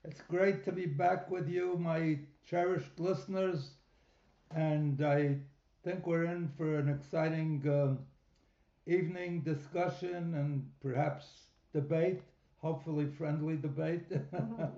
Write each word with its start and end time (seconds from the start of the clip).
It's 0.04 0.22
great 0.22 0.64
to 0.66 0.72
be 0.72 0.86
back 0.86 1.32
with 1.32 1.50
you, 1.50 1.76
my 1.80 2.20
cherished 2.48 3.00
listeners. 3.00 3.72
And 4.54 5.04
I 5.04 5.40
think 5.84 6.06
we're 6.06 6.26
in 6.26 6.52
for 6.58 6.78
an 6.78 6.90
exciting 6.90 7.68
uh, 7.68 8.92
evening 8.92 9.42
discussion 9.42 10.34
and 10.36 10.70
perhaps 10.82 11.26
debate 11.74 12.22
hopefully 12.62 13.08
friendly 13.18 13.58
debate. 13.58 14.06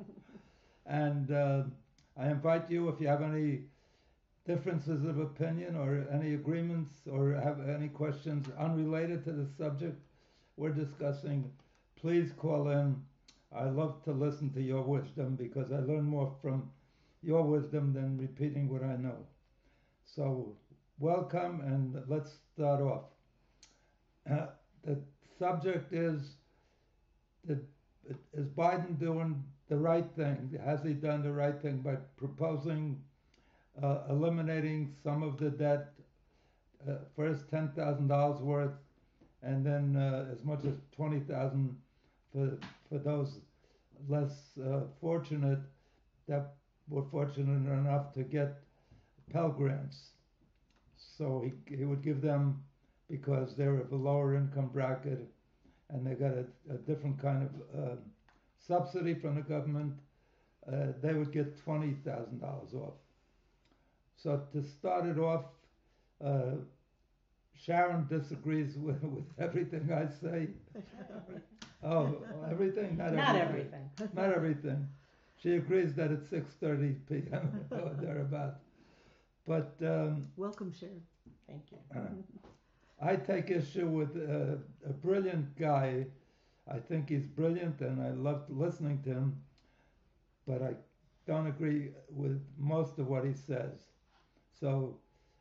and 0.86 1.32
uh, 1.32 1.64
I 2.18 2.30
invite 2.30 2.70
you, 2.70 2.90
if 2.90 3.00
you 3.00 3.08
have 3.08 3.22
any 3.22 3.62
differences 4.46 5.06
of 5.06 5.20
opinion 5.20 5.76
or 5.76 6.06
any 6.12 6.34
agreements 6.34 6.94
or 7.12 7.34
have 7.34 7.68
any 7.68 7.88
questions 7.88 8.48
unrelated 8.58 9.24
to 9.26 9.32
the 9.32 9.48
subject 9.58 9.98
we're 10.58 10.70
discussing, 10.70 11.52
please 11.96 12.32
call 12.38 12.70
in. 12.70 12.96
I 13.56 13.66
love 13.66 14.04
to 14.06 14.12
listen 14.12 14.52
to 14.54 14.62
your 14.62 14.82
wisdom 14.82 15.36
because 15.36 15.72
I 15.72 15.80
learn 15.80 16.04
more 16.04 16.34
from 16.42 16.72
your 17.22 17.44
wisdom 17.44 17.94
than 17.94 18.18
repeating 18.18 18.68
what 18.68 18.84
I 18.84 18.96
know. 18.96 19.18
So, 20.06 20.56
welcome 21.00 21.62
and 21.62 22.02
let's 22.08 22.32
start 22.54 22.82
off. 22.82 23.04
Uh, 24.30 24.48
the 24.84 25.00
subject 25.40 25.94
is 25.94 26.36
is 27.48 28.48
Biden 28.58 29.00
doing 29.00 29.44
the 29.70 29.78
right 29.78 30.06
thing? 30.16 30.60
Has 30.64 30.84
he 30.84 30.94
done 30.94 31.24
the 31.24 31.32
right 31.32 31.62
thing 31.62 31.78
by 31.78 31.96
proposing 32.18 33.02
uh, 33.82 34.00
eliminating 34.10 34.94
some 35.04 35.24
of 35.24 35.38
the 35.38 35.50
debt, 35.50 35.94
uh, 36.88 36.96
first 37.16 37.50
ten 37.50 37.70
thousand 37.70 38.08
dollars 38.08 38.42
worth, 38.42 38.74
and 39.42 39.66
then 39.66 39.96
uh, 39.96 40.32
as 40.32 40.44
much 40.44 40.64
as 40.66 40.76
twenty 40.96 41.20
thousand 41.22 41.76
for 42.32 42.58
for 42.90 43.00
those 43.00 43.40
less 44.08 44.58
uh, 44.64 44.82
fortunate 45.02 45.60
that 46.28 46.54
were 46.88 47.06
fortunate 47.10 47.72
enough 47.72 48.14
to 48.14 48.24
get 48.24 48.62
Pell 49.32 49.50
grants. 49.50 50.10
So 51.24 51.42
he 51.46 51.78
he 51.78 51.86
would 51.86 52.02
give 52.04 52.22
them 52.22 52.62
because 53.10 53.56
they're 53.56 53.80
of 53.80 53.94
a 53.94 53.96
lower 53.96 54.36
income 54.36 54.68
bracket 54.74 55.26
and 55.90 56.06
they 56.06 56.16
got 56.16 56.34
a, 56.34 56.46
a 56.70 56.78
different 56.90 57.18
kind 57.22 57.50
of 57.50 57.82
uh, 57.82 57.96
subsidy 58.68 59.14
from 59.14 59.36
the 59.36 59.42
government, 59.42 59.94
uh, 60.68 60.88
they 61.02 61.14
would 61.14 61.32
get 61.32 61.64
$20,000 61.66 62.76
off. 62.76 62.96
So 64.18 64.42
to 64.52 64.64
start 64.64 65.06
it 65.06 65.18
off, 65.18 65.46
uh, 66.24 66.56
Sharon 67.56 68.06
disagrees 68.08 68.78
with, 68.86 69.02
with 69.04 69.26
everything 69.40 69.94
I 69.94 70.08
say. 70.08 70.50
oh, 71.84 72.18
everything? 72.52 72.98
Not, 72.98 73.14
Not 73.14 73.36
everything. 73.36 73.90
everything. 73.98 74.10
Not 74.16 74.34
everything. 74.34 74.88
She 75.42 75.56
agrees 75.56 75.94
that 75.96 76.12
it's 76.12 76.30
6:30 76.32 76.96
p.m. 77.08 77.66
or 77.72 77.96
thereabout. 78.02 78.60
But 79.46 79.76
um, 79.82 80.28
welcome, 80.38 80.72
Sharon. 80.72 81.02
Thank 81.48 81.72
you. 81.72 81.78
Uh, 81.96 82.10
I 83.02 83.16
take 83.18 83.50
issue 83.52 83.88
with 83.88 84.16
uh, 84.18 84.58
a 84.90 84.94
brilliant 84.94 85.56
guy. 85.58 86.08
I 86.68 86.80
think 86.80 87.10
he's 87.10 87.26
brilliant 87.28 87.82
and 87.82 88.02
I 88.02 88.12
love 88.12 88.50
listening 88.50 89.02
to 89.04 89.10
him, 89.12 89.42
but 90.48 90.62
I 90.62 90.76
don't 91.26 91.48
agree 91.48 91.92
with 92.10 92.42
most 92.58 93.00
of 93.00 93.08
what 93.08 93.26
he 93.26 93.34
says. 93.34 93.92
So 94.60 94.98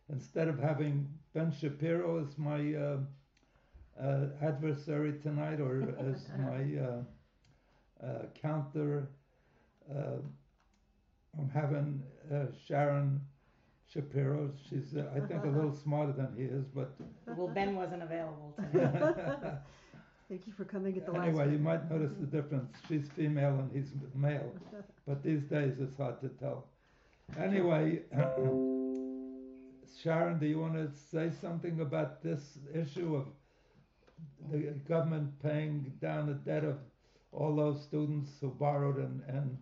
instead 0.08 0.48
of 0.48 0.58
having 0.58 1.08
Ben 1.34 1.52
Shapiro 1.52 2.22
as 2.24 2.38
my 2.38 2.74
uh, 2.74 2.98
uh, 4.00 4.26
adversary 4.42 5.18
tonight 5.20 5.60
or 5.60 5.94
as 5.98 6.28
my 6.38 6.78
uh, 6.78 7.02
uh, 8.06 8.26
counter, 8.40 9.08
uh, 9.94 10.18
I'm 11.38 11.48
having 11.50 12.02
Sharon 12.66 13.20
Shapiro. 13.92 14.50
She's, 14.68 14.96
uh, 14.96 15.10
I 15.14 15.20
think, 15.20 15.44
a 15.44 15.48
little 15.56 15.74
smarter 15.74 16.12
than 16.12 16.34
he 16.36 16.44
is, 16.44 16.64
but 16.74 16.92
Well, 17.36 17.48
Ben 17.48 17.76
wasn't 17.76 18.02
available 18.02 18.54
Thank 20.28 20.46
you 20.46 20.52
for 20.54 20.64
coming 20.64 20.96
at 20.96 21.04
the 21.04 21.12
last. 21.12 21.28
anyway, 21.28 21.52
you 21.52 21.58
might 21.58 21.90
notice 21.90 22.12
the 22.18 22.26
difference. 22.26 22.72
She's 22.88 23.06
female 23.14 23.58
and 23.58 23.70
he's 23.70 23.92
male, 24.14 24.50
but 25.06 25.22
these 25.22 25.42
days 25.42 25.74
it's 25.78 25.96
hard 25.98 26.22
to 26.22 26.28
tell. 26.30 26.68
Anyway, 27.38 28.00
Sharon, 30.02 30.38
do 30.38 30.46
you 30.46 30.58
want 30.58 30.74
to 30.74 30.88
say 31.10 31.30
something 31.38 31.80
about 31.80 32.22
this 32.22 32.58
issue 32.74 33.14
of 33.14 33.26
the 34.50 34.72
government 34.88 35.30
paying 35.42 35.92
down 36.00 36.28
the 36.28 36.34
debt 36.34 36.64
of 36.64 36.78
all 37.30 37.54
those 37.54 37.82
students 37.82 38.30
who 38.40 38.48
borrowed 38.48 38.96
and, 38.96 39.22
and 39.28 39.58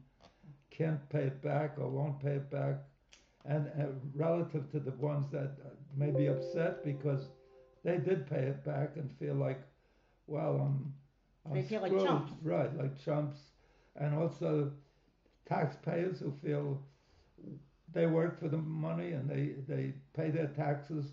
can't 0.70 1.08
pay 1.08 1.24
it 1.24 1.42
back 1.42 1.78
or 1.78 1.88
won't 1.88 2.20
pay 2.22 2.36
it 2.36 2.48
back? 2.50 2.76
And 3.44 3.68
uh, 3.80 3.86
relative 4.14 4.70
to 4.72 4.80
the 4.80 4.92
ones 4.92 5.30
that 5.30 5.50
may 5.96 6.10
be 6.10 6.26
upset 6.26 6.84
because 6.84 7.28
they 7.84 7.98
did 7.98 8.26
pay 8.28 8.42
it 8.44 8.64
back 8.64 8.96
and 8.96 9.10
feel 9.18 9.34
like, 9.34 9.60
well, 10.26 10.60
I'm, 10.60 10.94
I'm 11.50 11.54
they 11.54 11.62
feel 11.62 11.80
screwed. 11.80 12.02
like 12.02 12.06
chumps, 12.08 12.32
right? 12.42 12.76
Like 12.76 12.98
chumps, 12.98 13.38
and 13.96 14.14
also 14.14 14.72
taxpayers 15.46 16.20
who 16.20 16.32
feel 16.42 16.80
they 17.92 18.06
work 18.06 18.38
for 18.38 18.48
the 18.48 18.56
money 18.58 19.12
and 19.12 19.28
they 19.28 19.54
they 19.66 19.94
pay 20.14 20.30
their 20.30 20.46
taxes, 20.48 21.12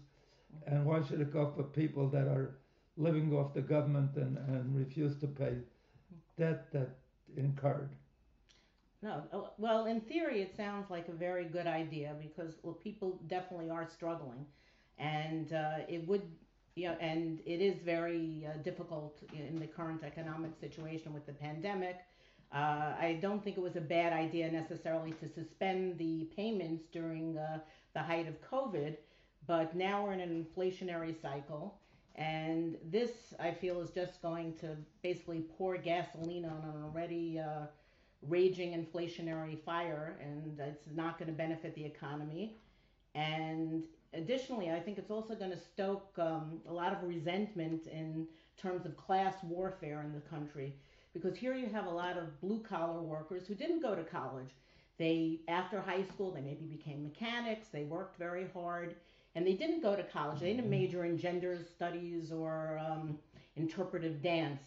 and 0.68 0.86
why 0.86 1.02
should 1.02 1.22
it 1.22 1.32
go 1.32 1.52
for 1.56 1.64
people 1.64 2.08
that 2.10 2.28
are 2.28 2.58
living 2.98 3.34
off 3.34 3.54
the 3.54 3.62
government 3.62 4.16
and, 4.16 4.38
and 4.38 4.76
refuse 4.76 5.16
to 5.18 5.28
pay 5.28 5.58
debt 6.38 6.72
that 6.72 6.90
incurred? 7.36 7.90
No, 9.02 9.24
uh, 9.32 9.42
well, 9.58 9.86
in 9.86 10.02
theory, 10.02 10.42
it 10.42 10.56
sounds 10.56 10.90
like 10.90 11.08
a 11.08 11.12
very 11.12 11.46
good 11.46 11.68
idea 11.68 12.16
because 12.20 12.56
well, 12.64 12.74
people 12.74 13.20
definitely 13.28 13.70
are 13.70 13.88
struggling, 13.88 14.46
and 14.98 15.54
uh, 15.54 15.80
it 15.88 16.08
would, 16.08 16.24
you 16.76 16.88
know, 16.88 16.98
and 17.00 17.40
it 17.46 17.62
is 17.62 17.80
very 17.84 18.48
uh, 18.48 18.58
difficult 18.64 19.22
in 19.34 19.60
the 19.60 19.68
current 19.68 20.04
economic 20.04 20.52
situation 20.60 21.14
with 21.14 21.26
the 21.28 21.34
pandemic. 21.34 21.98
Uh, 22.52 22.94
I 23.00 23.20
don't 23.22 23.44
think 23.44 23.58
it 23.58 23.62
was 23.62 23.76
a 23.76 23.82
bad 23.82 24.14
idea 24.14 24.50
necessarily 24.52 25.12
to 25.12 25.28
suspend 25.30 25.98
the 26.00 26.30
payments 26.36 26.86
during 26.92 27.38
uh, 27.38 27.60
the 27.94 28.02
height 28.02 28.28
of 28.28 28.36
COVID, 28.50 28.98
but 29.46 29.76
now 29.76 30.06
we're 30.06 30.14
in 30.14 30.22
an 30.22 30.46
inflationary 30.46 31.14
cycle. 31.22 31.80
And 32.16 32.78
this, 32.84 33.12
I 33.40 33.52
feel, 33.52 33.80
is 33.80 33.92
just 33.92 34.22
going 34.24 34.54
to 34.62 34.76
basically 35.04 35.42
pour 35.58 35.78
gasoline 35.78 36.46
on 36.46 36.64
an 36.64 36.84
already 36.84 37.38
uh, 37.40 37.68
raging 38.22 38.72
inflationary 38.74 39.60
fire, 39.64 40.18
and 40.22 40.60
it's 40.60 40.88
not 40.96 41.18
going 41.18 41.30
to 41.30 41.38
benefit 41.38 41.75
the 41.75 41.86
economy. 41.86 42.58
And 43.16 43.84
additionally, 44.14 44.72
I 44.72 44.80
think 44.80 44.98
it's 44.98 45.12
also 45.12 45.36
going 45.36 45.52
to 45.52 45.58
stoke 45.58 46.14
um, 46.18 46.60
a 46.68 46.74
lot 46.74 46.94
of 46.94 47.04
resentment 47.04 47.88
in 47.88 48.28
terms 48.58 48.86
of 48.86 48.98
class 48.98 49.36
warfare 49.44 50.02
in 50.02 50.14
the 50.14 50.22
country 50.22 50.75
because 51.14 51.36
here 51.38 51.54
you 51.54 51.68
have 51.68 51.86
a 51.86 51.92
lot 51.92 52.18
of 52.18 52.40
blue 52.42 52.60
collar 52.62 53.02
workers 53.02 53.48
who 53.48 53.56
didn't 53.56 53.81
go 53.81 53.96
to 53.96 54.04
college. 54.04 54.50
They 54.98 55.42
after 55.48 55.80
high 55.80 56.04
school 56.04 56.31
they 56.31 56.42
maybe 56.42 56.66
became 56.66 57.04
mechanics, 57.04 57.68
they 57.68 57.84
worked 57.84 58.18
very 58.18 58.48
hard 58.54 58.96
and 59.36 59.46
they 59.46 59.54
didn't 59.54 59.81
go 59.81 59.96
to 59.96 60.04
college. 60.04 60.40
They 60.40 60.54
didn't 60.54 60.70
major 60.70 61.06
in 61.06 61.18
gender 61.18 61.60
studies 61.75 62.31
or 62.31 62.80
um, 62.80 63.18
interpretive 63.56 64.22
dance 64.22 64.62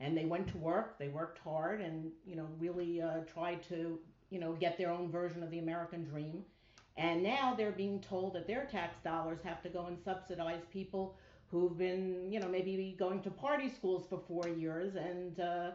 and 0.00 0.16
they 0.16 0.24
went 0.24 0.48
to 0.48 0.58
work, 0.58 0.98
they 0.98 1.08
worked 1.08 1.38
hard 1.38 1.80
and 1.80 2.10
you 2.26 2.36
know 2.36 2.48
really 2.58 3.00
uh, 3.02 3.20
tried 3.32 3.62
to 3.68 3.98
you 4.30 4.38
know 4.38 4.52
get 4.54 4.76
their 4.78 4.90
own 4.90 5.10
version 5.10 5.42
of 5.42 5.50
the 5.50 5.58
American 5.58 6.04
dream. 6.04 6.44
And 6.98 7.22
now 7.22 7.54
they're 7.54 7.72
being 7.72 8.00
told 8.00 8.32
that 8.34 8.46
their 8.46 8.64
tax 8.64 8.96
dollars 9.04 9.38
have 9.44 9.62
to 9.62 9.68
go 9.68 9.86
and 9.86 9.98
subsidize 10.02 10.62
people 10.72 11.14
who've 11.50 11.76
been, 11.76 12.32
you 12.32 12.40
know, 12.40 12.48
maybe 12.48 12.96
going 12.98 13.20
to 13.22 13.30
party 13.30 13.68
schools 13.68 14.06
for 14.08 14.18
four 14.26 14.48
years 14.48 14.96
and, 14.96 15.38
uh, 15.38 15.70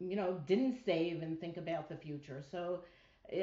you 0.00 0.16
know, 0.16 0.40
didn't 0.46 0.78
save 0.84 1.22
and 1.22 1.38
think 1.38 1.58
about 1.58 1.88
the 1.88 1.96
future. 1.96 2.42
So 2.50 2.80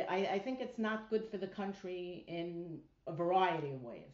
I, 0.09 0.27
I 0.33 0.39
think 0.39 0.61
it's 0.61 0.79
not 0.79 1.09
good 1.09 1.29
for 1.29 1.37
the 1.37 1.47
country 1.47 2.25
in 2.27 2.79
a 3.07 3.13
variety 3.13 3.69
of 3.71 3.83
ways. 3.83 4.11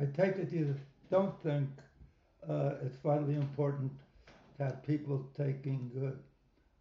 I 0.00 0.04
take 0.04 0.36
it 0.36 0.52
you 0.52 0.74
don't 1.10 1.34
think 1.42 1.68
uh, 2.48 2.74
it's 2.82 2.96
vitally 2.98 3.34
important 3.34 3.92
have 4.62 4.82
people 4.86 5.26
taking 5.36 5.90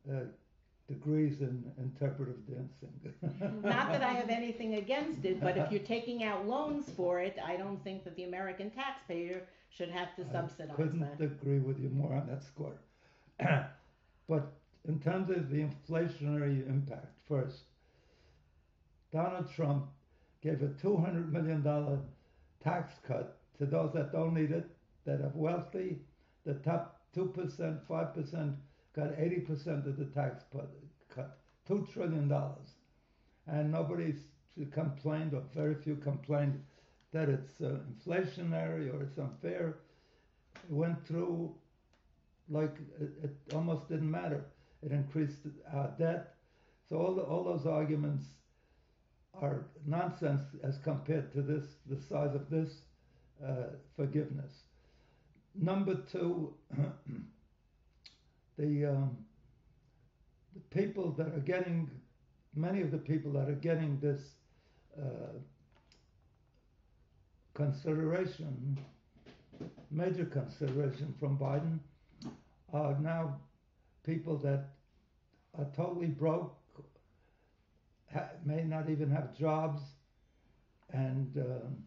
uh, 0.10 0.14
uh, 0.14 0.24
degrees 0.88 1.42
in 1.42 1.64
interpretive 1.78 2.46
dancing. 2.48 3.62
Not 3.64 3.92
that 3.92 4.04
I 4.04 4.14
have 4.14 4.30
anything 4.30 4.76
against 4.76 5.26
it, 5.26 5.40
but 5.42 5.58
if 5.58 5.72
you're 5.72 5.82
taking 5.82 6.24
out 6.24 6.48
loans 6.48 6.90
for 6.96 7.20
it, 7.20 7.38
I 7.44 7.56
don't 7.56 7.82
think 7.84 8.04
that 8.04 8.16
the 8.16 8.24
American 8.24 8.70
taxpayer 8.70 9.44
should 9.70 9.90
have 9.90 10.16
to 10.18 10.26
subsidize 10.32 10.72
I 10.74 10.76
couldn't 10.76 11.00
that. 11.00 11.24
agree 11.24 11.60
with 11.60 11.80
you 11.80 11.90
more 11.90 12.14
on 12.14 12.28
that 12.28 12.44
score. 12.44 12.76
but 14.28 14.54
in 14.88 15.00
terms 15.00 15.30
of 15.30 15.50
the 15.50 15.64
inflationary 15.64 16.68
impact, 16.68 17.18
first, 17.28 17.62
Donald 19.12 19.52
Trump 19.54 19.86
gave 20.42 20.62
a 20.62 20.68
$200 20.68 21.32
million 21.32 21.64
tax 22.64 22.96
cut 23.08 23.38
to 23.58 23.66
those 23.66 23.92
that 23.94 24.12
don't 24.12 24.34
need 24.34 24.52
it, 24.52 24.70
that 25.06 25.22
are 25.22 25.32
wealthy. 25.34 26.00
The 26.46 26.56
top 26.56 27.01
2%, 27.16 27.80
5% 27.90 28.56
got 28.96 29.10
80% 29.10 29.88
of 29.88 29.98
the 29.98 30.06
tax 30.06 30.44
cut, 31.14 31.40
$2 31.70 31.92
trillion. 31.92 32.32
And 33.48 33.72
nobody 33.72 34.16
complained, 34.72 35.34
or 35.34 35.44
very 35.54 35.76
few 35.76 35.96
complained, 35.96 36.62
that 37.12 37.30
it's 37.30 37.60
uh, 37.62 37.78
inflationary 37.92 38.94
or 38.94 39.04
it's 39.04 39.18
unfair. 39.18 39.80
It 40.56 40.74
went 40.74 41.06
through 41.06 41.54
like 42.50 42.76
it, 43.00 43.12
it, 43.24 43.54
almost 43.54 43.88
didn't 43.90 44.12
matter. 44.12 44.46
It 44.84 44.92
increased 44.92 45.38
our 45.74 45.92
debt. 45.98 46.36
So 46.90 46.98
all, 46.98 47.16
the, 47.16 47.22
all 47.22 47.44
those 47.44 47.66
arguments 47.66 48.26
are 49.34 49.66
nonsense 49.86 50.42
as 50.64 50.78
compared 50.84 51.32
to 51.34 51.42
this, 51.42 51.64
the 51.90 52.00
size 52.02 52.36
of 52.36 52.50
this 52.50 52.82
uh, 53.46 53.76
forgiveness. 53.96 54.52
Number 55.56 55.96
two, 55.96 56.54
the 58.58 58.86
um, 58.86 59.18
the 60.54 60.60
people 60.70 61.12
that 61.12 61.28
are 61.28 61.40
getting, 61.46 61.90
many 62.56 62.82
of 62.82 62.92
the 62.92 62.98
people 62.98 63.32
that 63.34 63.48
are 63.50 63.56
getting 63.56 64.00
this 64.00 64.22
uh, 64.98 65.38
consideration, 67.54 68.78
major 69.90 70.26
consideration 70.26 71.14
from 71.20 71.38
Biden, 71.38 71.80
are 72.74 72.98
now 73.00 73.36
people 74.06 74.38
that 74.38 74.70
are 75.58 75.68
totally 75.76 76.08
broke, 76.08 76.56
ha- 78.14 78.30
may 78.46 78.64
not 78.64 78.90
even 78.90 79.10
have 79.10 79.38
jobs, 79.38 79.82
and 80.94 81.38
um, 81.38 81.84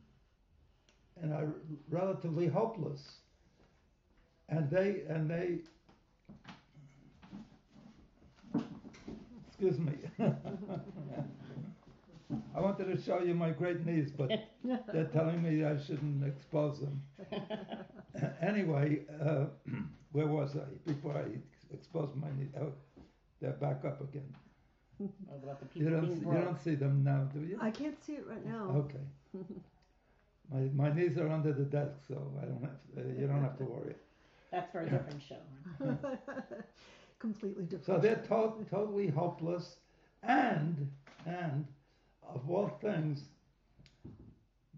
and 1.22 1.32
are 1.32 1.55
relatively 1.88 2.46
hopeless. 2.46 3.00
And 4.49 4.70
they 4.70 5.02
and 5.08 5.31
they 5.31 5.58
excuse 9.46 9.79
me. 9.79 9.94
I 12.56 12.61
wanted 12.61 12.85
to 12.94 13.00
show 13.00 13.20
you 13.20 13.35
my 13.35 13.50
great 13.50 13.85
knees, 13.85 14.11
but 14.11 14.31
they're 14.93 15.11
telling 15.12 15.43
me 15.43 15.64
I 15.64 15.76
shouldn't 15.79 16.25
expose 16.25 16.81
them. 16.81 17.02
anyway, 18.43 19.00
uh, 19.23 19.46
where 20.12 20.26
was 20.26 20.56
I 20.56 20.64
before 20.87 21.17
I 21.17 21.25
exposed 21.73 22.17
my 22.17 22.29
knees? 22.37 22.50
Oh, 22.61 22.73
they're 23.41 23.52
back 23.52 23.85
up 23.85 24.00
again. 24.00 24.35
About 25.29 25.61
the 25.61 25.79
You 25.79 25.91
don't, 25.91 26.08
see, 26.08 26.25
you 26.25 26.32
don't 26.32 26.62
see 26.62 26.75
them 26.76 27.02
now, 27.02 27.29
do 27.35 27.41
you? 27.41 27.58
I 27.61 27.70
can't 27.70 28.00
see 28.05 28.12
it 28.12 28.25
right 28.29 28.46
now. 28.46 28.70
Okay. 28.76 29.05
My, 30.52 30.88
my 30.88 30.94
knees 30.94 31.19
are 31.19 31.29
under 31.29 31.52
the 31.52 31.64
desk, 31.64 31.96
so 32.06 32.14
I 32.41 32.44
don't 32.44 32.62
have. 32.62 32.79
Uh, 32.96 33.20
you 33.20 33.26
don't 33.26 33.43
have 33.43 33.58
to 33.58 33.64
worry. 33.64 33.94
That's 34.55 34.71
for 34.71 34.83
a 34.83 34.85
different 34.89 35.21
show. 35.29 35.41
Completely 37.19 37.65
different. 37.65 37.87
So 37.87 37.99
they're 37.99 38.23
to- 38.29 38.65
totally 38.71 39.09
hopeless, 39.09 39.77
and 40.23 40.89
and 41.27 41.67
of 42.23 42.49
all 42.49 42.69
things, 42.81 43.25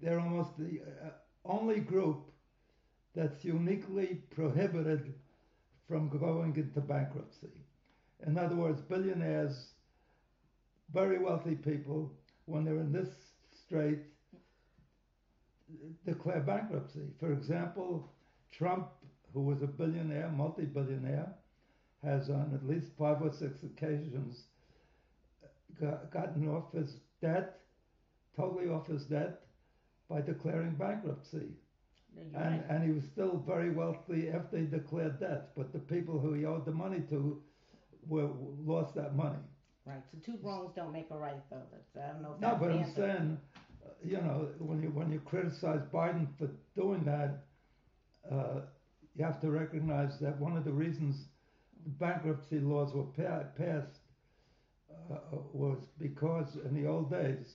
they're 0.00 0.18
almost 0.18 0.56
the 0.56 0.80
uh, 1.04 1.10
only 1.44 1.80
group 1.80 2.30
that's 3.14 3.44
uniquely 3.44 4.22
prohibited 4.30 5.12
from 5.86 6.08
going 6.08 6.56
into 6.56 6.80
bankruptcy. 6.80 7.52
In 8.26 8.38
other 8.38 8.56
words, 8.56 8.80
billionaires, 8.80 9.66
very 10.94 11.18
wealthy 11.18 11.54
people, 11.54 12.10
when 12.46 12.64
they're 12.64 12.80
in 12.80 12.92
this 12.92 13.10
strait, 13.66 13.98
declare 16.06 16.40
bankruptcy. 16.40 17.08
For 17.20 17.32
example, 17.32 18.10
Trump, 18.50 18.88
who 19.36 19.42
was 19.42 19.60
a 19.60 19.66
billionaire, 19.66 20.30
multi-billionaire, 20.30 21.28
has 22.02 22.30
on 22.30 22.52
at 22.54 22.66
least 22.66 22.86
five 22.98 23.20
or 23.20 23.30
six 23.30 23.62
occasions 23.62 24.44
got, 25.78 26.10
gotten 26.10 26.48
off 26.48 26.72
his 26.72 26.96
debt, 27.20 27.58
totally 28.34 28.70
off 28.70 28.86
his 28.86 29.04
debt, 29.04 29.42
by 30.08 30.22
declaring 30.22 30.70
bankruptcy. 30.70 31.48
And, 32.16 32.34
right. 32.34 32.64
and 32.70 32.82
he 32.82 32.92
was 32.92 33.04
still 33.12 33.44
very 33.46 33.70
wealthy 33.70 34.30
after 34.30 34.56
he 34.56 34.64
declared 34.64 35.20
debt, 35.20 35.50
but 35.54 35.70
the 35.70 35.80
people 35.80 36.18
who 36.18 36.32
he 36.32 36.46
owed 36.46 36.64
the 36.64 36.72
money 36.72 37.02
to 37.10 37.42
were, 38.08 38.30
lost 38.64 38.94
that 38.94 39.14
money. 39.16 39.36
Right. 39.84 40.02
So 40.10 40.18
two 40.24 40.38
wrongs 40.42 40.72
don't 40.74 40.94
make 40.94 41.08
a 41.10 41.18
right, 41.18 41.42
though. 41.50 41.60
That's, 41.70 42.08
I 42.08 42.12
don't 42.14 42.22
know 42.22 42.32
if 42.36 42.40
No, 42.40 42.48
that's 42.48 42.60
but 42.62 42.72
I'm 42.72 42.94
saying, 42.94 43.38
uh, 43.84 43.90
you 44.02 44.16
know, 44.16 44.48
when 44.60 44.82
you 44.82 44.88
when 44.88 45.12
you 45.12 45.20
criticize 45.20 45.82
Biden 45.92 46.26
for 46.38 46.48
doing 46.74 47.04
that, 47.04 47.44
uh, 48.32 48.60
you 49.16 49.24
have 49.24 49.40
to 49.40 49.50
recognize 49.50 50.18
that 50.20 50.38
one 50.38 50.56
of 50.56 50.64
the 50.64 50.72
reasons 50.72 51.16
bankruptcy 51.98 52.58
laws 52.60 52.92
were 52.94 53.04
pa- 53.04 53.44
passed 53.56 53.98
uh, 55.10 55.16
was 55.52 55.78
because 55.98 56.56
in 56.64 56.74
the 56.74 56.88
old 56.88 57.10
days, 57.10 57.54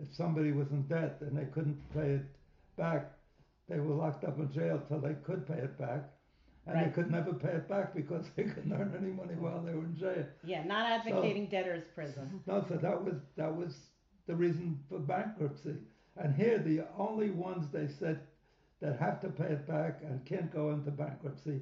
if 0.00 0.08
somebody 0.14 0.52
was 0.52 0.70
in 0.70 0.82
debt 0.82 1.18
and 1.20 1.36
they 1.36 1.44
couldn't 1.46 1.78
pay 1.94 2.12
it 2.14 2.26
back, 2.76 3.12
they 3.68 3.78
were 3.78 3.94
locked 3.94 4.24
up 4.24 4.38
in 4.38 4.50
jail 4.52 4.80
till 4.88 5.00
they 5.00 5.14
could 5.24 5.46
pay 5.46 5.58
it 5.58 5.78
back. 5.78 6.04
And 6.66 6.84
they 6.86 6.90
could 6.90 7.10
never 7.10 7.32
pay 7.32 7.48
it 7.52 7.68
back 7.68 7.94
because 7.94 8.26
they 8.36 8.44
couldn't 8.44 8.72
earn 8.72 8.94
any 9.00 9.10
money 9.10 9.34
while 9.34 9.62
they 9.62 9.72
were 9.72 9.84
in 9.84 9.96
jail. 9.98 10.26
Yeah, 10.44 10.64
not 10.64 10.86
advocating 10.90 11.46
debtor's 11.46 11.86
prison. 11.94 12.42
No, 12.46 12.64
so 12.68 12.74
that 12.76 13.02
was 13.02 13.14
that 13.36 13.54
was 13.54 13.74
the 14.26 14.34
reason 14.34 14.78
for 14.88 14.98
bankruptcy. 14.98 15.76
And 16.18 16.34
here, 16.34 16.58
the 16.58 16.84
only 16.98 17.30
ones 17.30 17.66
they 17.72 17.88
said 17.98 18.20
that 18.80 18.98
have 18.98 19.20
to 19.20 19.28
pay 19.28 19.52
it 19.52 19.66
back 19.66 20.00
and 20.02 20.24
can't 20.24 20.52
go 20.52 20.70
into 20.70 20.90
bankruptcy 20.90 21.60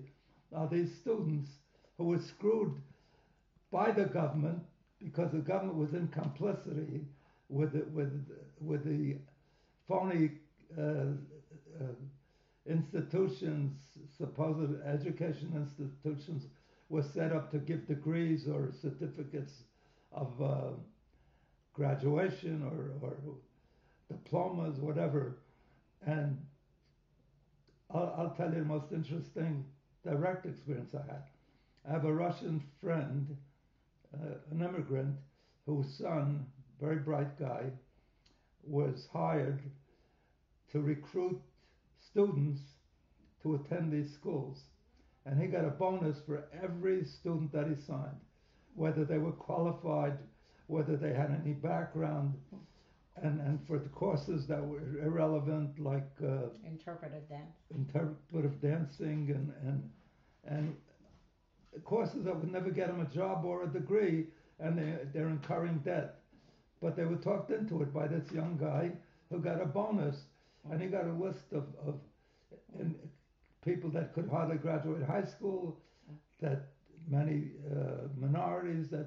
are 0.54 0.68
these 0.68 0.94
students 1.00 1.50
who 1.96 2.04
were 2.04 2.20
screwed 2.20 2.75
by 3.70 3.90
the 3.90 4.04
government 4.04 4.62
because 5.02 5.30
the 5.32 5.38
government 5.38 5.76
was 5.76 5.92
in 5.94 6.08
complicity 6.08 7.00
with 7.49 7.73
the, 7.73 7.85
with 7.92 8.12
with 8.61 8.85
the 8.85 9.16
phony 9.87 10.30
uh, 10.78 10.82
uh, 11.80 11.94
institutions, 12.68 13.73
supposed 14.16 14.73
education 14.85 15.52
institutions, 15.54 16.46
were 16.88 17.02
set 17.02 17.32
up 17.32 17.50
to 17.50 17.58
give 17.58 17.87
degrees 17.87 18.46
or 18.49 18.73
certificates 18.80 19.52
of 20.12 20.32
uh, 20.42 20.70
graduation 21.73 22.62
or, 22.64 23.06
or 23.06 23.16
diplomas, 24.08 24.78
whatever. 24.78 25.37
And 26.06 26.38
I'll, 27.90 28.14
I'll 28.19 28.35
tell 28.37 28.49
you 28.52 28.61
the 28.61 28.64
most 28.64 28.93
interesting 28.93 29.64
direct 30.05 30.47
experience 30.47 30.95
I 30.95 31.02
had. 31.12 31.23
I 31.88 31.93
have 31.93 32.05
a 32.05 32.12
Russian 32.14 32.62
friend, 32.81 33.37
uh, 34.14 34.35
an 34.50 34.62
immigrant, 34.62 35.16
whose 35.66 35.87
son, 35.99 36.47
very 36.81 36.97
bright 36.97 37.38
guy, 37.38 37.64
was 38.64 39.07
hired 39.12 39.61
to 40.73 40.81
recruit 40.81 41.40
students 42.11 42.61
to 43.43 43.55
attend 43.57 43.93
these 43.93 44.12
schools. 44.14 44.59
and 45.26 45.40
he 45.40 45.49
got 45.49 45.64
a 45.64 45.71
bonus 45.71 46.19
for 46.25 46.45
every 46.62 47.05
student 47.05 47.52
that 47.52 47.66
he 47.69 47.75
signed, 47.87 48.21
whether 48.75 49.05
they 49.05 49.19
were 49.19 49.33
qualified, 49.33 50.16
whether 50.69 50.97
they 50.97 51.12
had 51.12 51.31
any 51.43 51.52
background, 51.52 52.35
and, 53.23 53.40
and 53.40 53.66
for 53.66 53.78
the 53.78 53.88
courses 53.88 54.46
that 54.46 54.64
were 54.64 54.80
irrelevant, 55.02 55.78
like 55.78 56.08
uh, 56.23 56.49
Interpretive 56.66 57.28
dance. 57.28 57.56
interpretive 57.75 58.61
dancing 58.61 59.30
and, 59.35 59.52
and, 59.66 59.90
and 60.46 60.76
courses 61.85 62.25
that 62.25 62.37
would 62.37 62.52
never 62.52 62.70
get 62.70 62.88
them 62.88 63.00
a 63.00 63.14
job 63.14 63.44
or 63.44 63.64
a 63.64 63.66
degree, 63.68 64.26
and 64.61 64.78
they, 64.78 64.99
they're 65.12 65.28
incurring 65.28 65.78
debt. 65.78 66.20
But 66.80 66.96
they 66.96 67.04
were 67.04 67.16
talked 67.16 67.50
into 67.50 67.82
it 67.82 67.92
by 67.92 68.06
this 68.06 68.30
young 68.32 68.58
guy 68.58 68.92
who 69.30 69.38
got 69.38 69.61
a 69.62 69.66
bonus, 69.66 70.16
and 70.70 70.80
he 70.80 70.88
got 70.88 71.06
a 71.06 71.12
list 71.12 71.52
of, 71.52 71.64
of 71.87 71.94
people 73.64 73.90
that 73.90 74.14
could 74.14 74.28
hardly 74.28 74.56
graduate 74.56 75.02
high 75.02 75.25
school, 75.25 75.76
that 76.40 76.66
many 77.08 77.50
uh, 77.70 78.08
minorities 78.18 78.88
that 78.90 79.06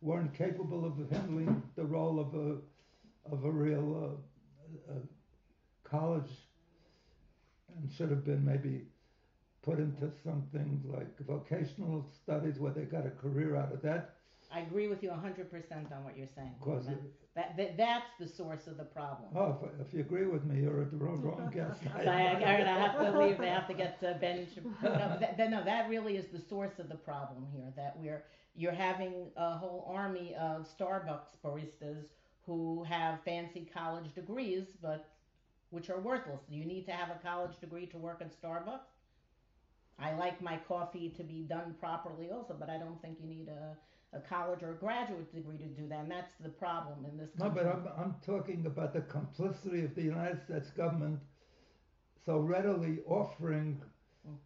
weren't 0.00 0.32
capable 0.34 0.84
of 0.84 0.94
handling 1.10 1.62
the 1.76 1.84
role 1.84 2.18
of 2.18 2.34
a 2.34 2.56
of 3.30 3.44
a 3.44 3.50
real 3.50 4.18
uh, 4.88 4.92
uh, 4.92 4.96
college 5.84 6.30
and 7.76 7.90
should 7.90 8.10
have 8.10 8.24
been 8.24 8.44
maybe 8.44 8.82
put 9.62 9.78
into 9.78 10.10
something 10.24 10.82
like 10.86 11.18
vocational 11.26 12.06
studies 12.22 12.58
where 12.58 12.72
they 12.72 12.82
got 12.82 13.06
a 13.06 13.10
career 13.10 13.56
out 13.56 13.72
of 13.72 13.82
that. 13.82 14.14
I 14.52 14.60
agree 14.60 14.88
with 14.88 15.02
you 15.02 15.10
100% 15.10 15.92
on 15.92 16.04
what 16.04 16.16
you're 16.16 16.26
saying. 16.34 16.54
Because 16.58 16.86
That, 16.86 16.96
that, 17.36 17.56
that, 17.56 17.76
that's 17.76 18.06
the 18.18 18.26
source 18.26 18.66
of 18.66 18.76
the 18.76 18.84
problem. 18.84 19.28
oh, 19.36 19.58
if, 19.78 19.86
if 19.86 19.94
you 19.94 20.00
agree 20.00 20.26
with 20.26 20.44
me, 20.44 20.62
you're 20.62 20.82
at 20.82 20.90
the 20.90 20.96
wrong, 20.96 21.22
wrong 21.22 21.50
guest. 21.54 21.80
I, 21.94 22.02
I, 22.02 22.36
I 22.42 22.78
have 22.80 22.98
to 22.98 23.18
leave. 23.18 23.40
I 23.40 23.46
have 23.46 23.68
to 23.68 23.74
get 23.74 24.02
uh, 24.04 24.14
Ben. 24.14 24.48
No, 24.82 24.90
that, 25.20 25.36
that, 25.36 25.50
no, 25.50 25.62
that 25.62 25.88
really 25.88 26.16
is 26.16 26.26
the 26.32 26.40
source 26.40 26.78
of 26.80 26.88
the 26.88 26.96
problem 26.96 27.46
here. 27.54 27.72
That 27.76 27.96
we're 28.00 28.24
you're 28.56 28.72
having 28.72 29.30
a 29.36 29.56
whole 29.56 29.88
army 29.94 30.34
of 30.34 30.66
Starbucks 30.66 31.36
baristas 31.44 32.06
who 32.56 32.84
have 32.84 33.22
fancy 33.24 33.70
college 33.72 34.12
degrees, 34.14 34.66
but 34.82 35.08
which 35.70 35.88
are 35.90 36.00
worthless. 36.00 36.40
Do 36.50 36.56
you 36.56 36.64
need 36.64 36.84
to 36.86 36.92
have 36.92 37.10
a 37.10 37.18
college 37.22 37.58
degree 37.60 37.86
to 37.86 37.98
work 37.98 38.20
at 38.20 38.32
Starbucks? 38.40 38.90
I 39.98 40.14
like 40.14 40.40
my 40.42 40.56
coffee 40.66 41.10
to 41.16 41.22
be 41.22 41.42
done 41.42 41.76
properly, 41.78 42.30
also, 42.30 42.56
but 42.58 42.68
I 42.70 42.78
don't 42.78 43.00
think 43.02 43.18
you 43.20 43.28
need 43.28 43.48
a, 43.48 43.76
a 44.16 44.20
college 44.20 44.62
or 44.62 44.72
a 44.72 44.74
graduate 44.74 45.32
degree 45.32 45.58
to 45.58 45.66
do 45.66 45.86
that. 45.88 46.00
And 46.00 46.10
that's 46.10 46.32
the 46.40 46.48
problem 46.48 47.04
in 47.04 47.16
this 47.16 47.30
country. 47.38 47.62
No, 47.62 47.70
but 47.70 47.72
I'm, 47.72 47.88
I'm 48.02 48.14
talking 48.26 48.66
about 48.66 48.92
the 48.94 49.02
complicity 49.02 49.84
of 49.84 49.94
the 49.94 50.02
United 50.02 50.42
States 50.42 50.70
government 50.70 51.20
so 52.24 52.38
readily 52.38 52.98
offering 53.06 53.80
Mm. 54.28 54.36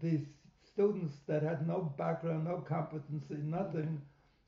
these 0.00 0.26
students 0.64 1.20
that 1.26 1.42
had 1.42 1.66
no 1.66 1.92
background, 1.96 2.44
no 2.44 2.58
competency, 2.58 3.36
nothing, 3.36 4.02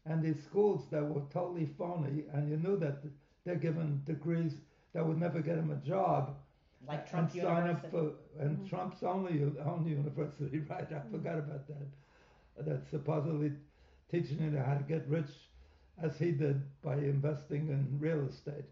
and 0.06 0.22
these 0.22 0.42
schools 0.42 0.84
that 0.90 1.04
were 1.04 1.22
totally 1.32 1.66
phony, 1.78 2.24
and 2.32 2.48
you 2.48 2.56
knew 2.56 2.76
that 2.78 3.02
they're 3.44 3.54
given 3.56 4.02
degrees 4.04 4.54
that 4.92 5.06
would 5.06 5.18
never 5.18 5.40
get 5.40 5.56
them 5.56 5.70
a 5.70 5.76
job. 5.86 6.36
like 6.86 7.08
Trump 7.08 7.32
and 7.32 7.42
sign 7.42 7.68
up 7.70 7.84
University. 7.84 7.90
for 7.90 8.42
and 8.42 8.56
mm-hmm. 8.58 8.66
Trump's 8.66 9.02
only 9.02 9.42
own 9.64 9.86
university, 9.86 10.58
right? 10.70 10.86
I 10.90 10.94
mm-hmm. 10.94 11.10
forgot 11.12 11.38
about 11.38 11.66
that. 11.68 12.66
That's 12.66 12.90
supposedly 12.90 13.52
teaching 14.10 14.42
you 14.42 14.58
how 14.58 14.74
to 14.74 14.84
get 14.84 15.06
rich, 15.08 15.30
as 16.02 16.18
he 16.18 16.32
did 16.32 16.60
by 16.82 16.96
investing 16.96 17.68
in 17.68 17.98
real 17.98 18.26
estate. 18.28 18.64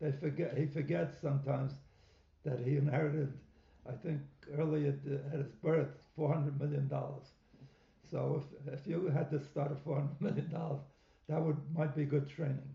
They 0.00 0.12
forget 0.12 0.56
he 0.56 0.66
forgets 0.66 1.20
sometimes 1.20 1.72
that 2.44 2.60
he 2.60 2.76
inherited, 2.76 3.32
I 3.88 3.92
think, 3.92 4.20
early 4.56 4.88
at, 4.88 4.94
at 5.32 5.38
his 5.38 5.52
birth, 5.62 5.88
four 6.16 6.32
hundred 6.32 6.58
million 6.60 6.88
dollars. 6.88 7.26
So 8.10 8.42
if 8.66 8.74
if 8.74 8.86
you 8.86 9.08
had 9.08 9.30
to 9.30 9.40
start 9.40 9.78
four 9.84 9.96
hundred 9.96 10.20
million 10.20 10.50
dollars, 10.50 10.80
that 11.28 11.40
would 11.42 11.58
might 11.74 11.94
be 11.94 12.04
good 12.04 12.28
training. 12.28 12.68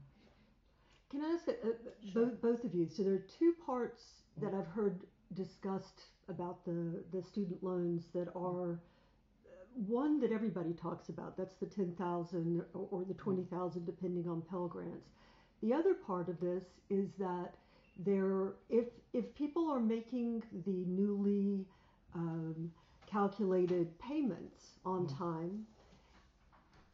Can 1.10 1.22
I 1.22 1.30
ask 1.36 1.48
uh, 1.48 1.52
uh, 1.52 1.72
Sure. 2.12 2.26
both 2.26 2.42
both 2.42 2.64
of 2.64 2.74
you? 2.74 2.88
So 2.88 3.04
there 3.04 3.14
are 3.14 3.26
two 3.40 3.54
parts 3.66 4.04
that 4.42 4.54
I've 4.54 4.68
heard 4.68 5.00
discussed 5.34 6.02
about 6.30 6.64
the 6.66 7.04
the 7.12 7.22
student 7.22 7.64
loans 7.64 8.08
that 8.14 8.30
are 8.36 8.74
uh, 8.74 8.80
one 9.88 10.20
that 10.22 10.32
everybody 10.32 10.74
talks 10.74 11.10
about. 11.10 11.38
That's 11.38 11.56
the 11.56 11.66
ten 11.68 11.94
thousand 11.96 12.64
or, 12.74 12.88
or 12.92 13.06
the 13.06 13.14
twenty 13.16 13.44
thousand, 13.44 13.86
depending 13.86 14.28
on 14.28 14.42
Pell 14.42 14.68
grants. 14.68 15.10
The 15.62 15.74
other 15.74 15.94
part 15.94 16.30
of 16.30 16.40
this 16.40 16.66
is 16.90 17.14
that 17.20 17.56
there, 17.98 18.54
if 18.70 18.86
if 19.14 19.34
people 19.36 19.70
are 19.72 19.80
making 19.80 20.44
the 20.66 20.84
newly 20.88 21.66
um, 22.16 22.72
calculated 23.14 23.88
payments 24.00 24.80
on 24.86 25.06
mm. 25.06 25.18
time, 25.18 25.66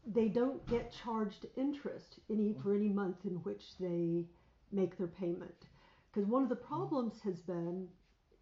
they 0.06 0.28
don't 0.28 0.66
get 0.68 0.94
charged 1.04 1.46
interest 1.56 2.20
any 2.30 2.50
mm. 2.50 2.62
for 2.62 2.76
any 2.76 2.90
month 2.90 3.26
in 3.26 3.36
which 3.48 3.78
they 3.80 4.26
make 4.72 4.98
their 4.98 5.08
payment. 5.08 5.66
Because 6.12 6.28
one 6.30 6.44
of 6.44 6.50
the 6.50 6.56
mm. 6.56 6.68
problems 6.68 7.22
has 7.24 7.40
been, 7.40 7.88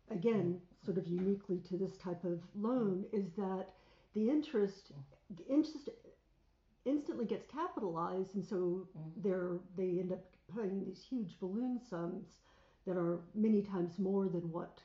again, 0.10 0.60
sort 0.84 0.98
of 0.98 1.08
uniquely 1.08 1.60
to 1.70 1.78
this 1.78 1.98
type 1.98 2.24
of 2.24 2.42
loan, 2.56 3.06
is 3.14 3.28
that 3.38 3.68
the 4.16 4.30
interest, 4.30 4.92
interest 5.50 5.90
instantly 6.86 7.26
gets 7.26 7.46
capitalized, 7.52 8.34
and 8.36 8.46
so 8.46 8.88
they're 9.24 9.58
they 9.76 10.00
end 10.00 10.12
up 10.12 10.24
paying 10.56 10.84
these 10.86 11.04
huge 11.08 11.38
balloon 11.40 11.80
sums 11.90 12.26
that 12.88 12.98
are 12.98 13.20
many 13.36 13.62
times 13.62 14.00
more 14.00 14.30
than 14.30 14.50
what 14.52 14.80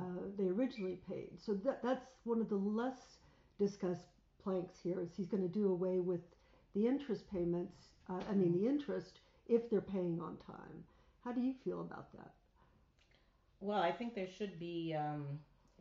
uh, 0.00 0.04
they 0.36 0.48
originally 0.48 0.98
paid. 1.08 1.30
So 1.40 1.54
that 1.64 1.82
that's 1.82 2.06
one 2.24 2.40
of 2.40 2.48
the 2.48 2.56
less 2.56 3.18
discussed 3.58 4.08
planks 4.42 4.74
here 4.82 5.00
is 5.00 5.10
he's 5.16 5.28
going 5.28 5.42
to 5.42 5.48
do 5.48 5.70
away 5.70 6.00
with 6.00 6.20
the 6.74 6.86
interest 6.86 7.30
payments. 7.30 7.88
Uh, 8.08 8.20
I 8.30 8.34
mean 8.34 8.52
the 8.52 8.68
interest 8.68 9.20
if 9.48 9.70
they're 9.70 9.80
paying 9.80 10.20
on 10.20 10.36
time. 10.46 10.84
How 11.24 11.32
do 11.32 11.40
you 11.40 11.54
feel 11.64 11.80
about 11.80 12.12
that? 12.12 12.32
Well, 13.60 13.80
I 13.80 13.92
think 13.92 14.14
there 14.14 14.28
should 14.28 14.58
be 14.58 14.94
um, 14.98 15.38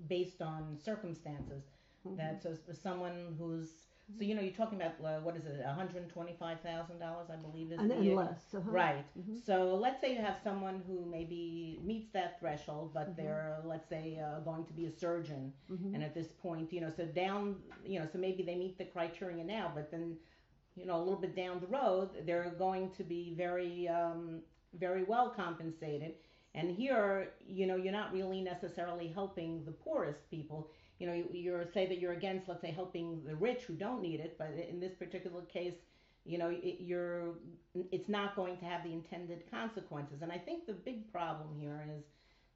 based 0.07 0.41
on 0.41 0.77
circumstances. 0.83 1.63
That 2.17 2.43
so 2.43 2.53
so 2.53 2.73
someone 2.73 3.35
who's 3.39 3.69
so 4.17 4.23
you 4.23 4.35
know 4.35 4.41
you're 4.41 4.53
talking 4.53 4.79
about 4.81 4.93
uh, 5.03 5.19
what 5.21 5.35
is 5.35 5.45
it, 5.45 5.63
one 5.65 5.75
hundred 5.75 6.09
twenty-five 6.09 6.59
thousand 6.61 6.99
dollars, 6.99 7.27
I 7.31 7.37
believe 7.37 7.71
is 7.71 7.79
and, 7.79 7.89
the 7.89 7.95
and 7.95 8.15
less, 8.15 8.53
uh-huh. 8.53 8.69
right. 8.69 9.05
Mhm. 9.17 9.43
So 9.45 9.75
let's 9.75 10.01
say 10.01 10.13
you 10.13 10.21
have 10.21 10.37
someone 10.43 10.81
who 10.87 11.05
maybe 11.05 11.79
meets 11.83 12.09
that 12.11 12.39
threshold, 12.39 12.91
but 12.93 13.09
Mhm. 13.11 13.15
they're 13.15 13.57
let's 13.65 13.87
say 13.87 14.19
uh, 14.19 14.39
going 14.41 14.65
to 14.65 14.73
be 14.73 14.85
a 14.87 14.91
surgeon, 14.91 15.53
Mhm. 15.71 15.93
and 15.95 16.03
at 16.03 16.13
this 16.13 16.31
point, 16.33 16.71
you 16.73 16.81
know, 16.81 16.89
so 16.89 17.05
down, 17.05 17.55
you 17.85 17.99
know, 17.99 18.05
so 18.05 18.17
maybe 18.19 18.43
they 18.43 18.55
meet 18.55 18.77
the 18.77 18.85
criteria 18.85 19.43
now, 19.43 19.71
but 19.73 19.89
then, 19.89 20.17
you 20.75 20.85
know, 20.85 20.97
a 20.97 21.03
little 21.03 21.19
bit 21.19 21.35
down 21.35 21.59
the 21.61 21.67
road, 21.67 22.09
they're 22.25 22.51
going 22.57 22.91
to 22.91 23.03
be 23.03 23.33
very, 23.35 23.87
um, 23.87 24.41
very 24.73 25.03
well 25.03 25.29
compensated. 25.29 26.15
And 26.55 26.69
here, 26.69 27.29
you 27.47 27.65
know, 27.65 27.75
you're 27.77 27.91
not 28.01 28.13
really 28.13 28.41
necessarily 28.41 29.07
helping 29.07 29.63
the 29.65 29.71
poorest 29.71 30.29
people. 30.29 30.69
You 30.99 31.07
know, 31.07 31.13
you, 31.13 31.27
you're 31.33 31.65
say 31.73 31.85
that 31.87 31.99
you're 31.99 32.13
against, 32.13 32.47
let's 32.47 32.61
say, 32.61 32.71
helping 32.71 33.23
the 33.25 33.35
rich 33.35 33.63
who 33.63 33.73
don't 33.73 34.01
need 34.01 34.19
it, 34.19 34.35
but 34.37 34.51
in 34.69 34.79
this 34.79 34.93
particular 34.93 35.41
case, 35.41 35.73
you 36.25 36.37
know, 36.37 36.49
it, 36.49 36.77
you're, 36.79 37.33
it's 37.91 38.07
not 38.07 38.35
going 38.35 38.57
to 38.57 38.65
have 38.65 38.83
the 38.83 38.93
intended 38.93 39.43
consequences. 39.51 40.21
And 40.21 40.31
I 40.31 40.37
think 40.37 40.65
the 40.65 40.73
big 40.73 41.11
problem 41.11 41.49
here 41.59 41.85
is 41.97 42.03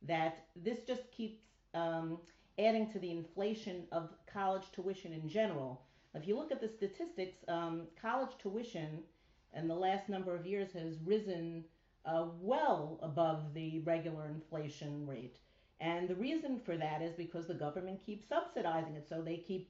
that 0.03 0.45
this 0.55 0.79
just 0.87 1.11
keeps 1.11 1.39
um, 1.73 2.17
adding 2.59 2.89
to 2.91 2.99
the 2.99 3.11
inflation 3.11 3.83
of 3.91 4.09
college 4.31 4.71
tuition 4.71 5.13
in 5.13 5.27
general. 5.27 5.81
If 6.13 6.27
you 6.27 6.37
look 6.37 6.51
at 6.51 6.61
the 6.61 6.69
statistics, 6.69 7.37
um, 7.47 7.87
college 8.01 8.31
tuition 8.39 8.99
in 9.55 9.67
the 9.67 9.75
last 9.75 10.09
number 10.09 10.35
of 10.35 10.45
years 10.45 10.71
has 10.73 10.95
risen 11.05 11.65
uh, 12.05 12.27
well 12.39 12.99
above 13.01 13.53
the 13.53 13.79
regular 13.79 14.27
inflation 14.27 15.05
rate. 15.05 15.37
And 15.79 16.07
the 16.07 16.15
reason 16.15 16.59
for 16.59 16.75
that 16.77 17.01
is 17.01 17.13
because 17.13 17.47
the 17.47 17.53
government 17.53 18.03
keeps 18.05 18.27
subsidizing 18.27 18.95
it. 18.95 19.07
So 19.07 19.21
they 19.21 19.37
keep, 19.37 19.69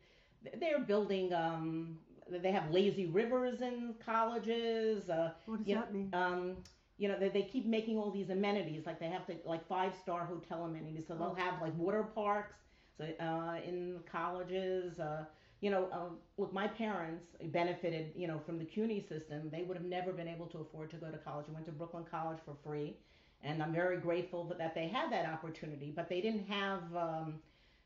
they're 0.60 0.80
building, 0.80 1.34
um, 1.34 2.00
they 2.30 2.52
have 2.52 2.72
lazy 2.72 3.06
rivers 3.06 3.62
in 3.62 3.96
colleges. 4.04 5.10
Uh, 5.10 5.32
What 5.46 5.58
does 5.58 5.68
you 5.68 5.76
know, 5.76 5.82
that 5.82 5.94
mean? 5.94 6.10
um, 6.14 6.58
you 6.98 7.08
know, 7.08 7.18
they, 7.20 7.30
they 7.30 7.44
keep 7.44 7.66
making 7.66 7.98
all 7.98 8.12
these 8.12 8.30
amenities, 8.30 8.86
like 8.86 9.00
they 9.00 9.08
have 9.10 9.26
to, 9.28 9.36
like 9.46 9.68
five 9.68 9.94
star 9.96 10.26
hotel 10.26 10.66
amenities. 10.66 11.08
So 11.08 11.16
they'll 11.16 11.30
Oh. 11.32 11.36
have 11.36 11.62
like 11.62 11.76
water 11.78 12.04
parks 12.04 12.56
so, 12.98 13.06
uh, 13.20 13.58
in 13.66 14.00
colleges. 14.12 15.00
Uh, 15.00 15.26
you 15.62 15.70
know, 15.72 15.86
uh, 15.92 16.10
look, 16.38 16.54
my 16.54 16.68
parents 16.68 17.26
benefited, 17.46 18.12
you 18.16 18.28
know, 18.28 18.40
from 18.40 18.58
the 18.60 18.66
CUNY 18.66 19.02
system. 19.02 19.50
They 19.50 19.64
would 19.64 19.78
have 19.78 19.86
never 19.86 20.12
been 20.14 20.28
able 20.28 20.48
to 20.48 20.60
afford 20.60 20.90
to 20.92 20.98
go 20.98 21.10
to 21.12 21.18
college. 21.18 21.46
I 21.50 21.54
went 21.54 21.66
to 21.66 21.72
Brooklyn 21.72 22.06
College 22.10 22.40
for 22.46 22.56
free, 22.64 22.98
and 23.44 23.62
I'm 23.62 23.74
very 23.74 23.98
grateful 23.98 24.44
that- 24.46 24.74
they 24.74 24.88
had 24.88 25.12
that 25.12 25.26
opportunity. 25.26 25.92
But 25.92 26.10
they 26.10 26.22
didn't 26.22 26.48
have, 26.48 26.96
um, 26.96 27.42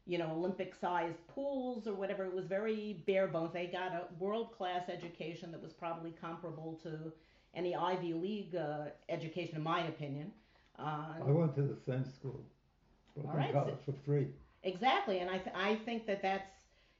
you 0.05 0.17
know, 0.17 0.31
Olympic-sized 0.31 1.25
pools 1.27 1.87
or 1.87 1.93
whatever. 1.93 2.25
It 2.25 2.33
was 2.33 2.45
very 2.45 3.03
bare 3.05 3.27
bones. 3.27 3.53
They 3.53 3.67
got 3.67 3.91
a 3.93 4.07
world-class 4.19 4.89
education 4.89 5.51
that 5.51 5.61
was 5.61 5.73
probably 5.73 6.11
comparable 6.11 6.79
to 6.83 7.11
any 7.53 7.75
Ivy 7.75 8.13
League 8.13 8.55
uh, 8.55 8.85
education, 9.09 9.57
in 9.57 9.63
my 9.63 9.81
opinion. 9.87 10.31
Uh, 10.79 11.13
I 11.25 11.31
went 11.31 11.53
to 11.55 11.63
the 11.63 11.75
same 11.75 12.05
school, 12.05 12.43
Brooklyn 13.13 13.35
right, 13.37 13.51
so- 13.51 13.59
College, 13.61 13.79
for 13.85 13.93
free. 13.93 14.27
Exactly, 14.63 15.19
and 15.19 15.29
I 15.29 15.39
th- 15.39 15.55
I 15.55 15.75
think 15.75 16.05
that 16.05 16.21
that's 16.21 16.47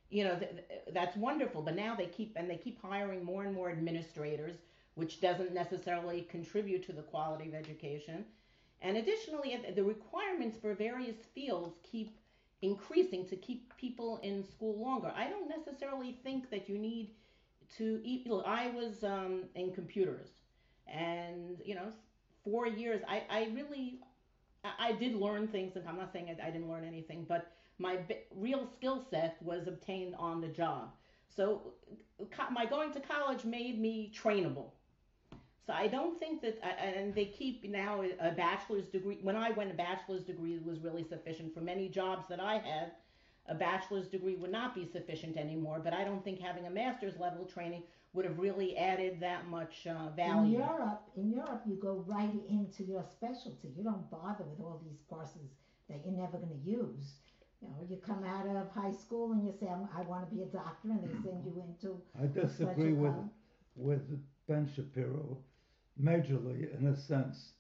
you 0.10 0.26
know, 0.26 0.38
th- 0.38 0.52
th- 0.52 0.82
that's 0.92 1.16
wonderful. 1.16 1.62
But 1.62 1.76
now 1.76 1.96
they 1.96 2.08
keep 2.08 2.34
and 2.36 2.50
they 2.50 2.58
keep 2.58 2.82
hiring 2.82 3.24
more 3.24 3.44
and 3.46 3.54
more 3.56 3.70
administrators, 3.72 4.58
which 4.96 5.22
doesn't 5.22 5.54
necessarily 5.54 6.24
contribute 6.24 6.84
to 6.88 6.92
the 6.92 7.02
quality 7.04 7.48
of 7.48 7.54
education. 7.56 8.26
And 8.82 8.98
additionally, 8.98 9.58
the 9.76 9.84
requirements 9.84 10.58
for 10.58 10.74
various 10.74 11.18
fields 11.36 11.78
keep 11.84 12.18
increasing 12.62 13.26
to 13.28 13.36
keep 13.36 13.76
people 13.78 14.20
in 14.24 14.44
school 14.44 14.80
longer. 14.80 15.12
I 15.16 15.28
don't 15.30 15.50
necessarily 15.50 16.18
think 16.24 16.50
that 16.50 16.68
you 16.70 16.78
need 16.78 17.12
to 17.78 18.02
eat. 18.04 18.28
Look, 18.28 18.46
I 18.46 18.70
was 18.70 19.04
um, 19.04 19.46
in 19.56 19.72
computers, 19.72 20.30
and 20.88 21.62
you 21.64 21.76
know, 21.76 21.92
four 22.44 22.68
years. 22.68 23.02
I, 23.08 23.24
I 23.30 23.50
really, 23.54 24.00
I, 24.64 24.90
I 24.90 24.92
did 24.94 25.16
learn 25.16 25.48
things, 25.48 25.76
and 25.76 25.88
I'm 25.88 25.98
not 25.98 26.12
saying 26.12 26.30
I, 26.42 26.48
I 26.48 26.52
didn't 26.52 26.70
learn 26.70 26.84
anything, 26.86 27.26
but 27.28 27.52
my 27.78 27.98
b- 27.98 28.16
real 28.36 28.66
skill 28.66 29.04
set 29.10 29.38
was 29.42 29.68
obtained 29.68 30.16
on 30.18 30.42
the 30.42 30.48
job. 30.48 30.92
So 31.30 31.74
co- 32.32 32.50
my 32.52 32.66
going 32.66 32.92
to 32.94 33.00
college 33.00 33.46
made 33.46 33.80
me 33.80 34.12
trainable. 34.14 34.72
So 35.66 35.74
I 35.74 35.88
don't 35.88 36.20
think 36.20 36.42
that, 36.42 36.58
and 36.84 37.14
they 37.14 37.26
keep 37.26 37.64
now 37.70 38.04
a 38.20 38.32
bachelor's 38.32 38.88
degree. 38.88 39.20
When 39.22 39.36
I 39.36 39.52
went, 39.52 39.72
a 39.72 39.76
bachelor's 39.76 40.24
degree 40.24 40.58
was 40.58 40.80
really 40.80 41.04
sufficient 41.04 41.54
for 41.54 41.62
many 41.62 41.88
jobs 41.88 42.26
that 42.30 42.40
I 42.40 42.56
had. 42.58 42.94
A 43.48 43.56
bachelor's 43.56 44.08
degree 44.08 44.36
would 44.36 44.52
not 44.52 44.74
be 44.74 44.86
sufficient 44.86 45.38
anymore, 45.38 45.80
but 45.84 45.94
I 45.94 46.04
don't 46.04 46.24
think 46.24 46.40
having 46.40 46.66
a 46.66 46.70
master's 46.70 47.18
level 47.20 47.46
training 47.46 47.84
would 48.14 48.26
have 48.26 48.40
really 48.40 48.76
added 48.78 49.20
that 49.20 49.48
much 49.48 49.88
uh, 49.88 50.08
In 50.10 50.16
value. 50.16 50.58
Europe, 50.60 51.04
in 51.16 51.32
Europe, 51.32 51.62
you 51.66 51.76
go 51.76 52.04
right 52.08 52.34
into 52.50 52.84
your 52.84 53.04
specialty. 53.10 53.70
You 53.78 53.84
don't 53.84 54.10
bother 54.10 54.44
with 54.44 54.60
all 54.60 54.82
these 54.84 55.00
courses 55.10 55.52
that 55.90 56.02
you're 56.04 56.14
never 56.16 56.38
going 56.38 56.50
to 56.50 56.70
use. 56.70 57.16
You 57.62 57.70
know, 57.70 57.86
you 57.88 57.98
come 57.98 58.24
out 58.24 58.48
of 58.48 58.70
high 58.72 58.92
school 58.92 59.34
and 59.34 59.46
you 59.46 59.54
say, 59.60 59.68
I'm, 59.68 59.88
want 60.08 60.28
to 60.30 60.36
be 60.36 60.42
a 60.42 60.46
doctor, 60.46 60.90
and 60.90 61.04
they 61.04 61.14
send 61.24 61.46
you 61.46 61.64
into. 61.68 62.02
I 62.22 62.26
disagree 62.28 62.94
with 62.94 63.14
college. 63.14 63.30
with 63.76 64.02
Ben 64.48 64.68
Shapiro 64.76 65.38
majorly 66.02 66.78
in 66.78 66.88
a 66.88 66.96
sense. 66.96 67.52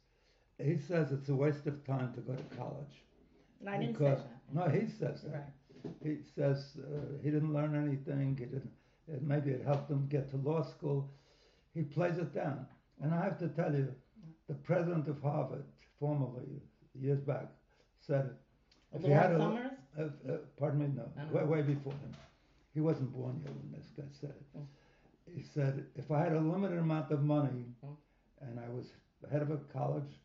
He 0.57 0.77
says 0.77 1.11
it's 1.11 1.29
a 1.29 1.35
waste 1.35 1.65
of 1.67 1.83
time 1.85 2.13
to 2.13 2.21
go 2.21 2.33
to 2.33 2.55
college. 2.55 3.03
And 3.59 3.69
I 3.69 3.77
didn't 3.77 3.97
say 3.97 4.05
that. 4.05 4.27
No, 4.53 4.67
he 4.67 4.87
says 4.87 5.21
that. 5.23 5.53
Right. 5.83 5.93
He 6.03 6.17
says 6.35 6.77
uh, 6.77 7.17
he 7.23 7.31
didn't 7.31 7.53
learn 7.53 7.75
anything. 7.75 8.35
He 8.37 8.45
didn't. 8.45 8.71
It, 9.07 9.23
maybe 9.23 9.51
it 9.51 9.63
helped 9.65 9.89
him 9.89 10.07
get 10.09 10.29
to 10.31 10.37
law 10.37 10.63
school. 10.63 11.09
He 11.73 11.81
plays 11.81 12.17
it 12.17 12.33
down. 12.33 12.67
And 13.01 13.13
I 13.13 13.23
have 13.23 13.39
to 13.39 13.47
tell 13.47 13.73
you, 13.73 13.87
the 14.47 14.53
president 14.53 15.07
of 15.07 15.21
Harvard, 15.21 15.63
formerly 15.99 16.61
years 16.93 17.19
back, 17.19 17.47
said, 18.05 18.29
if 18.93 19.03
you 19.03 19.11
had 19.13 19.31
a, 19.31 19.39
Summers? 19.39 19.71
uh, 19.99 20.03
uh, 20.03 20.37
pardon 20.59 20.79
me, 20.81 20.87
no, 20.95 21.09
way, 21.31 21.43
way 21.43 21.61
before 21.61 21.93
him. 21.93 22.13
He 22.73 22.81
wasn't 22.81 23.11
born 23.13 23.41
yet 23.43 23.53
when 23.55 23.71
this 23.71 23.87
guy 23.97 24.03
said 24.19 24.31
it. 24.31 24.57
Mm. 24.59 24.65
He 25.35 25.43
said, 25.53 25.85
if 25.95 26.11
I 26.11 26.19
had 26.23 26.33
a 26.33 26.39
limited 26.39 26.77
amount 26.77 27.11
of 27.11 27.23
money 27.23 27.65
Mm. 27.83 27.95
And 28.41 28.59
I 28.59 28.69
was 28.69 28.91
head 29.31 29.41
of 29.41 29.51
a 29.51 29.57
college, 29.71 30.19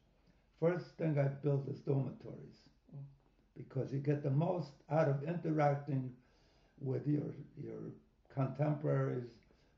first 0.60 0.96
thing 0.98 1.18
I 1.18 1.24
built 1.28 1.42
build 1.42 1.68
is 1.68 1.80
dormitories 1.80 2.68
because 3.56 3.92
you 3.92 3.98
get 4.00 4.22
the 4.22 4.30
most 4.30 4.72
out 4.90 5.08
of 5.08 5.22
interacting 5.22 6.12
with 6.80 7.06
your 7.06 7.34
your 7.56 7.92
contemporaries, 8.34 9.30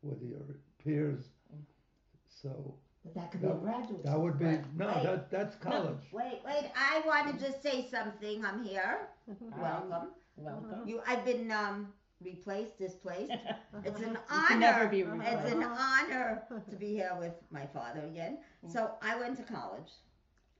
with 0.02 0.22
your 0.22 0.56
peers. 0.84 1.24
So 2.28 2.74
But 3.04 3.14
that 3.14 3.30
could 3.30 3.42
be 3.42 3.48
a 3.48 3.54
graduate. 3.54 4.02
that 4.04 4.20
would 4.20 4.38
be 4.38 4.44
Right. 4.46 4.76
no, 4.76 4.86
Wait. 4.88 5.02
that 5.04 5.30
that's 5.30 5.56
college. 5.56 6.04
Wait, 6.12 6.40
wait, 6.44 6.70
I 6.76 7.02
want 7.06 7.38
to 7.38 7.44
just 7.46 7.62
say 7.62 7.86
something. 7.90 8.44
I'm 8.44 8.64
here. 8.64 9.08
Welcome. 9.58 10.08
Welcome. 10.36 10.86
You, 10.86 11.00
I've 11.06 11.24
been 11.24 11.50
um, 11.50 11.92
replaced, 12.22 12.78
displaced. 12.78 13.32
Uh-huh. 13.74 13.82
It's 13.84 14.00
an 14.00 14.18
You 14.32 14.44
can 14.48 14.60
never 14.60 14.80
honor. 14.80 14.88
be 14.88 15.00
It's 15.00 15.52
an 15.52 15.62
uh-huh. 15.62 16.04
honor 16.04 16.42
to 16.70 16.76
be 16.76 16.88
here 16.88 17.14
with 17.18 17.34
my 17.50 17.66
father 17.66 18.00
again. 18.00 18.38
So 18.66 18.92
I 19.02 19.18
went 19.18 19.36
to 19.36 19.42
college. 19.42 19.92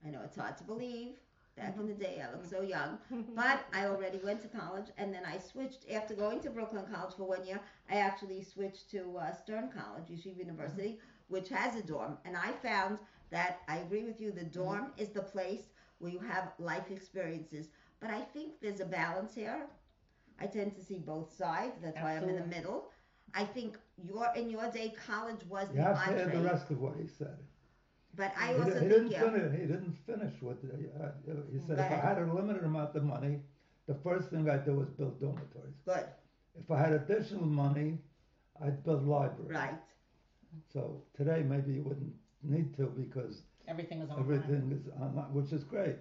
I 0.07 0.11
know 0.11 0.21
it's 0.25 0.37
hard 0.37 0.57
to 0.59 0.65
believe. 0.65 1.17
Back 1.57 1.77
in 1.77 1.89
the 1.89 1.95
day, 1.95 2.23
I 2.25 2.31
looked 2.31 2.49
so 2.49 2.61
young. 2.61 2.99
But 3.35 3.65
I 3.73 3.87
already 3.87 4.19
went 4.23 4.43
to 4.43 4.49
college, 4.49 4.87
and 4.97 5.13
then 5.13 5.25
I 5.27 5.39
switched 5.39 5.91
after 5.91 6.15
going 6.15 6.41
to 6.43 6.51
Brooklyn 6.51 6.85
College 6.93 7.15
for 7.17 7.25
one 7.25 7.45
year. 7.45 7.61
I 7.91 7.97
actually 7.97 8.43
switched 8.43 8.91
to 8.93 9.17
uh, 9.19 9.33
Stern 9.33 9.71
College, 9.71 10.09
Yeshiva 10.09 10.39
University, 10.39 10.91
uh-huh. 10.91 11.07
which 11.29 11.49
has 11.49 11.75
a 11.75 11.83
dorm, 11.83 12.19
and 12.25 12.37
I 12.37 12.53
found 12.63 12.99
that 13.31 13.61
I 13.69 13.79
agree 13.79 14.05
with 14.05 14.21
you. 14.21 14.31
The 14.31 14.43
mm-hmm. 14.43 14.61
dorm 14.63 14.93
is 14.97 15.09
the 15.09 15.23
place 15.23 15.65
where 15.99 16.13
you 16.13 16.21
have 16.21 16.53
life 16.59 16.91
experiences. 16.91 17.69
But 18.01 18.11
I 18.11 18.21
think 18.21 18.61
there's 18.61 18.81
a 18.81 18.85
balance 18.85 19.35
here. 19.35 19.67
I 20.41 20.47
tend 20.47 20.75
to 20.77 20.83
see 20.83 20.99
both 20.99 21.33
sides. 21.37 21.75
That's 21.83 21.97
why 22.01 22.17
I'm 22.17 22.29
in 22.29 22.37
the 22.37 22.47
middle. 22.47 22.91
I 23.35 23.45
think 23.45 23.79
your 24.03 24.27
in 24.37 24.51
your 24.51 24.71
day, 24.71 24.95
college 25.07 25.41
was 25.49 25.69
You 25.71 25.77
the 25.77 25.83
have 25.83 26.05
to 26.05 26.11
hear 26.15 26.25
entree. 26.25 26.39
the 26.41 26.45
rest 26.45 26.71
of 26.71 26.81
what 26.81 26.97
he 26.97 27.07
said. 27.07 27.39
But 28.17 28.33
I 28.37 28.49
he, 28.55 28.55
also 28.61 28.65
di- 28.65 28.75
he 28.75 28.79
think 28.81 28.91
didn't 28.93 29.11
yeah, 29.11 29.21
finish. 29.31 29.53
He 29.61 29.67
didn't 29.67 29.97
finish 30.07 30.35
with. 30.43 30.63
The, 30.63 30.69
uh, 31.05 31.13
he 31.53 31.59
said, 31.61 31.77
Go 31.77 31.85
if 31.85 31.93
I 31.93 31.97
had 32.09 32.19
a 32.19 32.33
limited 32.33 32.65
amount 32.65 32.95
of 32.97 33.05
money, 33.05 33.41
the 33.87 33.95
first 33.95 34.31
thing 34.31 34.49
I'd 34.49 34.65
do 34.65 34.75
was 34.75 34.89
build 34.91 35.21
dormitories. 35.21 35.77
good, 35.85 36.07
If 36.59 36.71
I 36.71 36.79
had 36.79 36.93
additional 36.93 37.47
money, 37.47 37.99
I'd 38.61 38.83
build 38.85 39.07
libraries. 39.07 39.51
right. 39.55 39.79
So 40.73 41.03
today 41.17 41.43
maybe 41.43 41.73
you 41.75 41.83
wouldn't 41.83 42.15
need 42.43 42.75
to 42.77 42.87
because 42.87 43.43
Everything 43.67 44.01
is 44.01 44.11
online. 44.11 44.25
everything 44.25 44.73
is 44.73 44.89
online, 45.01 45.33
which 45.35 45.53
is 45.53 45.63
great. 45.65 45.97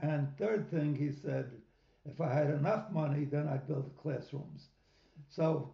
And 0.00 0.28
third 0.38 0.70
thing, 0.70 0.94
he 0.96 1.10
said, 1.10 1.50
if 2.10 2.20
I 2.20 2.32
had 2.32 2.50
enough 2.50 2.90
money, 2.90 3.24
then 3.24 3.48
I'd 3.48 3.66
build 3.66 3.90
classrooms. 4.02 4.68
So 5.28 5.72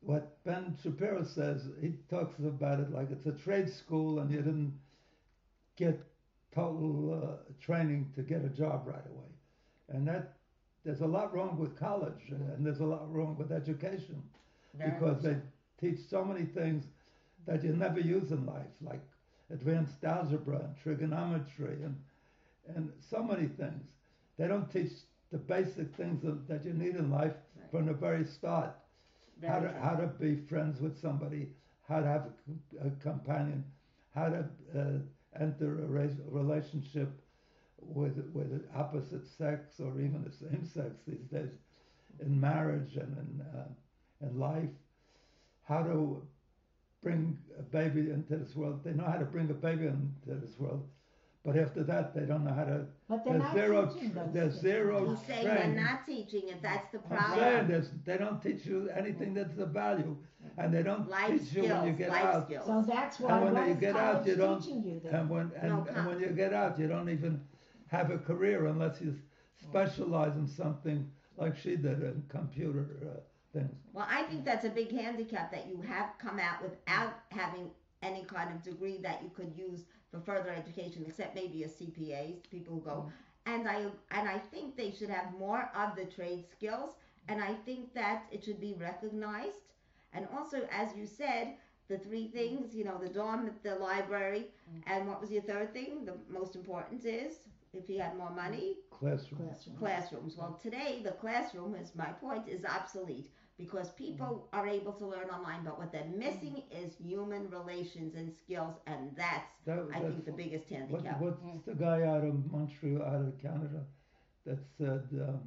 what 0.00 0.42
Ben 0.44 0.76
Shapiro 0.82 1.24
says, 1.24 1.68
he 1.80 1.94
talks 2.10 2.38
about 2.38 2.80
it 2.80 2.92
like 2.92 3.10
it's 3.10 3.26
a 3.26 3.32
trade 3.32 3.68
school 3.68 4.20
and 4.20 4.30
you 4.30 4.38
didn't 4.38 4.78
get 5.76 6.00
total 6.54 7.20
uh, 7.22 7.52
training 7.60 8.12
to 8.16 8.22
get 8.22 8.44
a 8.44 8.48
job 8.48 8.86
right 8.86 9.06
away. 9.06 9.28
And 9.88 10.06
that 10.08 10.36
there's 10.84 11.00
a 11.00 11.06
lot 11.06 11.34
wrong 11.34 11.58
with 11.58 11.78
college 11.78 12.30
and 12.30 12.64
there's 12.64 12.80
a 12.80 12.84
lot 12.86 13.12
wrong 13.12 13.36
with 13.38 13.52
education 13.52 14.22
Very 14.74 14.90
because 14.90 15.22
they 15.22 15.36
teach 15.80 15.98
so 16.08 16.24
many 16.24 16.44
things 16.44 16.84
that 17.46 17.62
you 17.64 17.72
never 17.72 18.00
use 18.00 18.30
in 18.32 18.44
life, 18.46 18.72
like 18.80 19.02
advanced 19.50 20.04
algebra 20.04 20.58
and 20.58 20.76
trigonometry 20.82 21.82
and 21.82 21.96
and 22.76 22.92
so 23.10 23.22
many 23.22 23.46
things. 23.48 23.88
They 24.36 24.46
don't 24.46 24.70
teach 24.70 24.92
the 25.30 25.38
basic 25.38 25.94
things 25.96 26.22
that, 26.22 26.48
that 26.48 26.64
you 26.64 26.72
need 26.72 26.96
in 26.96 27.10
life 27.10 27.34
Right. 27.56 27.70
from 27.70 27.86
the 27.86 27.92
very 27.92 28.24
start. 28.24 28.74
Very 29.40 29.52
how 29.52 29.60
to 29.60 29.68
true. 29.68 29.78
how 29.80 29.94
to 29.96 30.06
be 30.06 30.36
friends 30.36 30.80
with 30.80 30.98
somebody, 30.98 31.48
how 31.88 32.00
to 32.00 32.06
have 32.06 32.26
a, 32.82 32.86
a 32.88 32.90
companion, 33.02 33.64
how 34.14 34.28
to 34.28 34.44
uh, 34.78 34.98
enter 35.40 35.84
a 35.84 35.86
relationship 36.30 37.08
with 37.80 38.16
with 38.34 38.50
the 38.50 38.62
opposite 38.78 39.26
sex 39.26 39.80
or 39.80 40.00
even 40.00 40.24
the 40.24 40.30
same 40.32 40.64
sex 40.64 41.02
these 41.06 41.26
days, 41.30 41.52
in 42.20 42.40
marriage 42.40 42.96
and 42.96 43.16
in 43.18 43.40
uh, 43.58 43.68
in 44.20 44.38
life. 44.38 44.70
How 45.64 45.82
to 45.82 46.22
bring 47.02 47.38
a 47.58 47.62
baby 47.62 48.10
into 48.10 48.36
this 48.36 48.56
world. 48.56 48.82
They 48.84 48.92
know 48.92 49.04
how 49.04 49.18
to 49.18 49.24
bring 49.24 49.50
a 49.50 49.54
baby 49.54 49.86
into 49.86 50.34
this 50.40 50.58
world, 50.58 50.88
but 51.48 51.56
after 51.56 51.82
that 51.82 52.14
they 52.14 52.26
don't 52.26 52.44
know 52.44 52.52
how 52.52 52.64
to. 52.64 52.84
But 53.08 53.24
they're 53.24 53.32
There's 53.38 53.42
not 53.42 53.54
zero 53.54 53.86
teaching 53.86 54.10
tr- 54.12 54.18
those 54.18 54.32
there's 54.34 54.52
things. 54.52 54.62
zero 54.62 55.08
He's 55.10 55.26
saying 55.26 55.46
training. 55.46 55.76
we're 55.76 55.82
not 55.82 56.06
teaching 56.06 56.48
it. 56.48 56.62
That's 56.62 56.92
the 56.92 56.98
I'm 57.10 57.38
saying 57.38 57.66
problem. 57.66 58.02
they 58.04 58.16
don't 58.18 58.42
teach 58.42 58.66
you 58.66 58.90
anything 58.94 59.32
that's 59.32 59.56
of 59.58 59.70
value, 59.70 60.14
and 60.58 60.74
they 60.74 60.82
don't 60.82 61.08
Life 61.08 61.30
teach 61.30 61.52
you 61.54 61.62
when 61.62 61.86
you 61.86 61.94
skills, 61.94 61.98
get 61.98 62.08
life 62.10 62.24
out. 62.24 62.46
skills. 62.46 62.66
So 62.66 62.84
that's 62.86 63.20
why 63.20 63.30
And 63.32 63.44
when 63.44 63.54
what 63.54 63.66
you 63.68 63.72
is 63.74 63.80
get 63.80 63.96
out, 63.96 64.26
you 64.26 64.36
don't- 64.36 64.60
teaching 64.60 64.82
you 64.84 65.00
then? 65.02 65.14
And 65.14 65.30
when 65.30 65.50
and, 65.60 65.68
No, 65.72 65.86
and 65.94 66.06
when 66.06 66.20
you 66.20 66.28
get 66.28 66.52
out, 66.52 66.78
you 66.78 66.86
don't 66.86 67.08
even 67.08 67.40
have 67.86 68.10
a 68.10 68.18
career 68.18 68.66
unless 68.66 69.00
you 69.00 69.16
specialize 69.56 70.36
in 70.36 70.46
something 70.46 71.10
like 71.38 71.56
she 71.56 71.76
did 71.76 72.02
in 72.02 72.22
computer 72.28 72.84
uh, 73.02 73.20
things. 73.54 73.74
Well, 73.94 74.06
I 74.10 74.24
think 74.24 74.44
that's 74.44 74.66
a 74.66 74.70
big 74.80 74.90
handicap 74.92 75.50
that 75.52 75.66
you 75.68 75.80
have 75.80 76.10
come 76.18 76.38
out 76.38 76.62
without 76.62 77.14
having 77.30 77.70
any 78.02 78.24
kind 78.24 78.50
of 78.54 78.62
degree 78.62 78.98
that 79.02 79.22
you 79.22 79.30
could 79.34 79.52
use 79.56 79.84
for 80.10 80.20
further 80.20 80.50
education, 80.50 81.04
except 81.06 81.34
maybe 81.34 81.64
a 81.64 81.68
CPA, 81.68 82.36
people 82.50 82.74
who 82.74 82.80
go. 82.80 82.90
Mm-hmm. 82.90 83.54
And 83.54 83.68
I 83.68 83.76
and 84.10 84.28
I 84.28 84.38
think 84.38 84.76
they 84.76 84.90
should 84.90 85.08
have 85.08 85.32
more 85.38 85.70
of 85.74 85.96
the 85.96 86.04
trade 86.04 86.44
skills, 86.50 86.90
and 87.28 87.42
I 87.42 87.54
think 87.64 87.94
that 87.94 88.24
it 88.30 88.44
should 88.44 88.60
be 88.60 88.74
recognized. 88.74 89.64
And 90.12 90.26
also, 90.36 90.68
as 90.70 90.94
you 90.96 91.06
said, 91.06 91.54
the 91.88 91.98
three 91.98 92.24
mm-hmm. 92.24 92.36
things, 92.36 92.74
you 92.74 92.84
know, 92.84 92.98
the 92.98 93.08
dorm, 93.08 93.50
the 93.62 93.76
library, 93.76 94.48
mm-hmm. 94.70 94.92
and 94.92 95.08
what 95.08 95.20
was 95.20 95.30
your 95.30 95.42
third 95.42 95.72
thing? 95.72 96.04
The 96.04 96.14
most 96.28 96.56
important 96.56 97.04
is 97.06 97.38
if 97.72 97.88
you 97.88 98.00
had 98.00 98.16
more 98.16 98.30
money, 98.30 98.76
Classroom. 98.98 99.42
Classroom. 99.46 99.76
classrooms. 99.76 100.36
Well, 100.36 100.58
today 100.60 101.00
the 101.04 101.12
classroom 101.12 101.74
is 101.74 101.94
my 101.94 102.06
point 102.06 102.48
is 102.48 102.64
obsolete 102.64 103.30
because 103.58 103.90
people 103.90 104.48
are 104.52 104.66
able 104.68 104.92
to 104.92 105.04
learn 105.06 105.28
online, 105.30 105.64
but 105.64 105.78
what 105.78 105.90
they're 105.90 106.12
missing 106.16 106.62
is 106.70 106.94
human 106.96 107.50
relations 107.50 108.14
and 108.14 108.32
skills, 108.32 108.76
and 108.86 109.10
that's 109.16 109.50
That, 109.66 109.88
I 109.92 109.98
think 109.98 110.24
the 110.24 110.32
biggest 110.32 110.70
what, 110.70 110.80
handicap. 110.80 111.20
what's 111.20 111.66
the 111.66 111.74
guy 111.74 112.02
out 112.04 112.24
of 112.24 112.50
Montreal, 112.52 113.02
out 113.02 113.20
of 113.20 113.42
Canada, 113.42 113.84
that 114.46 114.58
said 114.78 115.02
um, 115.20 115.40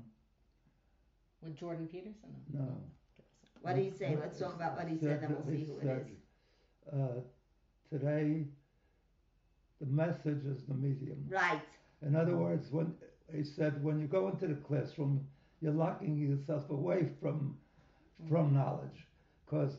With 1.41 1.55
Jordan 1.57 1.87
Peterson? 1.87 2.35
No. 2.53 2.67
What 3.61 3.75
did 3.77 3.85
he 3.85 3.97
say? 3.97 4.17
Let's 4.19 4.37
talk 4.37 4.55
about 4.55 4.75
what 4.75 4.87
he 4.89 4.97
said, 4.97 5.21
then 5.21 5.33
we'll 5.33 5.55
see 5.55 5.65
who 5.65 5.77
it 5.79 6.07
is. 6.07 6.93
Uh, 6.93 7.21
today, 7.89 8.47
the 9.79 9.87
message 9.87 10.43
is 10.45 10.65
the 10.67 10.73
medium. 10.73 11.25
Right. 11.29 11.61
In 12.05 12.15
other 12.15 12.35
words, 12.35 12.71
when 12.71 12.93
he 13.33 13.43
said, 13.43 13.81
when 13.81 13.99
you 13.99 14.07
go 14.07 14.27
into 14.27 14.47
the 14.47 14.55
classroom, 14.55 15.25
you're 15.61 15.71
locking 15.71 16.17
yourself 16.17 16.69
away 16.71 17.07
from 17.21 17.55
from 18.29 18.47
mm-hmm. 18.47 18.57
knowledge, 18.57 19.07
because 19.45 19.77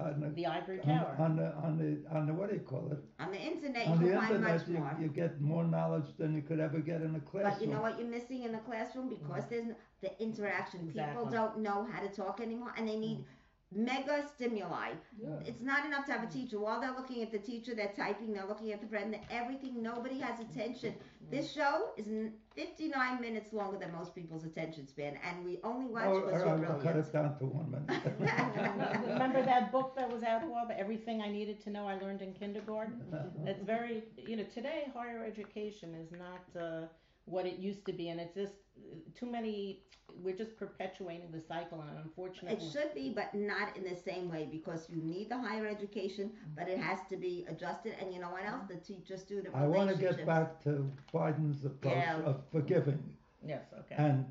on 0.00 0.20
the, 0.20 0.28
The 0.30 0.46
Ivory 0.46 0.80
on, 0.80 0.86
Tower. 0.86 1.16
on 1.18 1.36
the 1.36 1.54
on 1.64 1.78
the 1.78 2.16
on 2.16 2.26
the 2.26 2.34
what 2.34 2.50
do 2.50 2.56
you 2.56 2.60
call 2.60 2.90
it? 2.90 2.98
On 3.22 3.30
the 3.30 3.38
internet, 3.38 3.86
on 3.86 4.00
you 4.00 4.08
the 4.08 4.20
internet, 4.20 4.68
you, 4.68 4.86
you 5.00 5.08
get 5.08 5.40
more 5.40 5.64
knowledge 5.64 6.06
than 6.18 6.34
you 6.34 6.42
could 6.42 6.58
ever 6.58 6.80
get 6.80 7.02
in 7.02 7.14
a 7.14 7.20
classroom. 7.20 7.52
But 7.52 7.62
you 7.62 7.68
know 7.68 7.80
what 7.80 7.98
you're 7.98 8.08
missing 8.08 8.42
in 8.42 8.52
the 8.52 8.58
classroom 8.58 9.08
because 9.08 9.44
mm. 9.44 9.50
there's 9.50 9.66
the 10.00 10.20
interaction. 10.20 10.88
People 10.88 11.26
don't 11.26 11.58
know 11.58 11.86
how 11.90 12.00
to 12.00 12.08
talk 12.08 12.40
anymore, 12.40 12.72
and 12.76 12.88
they 12.88 12.96
need 12.96 13.18
mm. 13.18 13.24
Mega 13.72 14.24
stimuli. 14.34 14.90
Yeah. 15.20 15.28
It's 15.44 15.62
not 15.62 15.84
enough 15.86 16.04
to 16.06 16.12
have 16.12 16.22
a 16.24 16.26
teacher. 16.26 16.58
While 16.58 16.80
they're 16.80 16.94
looking 16.96 17.22
at 17.22 17.30
the 17.30 17.38
teacher, 17.38 17.74
they're 17.74 17.92
typing, 17.96 18.32
they're 18.32 18.46
looking 18.46 18.72
at 18.72 18.80
the 18.80 18.86
friend, 18.88 19.16
everything. 19.30 19.82
Nobody 19.82 20.18
has 20.18 20.40
attention. 20.40 20.94
This 21.30 21.52
show 21.52 21.90
is 21.96 22.08
59 22.56 23.20
minutes 23.20 23.52
longer 23.52 23.78
than 23.78 23.92
most 23.92 24.14
people's 24.14 24.44
attention 24.44 24.86
span, 24.88 25.16
and 25.22 25.44
we 25.44 25.60
only 25.62 25.86
watch 25.86 26.04
Oh, 26.06 26.20
because 26.20 26.42
all 26.42 26.48
you're 26.48 26.56
right, 26.58 26.70
I'll 26.70 26.80
cut 26.80 26.96
it 26.96 27.12
down 27.12 27.38
to 27.38 27.44
one 27.46 27.70
minute. 27.70 28.12
Remember 29.06 29.42
that 29.42 29.70
book 29.70 29.94
that 29.96 30.10
was 30.10 30.22
out 30.24 30.42
a 30.42 30.46
while, 30.46 30.66
the 30.66 30.78
Everything 30.78 31.22
I 31.22 31.28
Needed 31.30 31.60
to 31.64 31.70
Know 31.70 31.86
I 31.86 31.96
Learned 31.98 32.22
in 32.22 32.32
Kindergarten? 32.32 33.00
It's 33.46 33.62
very, 33.62 34.02
you 34.16 34.36
know, 34.36 34.44
today 34.44 34.90
higher 34.92 35.24
education 35.24 35.94
is 35.94 36.10
not 36.12 36.44
uh, 36.60 36.86
what 37.26 37.46
it 37.46 37.58
used 37.58 37.84
to 37.86 37.92
be, 37.92 38.08
and 38.08 38.20
it's 38.20 38.34
just 38.34 38.52
uh, 38.78 38.96
too 39.14 39.26
many. 39.26 39.82
We're 40.22 40.36
just 40.36 40.56
perpetuating 40.56 41.30
the 41.30 41.40
cycle, 41.40 41.80
and 41.88 41.96
unfortunately, 41.98 42.58
It 42.66 42.72
should 42.72 42.92
be, 42.94 43.10
but 43.10 43.32
not 43.32 43.76
in 43.76 43.84
the 43.84 43.94
same 43.94 44.28
way 44.28 44.48
because 44.50 44.88
you 44.90 45.00
need 45.00 45.28
the 45.30 45.38
higher 45.38 45.66
education, 45.68 46.32
but 46.56 46.68
it 46.68 46.78
has 46.78 46.98
to 47.10 47.16
be 47.16 47.46
adjusted. 47.48 47.94
And 48.00 48.12
you 48.12 48.20
know 48.20 48.30
what 48.30 48.44
else? 48.44 48.64
The 48.68 48.76
teacher 48.76 49.16
student 49.16 49.54
I 49.54 49.66
want 49.66 49.88
to 49.90 49.96
get 49.96 50.26
back 50.26 50.60
to 50.64 50.90
Biden's 51.14 51.64
approach 51.64 51.94
Yeah. 51.94 52.22
of 52.24 52.42
forgiving 52.50 53.02
yes, 53.46 53.64
okay. 53.80 53.94
and 53.96 54.26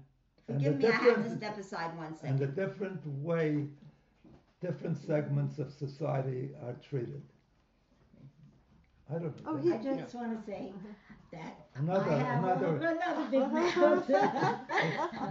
and 0.50 0.58
Forgive 0.58 0.82
the 0.82 0.88
me, 0.88 0.94
I 0.94 0.98
have 0.98 1.24
to 1.24 1.36
step 1.38 1.58
aside 1.58 1.98
one 1.98 2.16
and 2.24 2.38
the 2.40 2.48
different 2.48 3.06
way 3.24 3.68
different 4.62 4.98
segments 4.98 5.60
of 5.60 5.72
society 5.72 6.50
are 6.66 6.74
treated. 6.74 7.22
I 9.10 9.18
don't 9.20 9.34
Oh, 9.46 9.54
know. 9.54 9.74
I 9.74 9.78
did. 9.78 9.98
just 9.98 10.14
want 10.14 10.38
to 10.38 10.46
say 10.46 10.72
that 11.32 11.58
Another 11.76 12.12
I 12.12 12.18
have 12.20 12.44
another 12.44 12.76
another 12.82 13.26
big 13.30 13.52
mouth. 13.52 14.10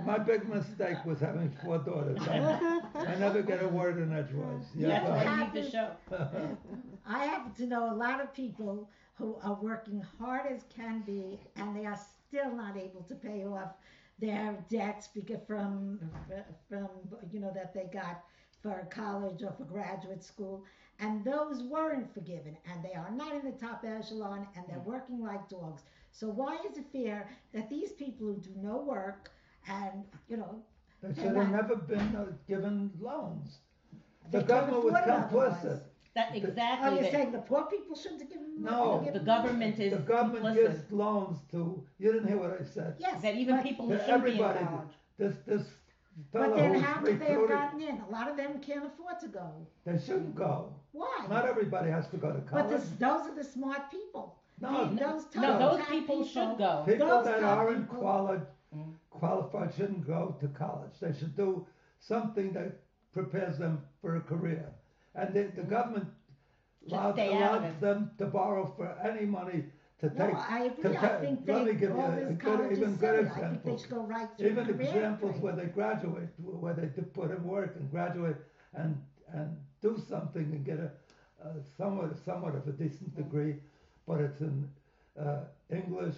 my 0.07 0.19
big 0.19 0.49
mistake 0.49 1.05
was 1.05 1.21
having 1.21 1.51
four 1.63 1.79
daughters. 1.79 2.19
I, 2.29 2.81
I 3.07 3.15
never 3.17 3.43
get 3.43 3.63
a 3.63 3.69
word 3.69 3.99
in 3.99 4.13
edgewise. 4.13 4.65
That's 4.75 4.75
Yeah, 4.75 5.09
why 5.09 5.25
I 5.25 5.45
need 5.45 5.53
the 5.53 5.71
show. 5.71 5.91
I 7.07 7.25
happen 7.25 7.53
to 7.55 7.67
know 7.67 7.93
a 7.93 7.95
lot 7.95 8.21
of 8.21 8.33
people 8.33 8.89
who 9.15 9.37
are 9.43 9.55
working 9.61 10.03
hard 10.19 10.47
as 10.53 10.65
can 10.75 11.03
be, 11.03 11.41
and 11.57 11.77
they 11.77 11.85
are 11.87 11.99
still 12.29 12.51
not 12.55 12.77
able 12.77 13.03
to 13.03 13.15
pay 13.15 13.45
off 13.45 13.71
their 14.19 14.57
debts 14.69 15.09
because 15.09 15.41
from 15.47 16.01
from 16.69 16.89
you 17.31 17.41
know 17.41 17.53
that 17.55 17.73
they 17.75 17.89
got 17.93 18.23
for 18.63 18.87
college 18.91 19.43
or 19.43 19.53
for 19.53 19.65
graduate 19.65 20.23
school, 20.23 20.65
and 21.01 21.25
those 21.25 21.63
weren't 21.63 22.13
forgiven, 22.13 22.57
and 22.71 22.85
they 22.85 22.95
are 22.95 23.11
not 23.11 23.35
in 23.35 23.45
the 23.45 23.57
top 23.57 23.85
echelon, 23.85 24.47
and 24.57 24.65
they're 24.69 24.81
working 24.81 25.23
like 25.23 25.49
dogs. 25.49 25.83
So 26.13 26.29
why 26.29 26.57
is 26.69 26.77
it 26.79 26.85
fair 26.93 27.29
that 27.55 27.69
these 27.71 27.93
people 27.93 28.27
who 28.27 28.37
do 28.37 28.51
no 28.61 28.79
work 28.79 29.31
and 29.69 30.05
you 30.29 30.37
know 30.37 30.57
they 31.03 31.15
should 31.15 31.37
have 31.37 31.51
never 31.51 31.77
been 31.77 32.17
uh, 32.17 32.27
given 32.49 32.91
loans. 33.01 33.59
The 34.33 34.43
government 34.43 34.85
was 34.85 34.95
afford 34.95 35.51
complicit. 35.53 35.81
That 36.17 36.31
Oh, 36.33 36.37
exactly. 36.37 36.95
you're 36.97 37.05
the- 37.05 37.11
saying 37.13 37.33
the 37.33 37.39
poor 37.39 37.65
people 37.67 37.95
shouldn't 37.95 38.21
have 38.23 38.31
given 38.31 38.65
loans? 38.65 38.65
No. 38.65 38.99
given 39.05 39.13
The 39.21 39.25
government 39.25 39.79
is 39.79 39.93
The 39.93 39.99
government 39.99 40.45
complicit. 40.47 40.55
gives 40.57 40.93
loans 40.93 41.39
to. 41.53 41.85
You 41.99 42.13
didn't 42.13 42.27
hear 42.29 42.39
what 42.39 42.61
I 42.61 42.65
said. 42.65 42.97
Yes, 42.99 43.23
that 43.23 43.37
even 43.37 43.57
but- 43.57 43.65
people 43.65 43.87
who 43.89 43.97
shouldn't 43.99 44.25
be 44.25 44.33
in 44.33 44.41
everybody. 44.41 44.67
This 45.19 45.37
this 45.47 45.63
But 46.33 46.57
then 46.57 46.75
who's 46.75 46.83
how 46.83 47.01
could 47.01 47.21
they 47.21 47.27
have 47.33 47.49
gotten 47.49 47.81
in? 47.81 48.01
A 48.01 48.11
lot 48.11 48.29
of 48.29 48.37
them 48.37 48.61
can't 48.61 48.85
afford 48.87 49.21
to 49.21 49.29
go. 49.29 49.67
they 49.85 49.99
shouldn't 49.99 50.35
go. 50.35 50.73
Why? 50.93 51.27
Not 51.29 51.45
everybody 51.47 51.91
has 51.91 52.09
to 52.09 52.17
go 52.17 52.33
to 52.33 52.41
college. 52.41 52.65
but 52.65 52.69
this, 52.71 52.89
those 52.99 53.23
are 53.29 53.35
the 53.35 53.45
smart 53.45 53.91
people. 53.91 54.37
no, 54.61 54.89
The- 54.89 54.97
those 55.05 55.25
No, 55.37 55.59
those 55.59 55.79
top 55.81 55.89
people 55.89 56.25
should 56.25 56.59
go. 56.59 56.83
people 56.87 57.07
those 57.07 57.25
that 57.27 57.43
aren't 57.45 57.89
people- 57.89 58.01
quali- 58.03 58.41
Mm. 58.75 58.93
qualified 59.11 59.73
shouldn't 59.75 60.07
go 60.07 60.37
to 60.41 60.49
college. 60.49 60.99
They 61.01 61.13
should 61.13 61.35
do 61.37 61.67
something 62.01 62.53
that 62.53 62.73
prepares 63.13 63.57
them 63.59 63.83
for 64.01 64.17
a 64.17 64.21
career. 64.21 64.67
And 65.15 65.33
the, 65.35 65.45
the 65.45 65.63
government 65.63 66.09
Just 66.83 66.93
allows, 66.93 67.15
stay 67.15 67.33
out 67.35 67.43
of 67.43 67.63
allows 67.63 67.73
it. 67.75 67.81
them 67.81 68.11
to 68.19 68.27
borrow 68.27 68.67
for 68.77 68.89
any 69.03 69.25
money 69.27 69.65
to 70.01 70.07
No, 70.15 70.27
take. 70.27 70.35
I 70.37 70.65
agree. 70.65 70.83
to 70.83 70.91
I 70.91 71.01
ta- 71.01 71.19
think 71.21 71.41
let 71.47 71.47
they, 71.47 71.65
me 71.65 71.73
give 71.73 71.91
you 71.91 72.01
all 72.01 72.11
a- 72.13 72.17
this 72.17 72.31
a 72.31 72.35
good- 72.35 72.73
even 72.73 72.97
good 72.97 73.01
silly. 73.01 73.19
I 73.31 73.51
think 73.51 73.63
they 73.65 73.73
example. 73.73 73.79
should 73.79 73.91
go 73.91 74.03
right 74.03 74.29
through 74.37 74.49
Even 74.51 74.71
examples 74.71 75.31
training. 75.31 75.43
where 75.43 75.57
they 75.57 75.67
graduate, 75.67 76.29
where 76.39 76.75
they 76.75 76.87
put 76.89 77.31
in 77.31 77.45
work 77.45 77.77
and 77.77 77.91
graduate 77.91 78.37
and 78.75 79.01
and 79.33 79.57
do 79.81 80.01
something 80.09 80.43
and 80.45 80.65
get 80.65 80.79
a, 80.79 80.91
a 81.47 81.53
somewhat 81.77 82.17
somewhat 82.25 82.55
of 82.55 82.67
a 82.69 82.73
decent 82.73 83.15
degree, 83.17 83.57
but 84.07 84.21
it's 84.21 84.41
in 84.41 84.69
uh, 85.21 85.41
English 85.71 86.17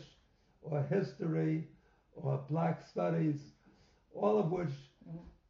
or 0.63 0.83
history 0.83 1.67
or 2.15 2.41
Black 2.51 2.87
studies, 2.87 3.41
all 4.15 4.39
of 4.39 4.51
which 4.51 4.71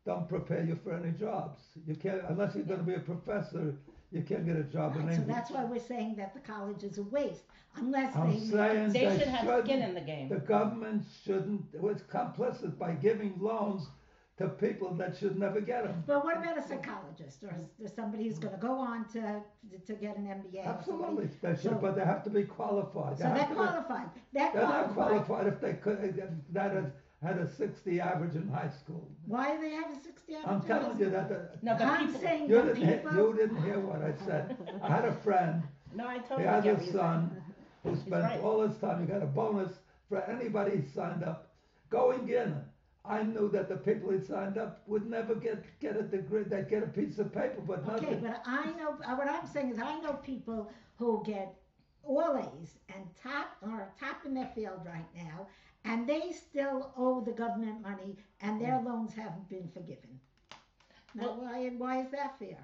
don't 0.06 0.28
prepare 0.28 0.64
you 0.64 0.78
for 0.82 0.94
any 0.94 1.12
jobs. 1.12 1.60
You 1.86 1.94
can't 1.94 2.22
unless 2.28 2.54
you're 2.54 2.64
going 2.64 2.80
to 2.80 2.86
be 2.86 2.94
a 2.94 3.00
professor. 3.00 3.74
You 4.12 4.22
can't 4.22 4.44
get 4.44 4.56
a 4.56 4.64
job 4.64 4.96
in 4.96 5.06
Right, 5.06 5.14
so 5.14 5.20
English. 5.20 5.36
that's 5.36 5.50
why 5.52 5.64
we're 5.64 5.78
saying 5.78 6.16
that 6.16 6.34
the 6.34 6.40
college 6.40 6.82
is 6.82 6.98
a 6.98 7.04
waste, 7.04 7.44
unless 7.76 8.16
I'm 8.16 8.32
they. 8.32 8.40
saying 8.40 8.92
They 8.92 9.04
they 9.06 9.18
should 9.18 9.28
have 9.28 9.44
shouldn't- 9.46 9.66
skin 9.66 9.82
in 9.82 9.94
the 9.94 10.00
game. 10.00 10.28
The 10.28 10.38
government 10.40 11.04
shouldn't, 11.24 11.62
it 11.72 11.80
was 11.80 11.98
complicit 12.12 12.76
by 12.76 12.90
giving 12.94 13.34
loans 13.38 13.86
to 14.40 14.48
people 14.48 14.94
that 14.94 15.14
should 15.18 15.38
never 15.38 15.60
get 15.60 15.84
them. 15.84 16.02
But 16.06 16.24
what 16.24 16.38
about 16.38 16.56
a 16.56 16.62
psychologist 16.66 17.44
or, 17.44 17.54
or 17.84 17.88
somebody 17.94 18.24
who's 18.24 18.38
going 18.38 18.54
to 18.54 18.60
go 18.60 18.72
on 18.78 19.04
to 19.12 19.42
to 19.86 19.92
get 19.92 20.16
an 20.16 20.24
MBA? 20.26 20.64
Absolutely, 20.64 21.28
they 21.42 21.52
should, 21.52 21.62
So- 21.72 21.78
but 21.80 21.94
they 21.94 22.04
have 22.04 22.24
to 22.24 22.30
be 22.30 22.44
qualified. 22.44 23.18
They 23.18 23.24
so 23.24 23.34
they're 23.34 23.42
to 23.44 23.48
be- 23.50 23.54
qualified. 23.54 24.08
They're 24.32 24.50
They're 24.54 24.62
not 24.62 24.94
qualified. 24.94 25.26
qualified 25.26 25.46
if 25.52 25.60
they 25.60 25.74
could, 25.74 26.22
that 26.52 26.72
had, 26.72 26.92
had 27.22 27.36
a 27.38 27.46
sixty 27.46 28.00
average 28.00 28.34
in 28.34 28.48
high 28.48 28.70
school. 28.70 29.06
Why 29.26 29.54
do 29.56 29.60
they 29.60 29.72
have 29.72 29.90
a 29.90 30.00
60 30.02 30.34
average? 30.36 30.46
I'm 30.48 30.54
average? 30.56 30.66
telling 30.68 30.98
you 31.00 31.10
that, 31.10 31.28
the- 31.28 31.48
No, 31.62 31.74
but 31.76 31.82
I'm 31.86 32.06
people. 32.06 32.20
saying 32.22 32.48
you 32.48 32.56
the 32.56 32.62
didn't 32.62 32.76
hear, 32.88 32.96
people. 32.96 33.12
you 33.16 33.34
didn't 33.36 33.62
hear 33.62 33.78
what 33.80 34.00
I 34.02 34.12
said. 34.24 34.56
I 34.82 34.88
had 34.88 35.04
a 35.04 35.12
friend, 35.12 35.62
No, 35.94 36.06
I 36.06 36.14
he 36.14 36.20
totally 36.20 36.44
has 36.46 36.64
get 36.64 36.80
a 36.80 36.92
son 36.92 37.42
who 37.82 37.94
spent 37.94 38.22
right. 38.24 38.40
all 38.40 38.66
his 38.66 38.78
time, 38.78 39.00
he 39.00 39.06
got 39.12 39.22
a 39.22 39.26
bonus 39.26 39.72
for 40.08 40.22
anybody 40.22 40.78
he 40.78 40.88
signed 40.88 41.22
up. 41.24 41.48
Going 41.90 42.28
in, 42.30 42.54
I 43.10 43.22
knew 43.24 43.48
that 43.50 43.68
the 43.68 43.76
people 43.76 44.10
he 44.10 44.20
signed 44.24 44.56
up 44.56 44.82
would 44.86 45.06
never 45.10 45.34
get, 45.34 45.64
get 45.80 45.96
a 45.96 46.02
degree, 46.02 46.44
they'd 46.44 46.68
get 46.68 46.82
a 46.82 46.86
piece 46.86 47.18
of 47.18 47.32
paper, 47.34 47.60
but 47.66 47.80
Okay, 47.80 47.92
nothing. 48.06 48.20
but 48.20 48.42
I 48.46 48.66
know, 48.78 48.90
uh, 49.06 49.16
what 49.16 49.28
I'm 49.28 49.46
saying 49.46 49.70
is 49.70 49.78
I 49.78 49.98
know 50.00 50.12
people 50.14 50.70
who 50.96 51.22
get 51.26 51.54
all 52.04 52.36
A's 52.38 52.78
and 52.94 53.04
top, 53.22 53.48
are 53.62 53.92
top 53.98 54.24
in 54.24 54.32
their 54.34 54.50
field 54.54 54.80
right 54.86 55.08
now, 55.14 55.46
and 55.84 56.06
they 56.08 56.32
still 56.32 56.92
owe 56.96 57.20
the 57.20 57.32
government 57.32 57.82
money 57.82 58.16
and 58.40 58.60
their 58.60 58.80
loans 58.80 59.12
haven't 59.14 59.48
been 59.48 59.68
forgiven. 59.68 60.20
Now, 61.14 61.32
why, 61.40 61.70
why 61.76 62.02
is 62.02 62.10
that 62.12 62.38
fair? 62.38 62.58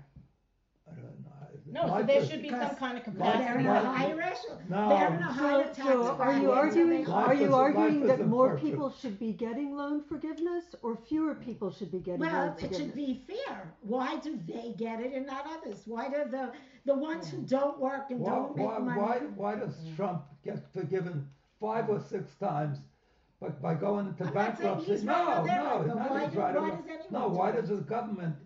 I 0.89 0.95
don't 0.95 1.21
know. 1.25 1.36
I- 1.69 1.73
No, 1.73 1.87
so 1.99 2.03
there 2.05 2.25
should 2.25 2.43
be 2.43 2.49
Because- 2.49 2.69
some 2.69 2.77
kind 2.77 2.99
of 2.99 3.07
Well, 3.19 3.39
they're 3.39 3.59
in 3.59 3.65
capacity. 3.65 3.67
a 3.67 3.91
Why- 3.91 3.97
higher 3.99 4.21
echelon, 4.21 4.59
No. 4.69 4.89
they're 4.89 5.15
in 5.15 5.23
a 5.23 5.33
higher 5.33 5.65
So, 5.65 5.73
tax 5.75 5.89
so 5.89 6.17
are 6.17 6.33
you 6.35 6.43
so 6.47 6.53
arguing, 6.53 6.89
they- 6.91 7.05
Life 7.07 7.27
are 7.29 7.33
is- 7.35 7.41
you 7.41 7.47
life 7.49 7.77
arguing 7.77 8.01
that 8.07 8.15
isn't 8.15 8.29
more 8.29 8.49
perfect. 8.51 8.65
people 8.67 8.91
should 8.91 9.19
be 9.19 9.33
getting 9.33 9.77
loan 9.77 10.01
forgiveness 10.03 10.75
or 10.83 10.97
fewer 10.97 11.35
people 11.35 11.71
should 11.71 11.91
be 11.91 11.99
getting 11.99 12.21
loan 12.21 12.33
Well, 12.33 12.53
it 12.53 12.61
should 12.61 12.69
forgiveness? 12.71 12.95
be 12.95 13.25
fair. 13.47 13.73
Why 13.83 14.17
do 14.21 14.37
they 14.47 14.75
get 14.77 15.01
it 15.01 15.13
and 15.13 15.27
not 15.27 15.45
others? 15.47 15.83
Why 15.87 16.09
do 16.09 16.25
the, 16.31 16.53
the 16.85 16.95
ones 16.95 17.29
who 17.31 17.43
don't 17.43 17.79
work 17.81 18.11
and 18.11 18.21
Why, 18.21 18.31
don't 18.31 18.57
make 18.57 18.67
why, 18.67 18.79
money? 18.79 19.01
why, 19.01 19.19
why 19.35 19.55
does 19.57 19.75
mm. 19.77 19.97
Trump 19.97 20.23
get 20.45 20.73
forgiven 20.73 21.29
five 21.61 21.91
or 21.91 21.99
six 21.99 22.35
times, 22.37 22.79
but 23.41 23.61
by 23.61 23.75
going 23.75 24.07
into 24.07 24.23
I'm 24.25 24.33
not 24.35 24.57
saying 24.57 24.69
bankruptcy? 24.71 24.93
he's 24.93 25.05
right 25.05 25.17
No, 25.27 25.43
or 25.43 25.47
they're 25.47 25.57
no, 25.59 25.65
right, 25.65 25.79
but 25.89 25.97
not 25.97 26.11
why 26.11 26.21
he's 26.25 26.33
do- 26.33 26.39
right 26.39 26.57
or 26.57 26.61
why 26.63 26.69
wrong. 26.69 26.77
does 26.77 26.87
anyone 26.91 27.13
No, 27.13 27.29
do 27.29 27.35
why 27.39 27.51
it? 27.51 27.57
does 27.57 27.69
the 27.71 27.77
government 27.77 28.37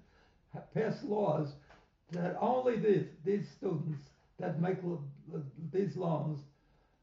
ha- 0.55 0.61
pass 0.73 1.05
laws 1.05 1.55
that 2.13 2.37
only 2.41 2.77
these, 2.77 3.07
these 3.25 3.49
students 3.51 4.05
that 4.39 4.61
make 4.61 4.79
l- 4.85 5.03
l- 5.35 5.43
these 5.73 5.97
loans 5.97 6.41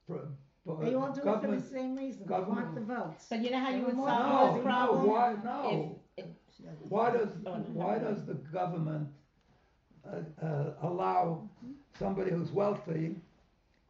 for, 0.08 0.28
for 0.66 0.84
They 0.84 0.94
all 0.96 1.08
do 1.08 1.12
it 1.12 1.16
for 1.16 1.20
the 1.20 1.22
government? 1.32 1.72
same 1.72 1.96
reason. 1.96 2.26
They 2.28 2.34
want 2.34 2.48
government- 2.48 2.76
the 2.76 2.82
votes. 2.96 3.26
But 3.30 3.42
you 3.44 3.52
know 3.52 3.60
how 3.60 3.70
you 3.70 3.86
would 3.86 3.98
No, 3.98 4.06
solve 4.06 4.30
No, 4.30 4.48
this 4.48 4.58
no, 4.58 4.64
problem? 4.64 5.08
why, 5.08 5.36
no. 5.44 6.00
If, 6.18 6.26
Why 6.90 7.12
does, 7.12 7.30
why 7.74 8.00
does 8.00 8.26
the 8.26 8.34
government 8.34 9.08
uh, 10.12 10.44
uh, 10.46 10.74
allow 10.82 11.48
somebody 12.00 12.32
who's 12.32 12.52
wealthy, 12.52 13.16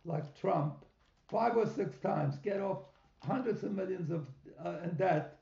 like 0.06 0.38
Trump, 0.40 0.84
five 1.30 1.56
or 1.56 1.66
six 1.66 1.98
times, 2.00 2.36
get 2.44 2.60
off 2.60 2.80
hundreds 3.24 3.64
of 3.64 3.74
millions 3.74 4.12
of, 4.12 4.26
uh, 4.64 4.80
in 4.84 4.96
debt, 4.96 5.34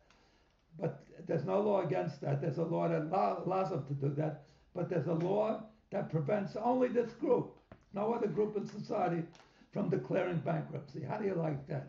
But 0.80 1.04
there's 1.26 1.46
no 1.46 1.62
law 1.62 1.82
against 1.82 2.20
that. 2.22 2.42
There's 2.42 2.58
a 2.58 2.64
law 2.66 2.88
that 2.90 3.04
allow- 3.04 3.42
allows 3.46 3.70
them 3.70 3.86
to 3.88 3.94
do 3.94 4.10
that. 4.16 4.44
But 4.76 4.90
there's 4.90 5.08
a 5.08 5.14
law 5.14 5.64
that 5.92 6.12
prevents 6.12 6.56
only 6.58 6.90
this 6.90 7.12
group, 7.14 7.56
no 7.94 8.14
other 8.14 8.28
group 8.28 8.58
in 8.58 8.68
society, 8.68 9.24
from 9.72 9.90
declaring 9.90 10.38
bankruptcy. 10.40 11.02
How 11.02 11.18
do 11.18 11.26
you 11.26 11.36
like 11.36 11.66
that? 11.68 11.88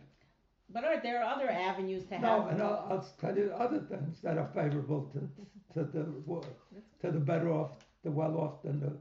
But 0.71 0.85
Art, 0.85 1.03
there 1.03 1.23
other 1.23 1.49
avenues 1.51 2.05
to 2.07 2.19
No, 2.19 2.43
have. 2.43 2.51
and 2.53 2.63
I'll, 2.63 2.87
I'll 2.91 3.09
tell 3.21 3.37
you 3.37 3.53
other 3.57 3.81
things 3.81 4.21
that 4.23 4.39
are 4.39 4.49
favorable 4.55 5.11
to, 5.13 5.21
to 5.75 5.85
the, 5.85 6.05
to 7.03 7.13
the 7.13 7.21
better 7.21 7.53
off, 7.53 7.73
the 8.03 8.11
well 8.11 8.37
off 8.39 8.63
than 8.63 8.81
the, 8.81 8.93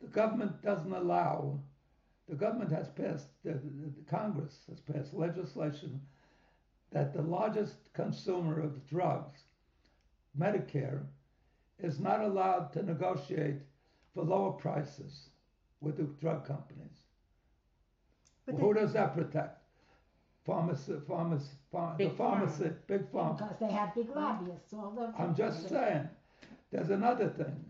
the 0.00 0.08
government 0.08 0.62
doesn't 0.62 0.92
allow, 0.92 1.58
the 2.28 2.34
government 2.34 2.72
has 2.72 2.88
passed, 2.88 3.28
the 3.44 3.52
the 3.52 3.92
Congress 4.10 4.58
has 4.68 4.80
passed 4.80 5.14
legislation 5.14 6.00
that 6.92 7.12
the 7.12 7.22
largest 7.22 7.76
consumer 7.92 8.60
of 8.60 8.86
drugs, 8.88 9.40
Medicare, 10.38 11.02
is 11.80 12.00
not 12.00 12.20
allowed 12.20 12.72
to 12.72 12.82
negotiate 12.82 13.56
for 14.14 14.24
lower 14.24 14.52
prices 14.52 15.28
with 15.80 15.96
the 15.96 16.04
drug 16.20 16.46
companies. 16.46 16.96
But 18.46 18.56
Who 18.56 18.72
does 18.74 18.92
that 18.92 19.14
protect? 19.14 19.62
Pharmacy, 20.44 20.94
pharmacy, 21.08 21.48
pharma, 21.74 21.98
the 21.98 22.10
pharmacy, 22.10 22.70
big 22.86 23.10
pharma. 23.10 23.36
Because 23.36 23.56
they 23.58 23.66
have 23.72 23.94
big 23.94 24.08
lobbyists, 24.14 24.72
all 24.72 24.92
the. 24.92 25.12
I'm 25.18 25.34
just 25.34 25.68
saying, 25.68 26.08
there's 26.70 26.90
another 26.90 27.28
thing. 27.28 27.64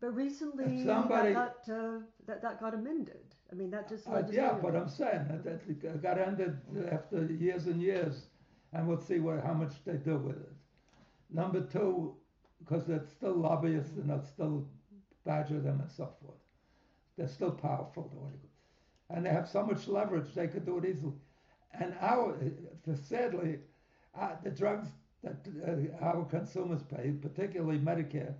But 0.00 0.14
recently, 0.14 0.84
somebody- 0.84 1.32
that, 1.34 1.66
got, 1.66 1.74
uh, 1.74 1.98
that, 2.26 2.42
that 2.42 2.60
got 2.60 2.74
amended. 2.74 3.34
I 3.50 3.54
mean, 3.54 3.70
that 3.70 3.88
just 3.88 4.08
Uh, 4.08 4.22
yeah, 4.30 4.58
but 4.60 4.76
I'm 4.76 4.88
saying 4.88 5.26
that, 5.28 5.44
that 5.44 6.02
got 6.02 6.18
ended 6.18 6.58
after 6.90 7.26
years 7.26 7.66
and 7.66 7.80
years, 7.80 8.26
and 8.72 8.86
we'll 8.86 9.00
see 9.00 9.20
what, 9.20 9.42
how 9.44 9.54
much 9.54 9.72
they 9.84 9.96
do 9.96 10.18
with 10.18 10.36
it. 10.36 10.52
Number 11.30 11.60
two, 11.60 12.16
because 12.58 12.84
they're 12.86 13.06
still 13.06 13.34
lobbyists 13.34 13.96
and 13.96 14.10
they'll 14.10 14.24
still 14.24 14.66
badger 15.24 15.60
them 15.60 15.80
and 15.80 15.90
so 15.90 16.08
forth. 16.22 16.36
They're 17.16 17.28
still 17.28 17.50
powerful, 17.50 18.10
the 18.12 19.14
and 19.14 19.24
they 19.24 19.30
have 19.30 19.48
so 19.48 19.64
much 19.64 19.88
leverage 19.88 20.34
they 20.34 20.48
could 20.48 20.66
do 20.66 20.78
it 20.78 20.84
easily. 20.84 21.14
And 21.72 21.94
our, 22.00 22.36
sadly, 22.94 23.58
uh, 24.18 24.32
the 24.42 24.50
drugs 24.50 24.88
that 25.22 25.36
uh, 25.66 26.04
our 26.04 26.24
consumers 26.24 26.82
pay, 26.82 27.10
particularly 27.10 27.78
Medicare, 27.78 28.34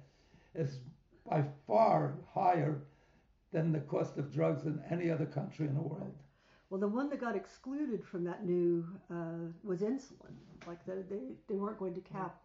is 0.55 0.79
by 1.29 1.45
far 1.67 2.15
higher 2.33 2.83
than 3.53 3.73
the 3.73 3.81
cost 3.81 4.19
of 4.19 4.33
drugs 4.33 4.67
in 4.67 4.81
any 4.91 5.11
other 5.11 5.27
country 5.27 5.67
in 5.67 5.75
the 5.75 5.81
world. 5.81 6.15
Well, 6.71 6.81
the 6.81 6.89
one 6.89 7.09
that 7.11 7.21
got 7.21 7.35
excluded 7.35 8.05
from 8.05 8.25
that 8.25 8.45
new 8.45 8.87
uh, 9.11 9.53
was 9.65 9.81
insulin. 9.81 10.37
Like 10.67 10.85
the, 10.85 11.03
they, 11.09 11.33
they 11.49 11.57
weren't 11.57 11.79
going 11.79 11.95
to 11.95 12.01
cap 12.01 12.43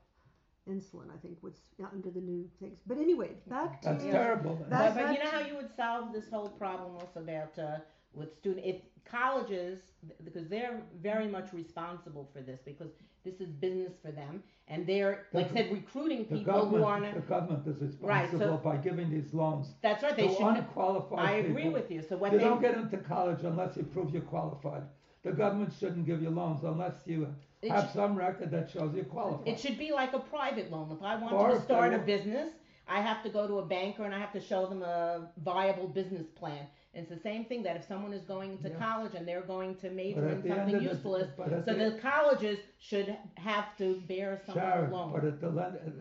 insulin. 0.69 1.09
I 1.13 1.17
think 1.21 1.37
was 1.41 1.53
under 1.91 2.09
the 2.09 2.21
new 2.21 2.47
things. 2.59 2.79
But 2.87 2.97
anyway, 2.97 3.31
back 3.47 3.81
to 3.81 3.89
That's 3.89 4.03
terrible. 4.03 4.55
That- 4.69 4.95
But, 4.95 5.03
but 5.07 5.13
you 5.13 5.23
know 5.23 5.29
how 5.31 5.39
you 5.41 5.55
would 5.55 5.73
solve 5.75 6.13
this 6.13 6.29
whole 6.29 6.49
problem 6.49 6.95
also 6.95 7.19
about 7.19 7.57
uh, 7.59 7.77
with 8.13 8.35
student 8.37 8.65
if 8.65 8.77
colleges 9.05 9.79
because 10.23 10.47
they're 10.47 10.81
very 11.01 11.27
much 11.27 11.51
responsible 11.51 12.29
for 12.33 12.41
this 12.41 12.59
because 12.63 12.91
this 13.25 13.41
is 13.41 13.49
business 13.49 13.93
for 14.01 14.11
them 14.11 14.41
and 14.69 14.87
they're 14.87 15.25
The- 15.33 15.39
like 15.39 15.51
I 15.51 15.53
said 15.55 15.71
recruiting 15.73 16.23
people 16.25 16.65
who 16.67 16.77
are 16.77 16.99
government, 17.01 17.15
the 17.15 17.21
government 17.21 17.67
is 17.67 17.81
Right, 17.99 18.25
so- 18.31 18.37
responsible 18.37 18.57
by 18.71 18.77
giving 18.77 19.09
these 19.09 19.33
loans 19.33 19.73
that's 19.81 20.03
right 20.03 20.15
they 20.15 20.27
to 20.27 20.33
should 20.35 20.47
unqualified 20.47 21.19
I 21.19 21.31
agree 21.33 21.63
people. 21.63 21.73
with 21.73 21.91
you 21.91 22.01
so 22.01 22.15
what 22.15 22.31
You 22.31 22.37
they 22.37 22.45
don't 22.45 22.61
get 22.61 22.77
into 22.77 22.97
college 22.97 23.43
unless 23.43 23.75
you 23.75 23.83
prove 23.83 24.13
you're 24.13 24.21
qualified. 24.21 24.83
The 25.23 25.31
government 25.33 25.73
shouldn't 25.79 26.05
give 26.05 26.21
you 26.21 26.29
loans 26.29 26.63
unless 26.63 26.95
you 27.05 27.27
it 27.63 27.71
have 27.71 27.85
should- 27.85 27.93
some 27.93 28.15
record 28.15 28.51
that 28.51 28.69
shows 28.69 28.93
you're 28.93 29.05
qualified. 29.05 29.47
It 29.47 29.59
should 29.59 29.77
be 29.77 29.91
like 29.91 30.13
a 30.13 30.19
private 30.19 30.71
loan. 30.71 30.91
If 30.91 31.01
I 31.01 31.15
want 31.15 31.33
Or 31.33 31.49
to 31.49 31.61
start 31.61 31.93
a 31.93 31.99
business, 31.99 32.51
I 32.87 32.99
have 33.01 33.23
to 33.23 33.29
go 33.29 33.47
to 33.47 33.59
a 33.59 33.65
banker 33.65 34.03
and 34.03 34.13
I 34.13 34.19
have 34.19 34.33
to 34.33 34.41
show 34.41 34.65
them 34.67 34.81
a 34.83 35.29
viable 35.37 35.87
business 35.87 36.27
plan. 36.35 36.67
It's 36.93 37.09
the 37.09 37.17
same 37.17 37.45
thing 37.45 37.63
that 37.63 37.75
if 37.75 37.85
someone 37.87 38.13
is 38.13 38.23
going 38.23 38.59
to 38.59 38.69
Yeah. 38.69 38.75
college 38.77 39.15
and 39.15 39.27
they're 39.27 39.41
going 39.41 39.75
to 39.77 39.89
major 39.89 40.27
in 40.27 40.43
something 40.43 40.75
useless, 40.81 40.83
the- 40.83 40.89
useful, 40.93 41.15
is 41.15 41.27
but 41.37 41.51
at 41.53 41.65
so 41.65 41.73
the- 41.73 41.89
the 41.91 41.99
colleges 41.99 42.59
should 42.79 43.17
have 43.37 43.75
to 43.77 43.99
bear 44.01 44.39
some 44.45 44.57
of 44.57 44.61
Sharon, 44.61 44.89
the 44.91 44.95
loan. 44.95 45.11
but 45.13 45.23
at 45.25 45.39
the, 45.41 45.47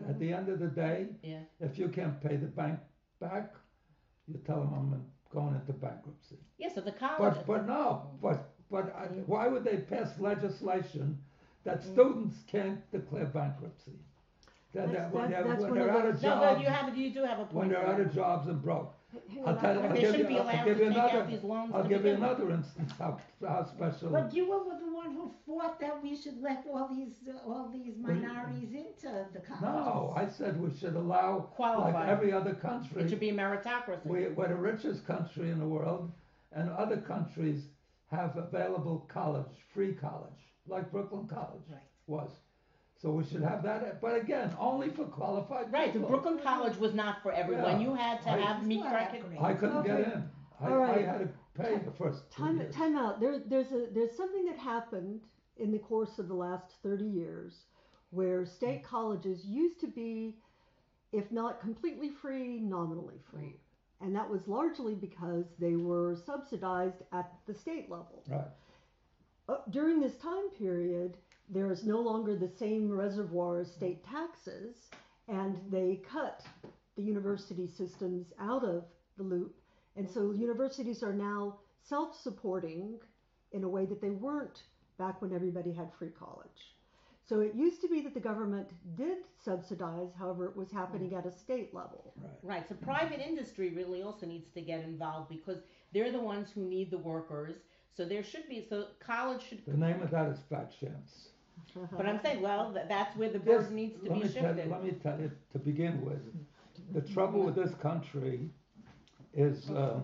at- 0.09 0.19
the 0.19 0.33
end 0.33 0.49
of 0.49 0.59
the 0.59 0.67
day, 0.67 1.07
Yeah. 1.23 1.39
if 1.61 1.79
you 1.79 1.87
can't 1.87 2.19
pay 2.21 2.35
the 2.35 2.45
bank 2.47 2.79
back, 3.19 3.55
you 4.27 4.37
tell 4.45 4.59
them 4.59 4.73
I'm 4.73 5.11
going 5.31 5.55
into 5.55 5.73
bankruptcy. 5.73 6.37
yeah, 6.57 6.69
so 6.69 6.81
the 6.81 6.91
college. 6.91 7.17
But, 7.37 7.47
but 7.47 7.65
no, 7.65 8.11
but, 8.21 8.53
but 8.69 8.93
I- 8.95 9.07
why 9.25 9.47
would 9.47 9.63
they 9.63 9.77
pass 9.77 10.19
legislation 10.19 11.23
that 11.63 11.79
Mm. 11.81 11.91
students 11.93 12.43
can't 12.47 12.91
declare 12.91 13.25
bankruptcy? 13.25 13.93
That, 14.73 14.87
That's- 14.87 15.11
that 15.11 15.13
when 15.13 15.29
they're, 15.31 15.43
that's 15.43 15.61
when 15.61 15.69
one 15.69 15.79
they're 15.79 15.89
of 15.89 15.95
out 15.95 16.03
those- 16.03 16.15
of 16.15 16.21
no, 16.23 16.29
but 16.39 16.41
jobs, 16.53 16.61
you 16.61 16.67
have 16.67 16.97
you 16.97 17.09
do 17.13 17.23
have 17.23 17.39
a 17.39 17.43
point. 17.45 17.53
when 17.53 17.69
they're 17.69 17.87
out 17.87 17.99
of 17.99 18.13
jobs 18.13 18.47
and 18.47 18.61
broke. 18.61 18.93
Hang 19.29 19.39
I'll 19.41 19.49
on, 19.49 19.59
tell 19.61 19.75
you- 19.75 19.81
I'll 19.81 19.89
they 19.89 19.99
give 20.01 20.11
shouldn't 20.11 20.19
you- 20.23 20.27
be 20.35 20.39
I'll 20.39 20.43
allowed 20.45 20.65
give 20.65 20.77
to 20.77 20.83
you 20.83 20.89
take 20.89 20.97
another- 20.97 21.17
out 21.19 21.27
these 21.29 21.43
loans. 21.43 21.71
I'll 21.75 21.83
to 21.83 21.89
give 21.89 21.97
you 21.99 22.03
begin 22.13 22.21
with. 22.21 22.29
another 22.39 22.51
instance 22.55 22.91
how, 22.97 23.19
how 23.47 23.63
special. 23.65 24.09
But 24.09 24.33
you 24.33 24.49
were 24.49 24.63
the 24.79 24.91
one 24.91 25.11
who 25.13 25.31
fought 25.45 25.79
that 25.79 26.01
we 26.01 26.15
should 26.15 26.41
let 26.41 26.65
all 26.73 26.87
these, 26.87 27.13
uh, 27.29 27.47
all 27.47 27.69
these 27.71 27.95
minorities 27.97 28.73
into 28.73 29.27
the 29.31 29.39
colleges. 29.41 29.61
No, 29.61 30.13
I 30.15 30.25
said 30.27 30.59
we 30.59 30.73
should 30.75 30.95
allow, 30.95 31.47
like 31.59 32.07
every 32.07 32.33
other 32.33 32.55
country. 32.55 32.87
It 32.87 32.93
country, 32.95 33.09
should 33.09 33.19
be 33.19 33.29
a 33.29 33.33
meritocracy. 33.35 34.05
we, 34.07 34.27
we're 34.29 34.47
the 34.47 34.55
richest 34.55 35.05
country 35.05 35.51
in 35.51 35.59
the 35.59 35.67
world, 35.67 36.11
and 36.51 36.71
other 36.71 36.97
countries 36.97 37.67
have 38.07 38.35
available 38.37 39.05
college, 39.07 39.53
free 39.71 39.93
college, 39.93 40.52
like 40.67 40.91
Brooklyn 40.91 41.27
College 41.27 41.63
Right. 41.69 41.81
was. 42.07 42.31
So 42.95 43.11
we 43.11 43.25
should 43.25 43.41
have 43.41 43.63
that, 43.63 43.99
but 43.99 44.15
again, 44.15 44.55
only 44.57 44.89
for 44.89 45.03
qualified 45.05 45.71
right. 45.73 45.91
The 45.91 45.99
people. 45.99 46.09
Brooklyn 46.09 46.39
College 46.39 46.77
was 46.77 46.93
not 46.93 47.21
for 47.21 47.33
everyone. 47.33 47.81
Yeah. 47.81 47.87
You 47.87 47.95
had 47.95 48.21
to 48.21 48.29
I- 48.31 48.37
have 48.37 48.65
meet 48.65 48.79
Well, 48.79 48.91
criteria. 48.91 49.41
I 49.41 49.53
couldn't 49.53 49.83
get 49.83 49.99
in. 49.99 50.29
I, 50.61 50.69
All 50.69 50.77
right. 50.77 50.99
I 50.99 51.11
had 51.11 51.19
to 51.19 51.29
pay 51.61 51.77
the 51.79 51.91
first 51.91 52.31
two 52.31 52.43
Time, 52.43 52.59
years. 52.59 52.73
time 52.73 52.95
out. 52.95 53.19
There, 53.19 53.39
there's 53.39 53.71
a 53.73 53.87
there's 53.91 54.15
something 54.15 54.45
that 54.45 54.57
happened 54.57 55.21
in 55.57 55.71
the 55.71 55.79
course 55.79 56.17
of 56.17 56.27
the 56.29 56.33
last 56.33 56.75
30 56.81 57.03
years 57.03 57.65
where 58.11 58.45
state 58.45 58.79
hmm. 58.79 58.85
colleges 58.85 59.43
used 59.45 59.81
to 59.81 59.87
be, 59.87 60.37
if 61.11 61.29
not 61.31 61.59
completely 61.59 62.09
free, 62.09 62.59
nominally 62.59 63.19
free. 63.29 63.57
Hmm. 63.99 64.05
And 64.05 64.15
that 64.15 64.29
was 64.29 64.47
largely 64.47 64.95
because 64.95 65.45
they 65.59 65.75
were 65.75 66.15
subsidized 66.15 67.01
at 67.11 67.31
the 67.47 67.53
state 67.53 67.89
level. 67.89 68.23
Right. 68.29 68.47
Uh, 69.49 69.57
during 69.71 69.99
this 69.99 70.15
time 70.17 70.49
period, 70.57 71.17
there 71.49 71.71
is 71.71 71.83
no 71.83 71.99
longer 71.99 72.35
the 72.35 72.51
same 72.57 72.89
reservoir 72.89 73.59
of 73.59 73.67
state 73.67 74.03
taxes, 74.05 74.75
and 75.27 75.57
they 75.69 76.01
cut 76.09 76.41
the 76.95 77.03
university 77.03 77.67
systems 77.67 78.27
out 78.39 78.63
of 78.63 78.85
the 79.17 79.23
loop. 79.23 79.55
And 79.95 80.09
so 80.09 80.31
universities 80.31 81.03
are 81.03 81.13
now 81.13 81.57
self 81.87 82.15
supporting 82.21 82.99
in 83.51 83.63
a 83.63 83.69
way 83.69 83.85
that 83.85 84.01
they 84.01 84.09
weren't 84.09 84.63
back 84.97 85.21
when 85.21 85.33
everybody 85.33 85.73
had 85.73 85.89
free 85.99 86.11
college. 86.17 86.73
So 87.25 87.39
it 87.39 87.55
used 87.55 87.81
to 87.81 87.87
be 87.87 88.01
that 88.01 88.13
the 88.13 88.19
government 88.19 88.69
did 88.97 89.19
subsidize, 89.43 90.09
however, 90.19 90.45
it 90.45 90.57
was 90.57 90.71
happening 90.71 91.15
at 91.15 91.25
a 91.25 91.31
state 91.31 91.73
level. 91.73 92.13
Right. 92.17 92.31
Right. 92.43 92.69
So 92.69 92.75
private 92.75 93.21
industry 93.21 93.69
really 93.69 94.03
also 94.03 94.25
needs 94.25 94.49
to 94.55 94.61
get 94.61 94.83
involved 94.83 95.29
because 95.29 95.59
they're 95.93 96.11
the 96.11 96.19
ones 96.19 96.49
who 96.53 96.65
need 96.65 96.91
the 96.91 96.97
workers. 96.97 97.55
So 97.95 98.05
there 98.05 98.23
should 98.23 98.47
be 98.49 98.65
so 98.67 98.87
college 98.99 99.43
should. 99.47 99.65
The 99.65 99.77
name 99.77 100.01
of 100.01 100.11
that 100.11 100.27
is 100.29 100.39
fat 100.49 100.71
chance. 100.79 101.29
But 101.97 102.05
I'm 102.07 102.19
saying, 102.21 102.41
well, 102.41 102.73
th- 102.73 102.85
that's 102.87 103.15
where 103.15 103.29
the 103.29 103.39
burden 103.39 103.75
needs 103.75 103.95
to 104.03 104.09
let 104.09 104.19
be 104.21 104.27
me 104.27 104.33
tell, 104.33 104.55
shifted. 104.55 104.71
let 104.71 104.83
me 104.83 104.91
tell 104.91 105.19
you, 105.19 105.31
to 105.51 105.59
begin 105.59 106.01
with, 106.03 106.21
the 106.93 107.01
trouble 107.01 107.41
with 107.43 107.55
this 107.55 107.73
country 107.75 108.49
is 109.33 109.69
um, 109.69 110.03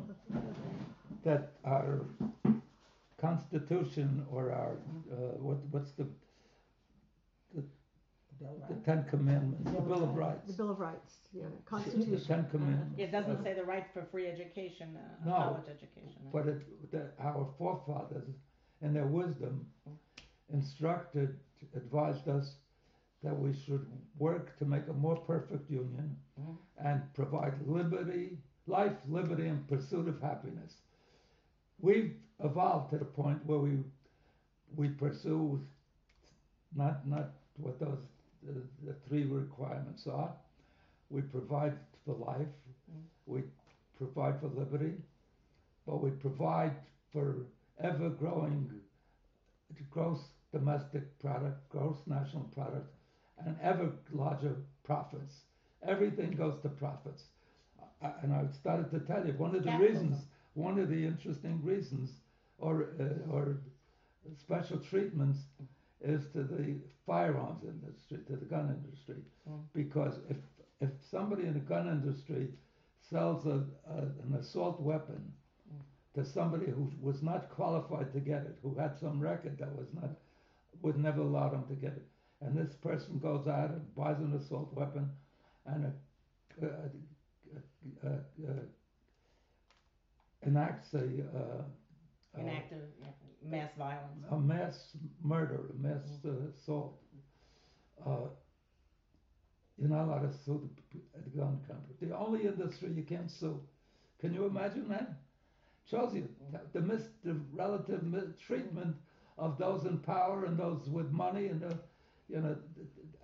that 1.23 1.51
our 1.65 2.01
constitution 3.19 4.25
or 4.31 4.51
our, 4.51 4.73
uh, 5.11 5.15
what, 5.39 5.57
what's 5.71 5.91
the, 5.91 6.05
the 8.39 8.75
Ten 8.85 9.03
Commandments, 9.09 9.71
the 9.71 9.81
Bill 9.81 10.03
of 10.03 10.15
Rights. 10.15 10.47
The 10.47 10.53
Bill 10.53 10.71
of 10.71 10.79
Rights, 10.79 11.13
yeah, 11.33 11.43
Constitution. 11.65 12.11
The 12.11 12.19
Ten 12.19 12.47
Commandments. 12.49 12.95
It 12.97 13.11
doesn't 13.11 13.43
say 13.43 13.53
the 13.53 13.63
right 13.63 13.85
for 13.93 14.05
free 14.11 14.27
education, 14.27 14.95
uh, 14.97 15.29
No, 15.29 15.35
college 15.35 15.67
education. 15.69 16.21
But 16.31 16.47
it, 16.47 16.91
the, 16.91 17.11
our 17.19 17.47
forefathers, 17.57 18.29
in 18.81 18.93
their 18.93 19.07
wisdom, 19.07 19.65
instructed, 20.53 21.37
advised 21.75 22.27
us 22.27 22.55
that 23.23 23.37
we 23.37 23.53
should 23.53 23.85
work 24.17 24.57
to 24.59 24.65
make 24.65 24.87
a 24.89 24.93
more 24.93 25.17
perfect 25.17 25.69
union 25.69 26.15
Mhm. 26.39 26.57
and 26.77 27.13
provide 27.13 27.53
liberty, 27.67 28.37
life, 28.67 28.95
liberty, 29.09 29.47
and 29.47 29.67
pursuit 29.67 30.07
of 30.07 30.21
happiness. 30.21 30.77
We've 31.81 32.15
evolved 32.39 32.91
to 32.91 32.97
the 32.97 33.05
point 33.05 33.45
where 33.45 33.59
we 33.59 33.83
we 34.75 34.87
pursue 34.89 35.59
not 36.75 37.05
not 37.07 37.31
what 37.57 37.79
those 37.79 38.05
the, 38.43 38.61
the 38.85 38.93
three 39.07 39.25
requirements 39.25 40.07
are. 40.07 40.31
We 41.09 41.21
provide 41.21 41.73
for 42.05 42.15
life, 42.15 42.47
we 43.25 43.41
provide 43.97 44.39
for 44.39 44.47
liberty, 44.47 44.93
but 45.85 46.01
we 46.01 46.11
provide 46.11 46.73
for 47.11 47.47
ever 47.83 48.09
growing 48.09 48.69
gross 49.91 50.19
domestic 50.51 51.17
product, 51.19 51.67
gross 51.69 51.97
national 52.07 52.43
product, 52.55 52.93
and 53.45 53.55
ever 53.61 53.91
larger 54.11 54.55
profits. 54.83 55.35
Everything 55.87 56.31
goes 56.31 56.59
to 56.61 56.69
profits. 56.69 57.23
I- 58.01 58.13
And 58.23 58.33
I 58.33 58.47
started 58.51 58.89
to 58.91 58.99
tell 58.99 59.25
you, 59.25 59.33
one 59.33 59.55
of 59.55 59.63
the 59.63 59.69
Capitalism. 59.69 60.07
reasons, 60.09 60.25
one 60.53 60.79
of 60.79 60.89
the 60.89 61.05
interesting 61.05 61.61
reasons, 61.63 62.21
or, 62.57 62.89
uh, 62.99 63.31
or 63.31 63.57
special 64.37 64.79
treatments, 64.79 65.39
is 66.01 66.27
to 66.33 66.43
the 66.43 66.75
firearms 67.05 67.63
industry, 67.63 68.19
to 68.27 68.35
the 68.35 68.45
gun 68.45 68.69
industry. 68.83 69.21
Mm. 69.49 69.59
Because 69.73 70.19
if, 70.29 70.37
if 70.81 70.89
somebody 71.09 71.43
in 71.43 71.53
the 71.53 71.59
gun 71.59 71.87
industry 71.87 72.47
sells 73.09 73.45
a, 73.45 73.63
a, 73.89 73.97
an 73.97 74.35
assault 74.39 74.79
weapon 74.79 75.33
to 76.15 76.25
somebody 76.25 76.65
who 76.65 76.91
was 77.01 77.21
not 77.21 77.49
qualified 77.49 78.11
to 78.13 78.19
get 78.19 78.41
it, 78.43 78.57
who 78.63 78.75
had 78.75 78.97
some 78.97 79.19
record 79.19 79.57
that 79.59 79.75
was 79.75 79.87
not, 79.93 80.09
would 80.81 80.97
never 80.97 81.21
allow 81.21 81.49
them 81.49 81.65
to 81.67 81.75
get 81.75 81.91
it, 81.91 82.05
and 82.41 82.57
this 82.57 82.75
person 82.75 83.19
goes 83.19 83.47
out 83.47 83.69
and 83.69 83.95
buys 83.95 84.17
an 84.19 84.33
assault 84.33 84.73
weapon 84.73 85.09
and 85.65 85.85
uh, 85.85 86.65
uh, 86.65 88.07
uh, 88.07 88.09
uh, 88.47 88.51
enacts 90.45 90.93
a, 90.93 90.99
uh, 90.99 91.63
An 92.35 92.47
act 92.47 92.71
of 92.71 92.79
mass 93.43 93.69
violence. 93.77 94.25
a 94.31 94.37
mass 94.37 94.75
murder, 95.23 95.61
a 95.69 95.87
mass 95.87 96.03
uh, 96.25 96.31
assault. 96.57 96.99
Uh, 98.05 98.27
you're 99.77 99.89
not 99.89 100.05
allowed 100.05 100.31
to 100.31 100.37
sue 100.45 100.69
the, 100.91 100.99
the 101.23 101.37
gun 101.37 101.59
company. 101.67 101.95
The 102.01 102.17
only 102.17 102.45
industry 102.45 102.89
you 102.91 103.03
can't 103.03 103.31
sue. 103.31 103.59
Can 104.19 104.33
you 104.33 104.45
imagine 104.45 104.89
that? 104.89 105.13
Shows 105.89 106.13
you 106.13 106.27
the, 106.73 106.81
mis, 106.81 107.01
the 107.23 107.39
relative 107.53 108.03
mistreatment 108.03 108.95
of 109.37 109.57
those 109.57 109.85
in 109.85 109.99
power 109.99 110.45
and 110.45 110.57
those 110.57 110.87
with 110.89 111.11
money. 111.11 111.47
And 111.47 111.61
the, 111.61 111.77
you 112.27 112.41
know, 112.41 112.57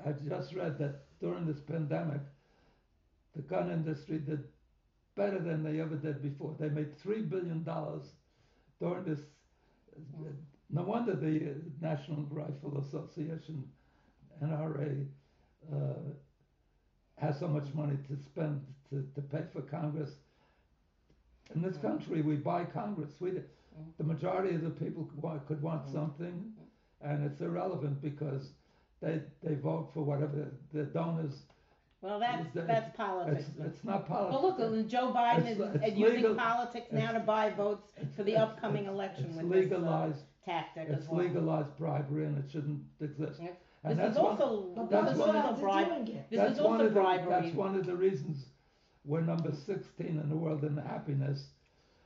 I 0.06 0.14
just 0.28 0.54
read 0.54 0.80
that 0.80 1.02
during 1.20 1.46
this 1.46 1.60
pandemic, 1.60 2.22
the 3.36 3.42
gun 3.42 3.70
industry 3.70 4.20
did 4.20 4.46
better 5.16 5.40
than 5.40 5.64
they 5.64 5.80
ever 5.80 5.96
did 5.96 6.22
before. 6.22 6.56
They 6.60 6.70
made 6.70 6.98
three 6.98 7.22
billion 7.22 7.64
dollars 7.64 8.04
during 8.80 9.04
this. 9.04 9.20
No 10.70 10.84
wonder 10.84 11.16
the 11.16 11.52
uh, 11.52 11.54
National 11.82 12.24
Rifle 12.30 12.80
Association, 12.80 13.64
NRA, 14.44 15.06
uh, 15.72 15.78
has 17.18 17.40
so 17.40 17.48
much 17.48 17.74
money 17.74 17.98
to 18.10 18.18
spend 18.22 18.62
to, 18.90 19.08
to 19.16 19.22
pay 19.22 19.44
for 19.54 19.62
Congress. 19.62 20.12
In 21.54 21.62
this 21.62 21.78
country, 21.78 22.22
we 22.22 22.36
buy 22.36 22.66
Congress. 22.66 23.12
We, 23.20 23.32
the 23.98 24.04
majority 24.04 24.56
of 24.56 24.64
the 24.64 24.70
people 24.70 25.06
could 25.06 25.22
want, 25.22 25.48
could 25.48 25.62
want 25.62 25.88
something, 25.92 26.52
and 27.02 27.24
it's 27.24 27.42
irrelevant 27.42 28.02
because 28.02 28.50
they 29.02 29.22
they 29.44 29.56
vote 29.56 29.92
for 29.94 30.02
whatever 30.02 30.52
the 30.74 30.84
donors. 30.84 31.44
Well, 32.06 32.20
that's 32.20 32.46
It's- 32.56 32.68
that's 32.68 32.96
politics. 32.96 33.50
It's, 33.58 33.60
it's 33.78 33.84
not 33.84 34.08
politics. 34.08 34.60
Well, 34.60 34.72
look, 34.72 34.88
Joe 34.88 35.12
Biden 35.12 35.40
It's- 35.50 35.58
is, 35.58 35.76
it's 35.76 35.94
is 35.94 35.98
using 35.98 36.16
legal- 36.18 36.36
politics 36.36 36.92
now 36.92 37.12
to 37.14 37.20
buy 37.20 37.50
votes 37.50 37.88
for 38.16 38.24
the 38.24 38.36
upcoming 38.38 38.84
it's- 38.84 38.94
election 38.96 39.26
It's 39.26 39.42
with 39.42 39.50
this 39.52 39.72
uh, 39.72 39.76
legalized. 39.78 40.24
tactic 40.46 40.88
It's 40.90 41.08
well. 41.10 41.22
legalized 41.24 41.76
bribery, 41.78 42.26
and 42.26 42.38
it 42.38 42.52
shouldn't 42.52 42.84
exist. 43.02 43.42
Yeah. 43.42 43.50
And 43.84 43.98
This 44.00 44.06
that's 44.06 44.18
is 44.18 44.22
one- 44.24 44.32
also 44.40 44.62
But 44.76 44.90
That's 44.92 45.06
this 45.06 45.14
is 45.14 45.20
one 45.20 45.36
also 45.36 45.50
odds 45.50 45.60
bribe. 45.62 45.88
of 45.92 46.06
doing 46.06 46.18
it? 46.18 46.30
This 46.30 46.40
that's 46.40 46.54
is 46.54 46.62
one 46.62 46.74
also 46.74 46.86
of 46.86 46.94
the, 46.94 47.00
bribery. 47.00 47.30
That's 47.42 47.56
one 47.56 47.76
of 47.76 47.86
the 47.88 47.96
reasons 47.96 48.46
we're 49.04 49.22
number 49.22 49.52
16 49.52 50.06
in 50.08 50.30
the 50.30 50.36
world 50.38 50.64
in 50.64 50.78
happiness, 50.78 51.50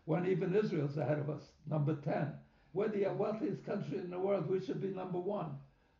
when 0.05 0.25
even 0.25 0.55
Israel's 0.55 0.97
ahead 0.97 1.19
of 1.19 1.29
us, 1.29 1.51
number 1.69 1.95
10. 1.95 2.33
We're 2.73 2.87
the 2.87 3.05
wealthiest 3.13 3.65
country 3.65 3.97
in 3.97 4.09
the 4.11 4.19
world. 4.19 4.49
We 4.49 4.59
should 4.65 4.81
be 4.81 4.89
number 4.89 5.19
one. 5.19 5.57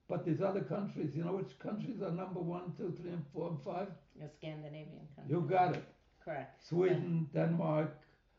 But 0.10 0.26
these 0.26 0.42
other 0.42 0.62
countries, 0.62 1.16
you 1.16 1.24
know 1.24 1.34
which 1.34 1.58
countries 1.60 2.02
are 2.02 2.12
number 2.12 2.40
one, 2.40 2.74
two, 2.76 2.92
three, 3.00 3.12
and 3.12 3.24
four, 3.32 3.50
and 3.50 3.62
five? 3.62 3.90
A 4.26 4.28
Scandinavian 4.28 5.08
country. 5.16 5.36
You 5.36 5.42
got 5.42 5.76
it. 5.76 5.84
Correct. 6.26 6.68
Sweden, 6.68 7.30
Denmark, 7.34 7.96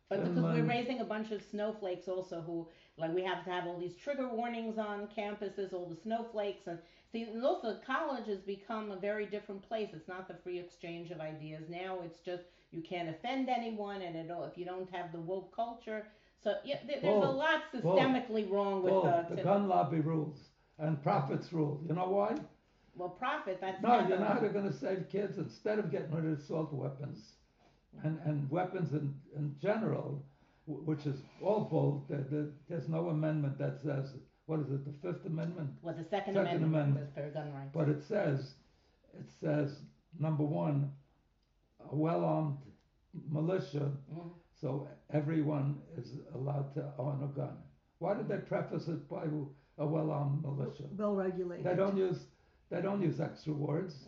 But 0.08 0.24
because 0.24 0.42
we're 0.42 0.64
raising 0.64 0.98
a 1.00 1.04
bunch 1.04 1.30
of 1.30 1.40
snowflakes 1.40 2.08
also 2.08 2.40
who 2.40 2.66
like 2.96 3.14
we 3.14 3.22
have 3.22 3.44
to 3.44 3.50
have 3.50 3.66
all 3.68 3.78
these 3.78 3.94
trigger 3.94 4.28
warnings 4.28 4.76
on 4.78 5.06
campuses, 5.16 5.72
all 5.72 5.86
the 5.88 5.94
snowflakes 5.94 6.66
and 6.66 6.78
see 7.12 7.22
and 7.22 7.44
also 7.44 7.78
college 7.86 8.26
has 8.26 8.40
become 8.40 8.90
a 8.90 8.96
very 8.96 9.26
different 9.26 9.62
place. 9.62 9.90
It's 9.92 10.08
not 10.08 10.26
the 10.26 10.34
free 10.34 10.58
exchange 10.58 11.12
of 11.12 11.20
ideas. 11.20 11.62
Now 11.68 11.98
it's 12.04 12.18
just 12.30 12.42
you 12.72 12.82
can't 12.82 13.08
offend 13.08 13.48
anyone 13.48 14.02
and 14.02 14.16
it, 14.16 14.30
all- 14.32 14.44
if 14.44 14.58
you 14.58 14.64
don't 14.64 14.90
have 14.90 15.12
the 15.12 15.20
woke 15.20 15.54
culture. 15.54 16.08
So 16.42 16.56
yeah, 16.64 16.78
there, 16.88 17.00
there's 17.00 17.22
a 17.22 17.36
lot 17.44 17.60
systemically 17.72 18.50
wrong 18.50 18.82
with 18.82 18.92
Well, 18.92 19.06
uh, 19.06 19.34
the 19.34 19.42
gun 19.42 19.68
lobby 19.68 20.00
rules 20.00 20.49
and 20.80 21.02
profits 21.02 21.52
rule. 21.52 21.80
You 21.88 21.94
know 21.94 22.08
why? 22.08 22.34
well 22.96 23.08
profit. 23.10 23.58
That's 23.60 23.80
No, 23.82 24.00
you 24.00 24.08
know 24.18 24.24
how 24.24 24.40
they're 24.40 24.52
going 24.52 24.70
to 24.70 24.76
save 24.78 25.08
kids 25.10 25.38
instead 25.38 25.78
of 25.78 25.90
getting 25.90 26.10
rid 26.10 26.24
of 26.30 26.38
assault 26.38 26.72
weapons 26.72 27.32
and, 28.02 28.18
and 28.24 28.50
weapons 28.50 28.92
in, 28.92 29.14
in 29.36 29.54
general, 29.62 30.22
which 30.66 31.06
is 31.06 31.20
awful. 31.40 32.04
There, 32.10 32.24
there, 32.30 32.48
there's 32.68 32.88
no 32.88 33.08
amendment 33.10 33.58
that 33.58 33.80
says, 33.82 34.12
what 34.46 34.60
is 34.60 34.66
it, 34.70 34.84
the 34.84 34.92
Fifth 35.00 35.24
Amendment? 35.24 35.70
What 35.80 35.96
the 35.96 36.04
Second, 36.10 36.34
Second 36.34 36.64
Amendment, 36.64 37.06
is 37.08 37.14
for 37.14 37.30
gun 37.30 37.52
rights. 37.54 37.70
But 37.72 37.88
it 37.88 38.02
says, 38.06 38.54
it 39.18 39.26
says, 39.40 39.78
number 40.18 40.42
one, 40.42 40.90
a 41.90 41.94
well 41.94 42.24
armed 42.24 42.58
militia, 43.30 43.90
Mhm. 44.12 44.30
so 44.60 44.88
everyone 45.12 45.78
is 45.96 46.12
allowed 46.34 46.74
to 46.74 46.92
own 46.98 47.22
a 47.22 47.28
gun. 47.28 47.56
Why 47.98 48.14
did 48.14 48.28
they 48.28 48.38
preface 48.38 48.88
it 48.88 49.08
by 49.08 49.24
a 49.80 49.86
well 49.86 50.10
armed 50.12 50.42
militia? 50.44 50.84
Well 50.96 51.14
regulated. 51.16 51.64
They 51.66 51.74
don't 51.74 51.96
use 51.96 52.26
they 52.70 52.80
don't 52.80 53.02
use 53.02 53.18
extra 53.20 53.52
words. 53.52 54.06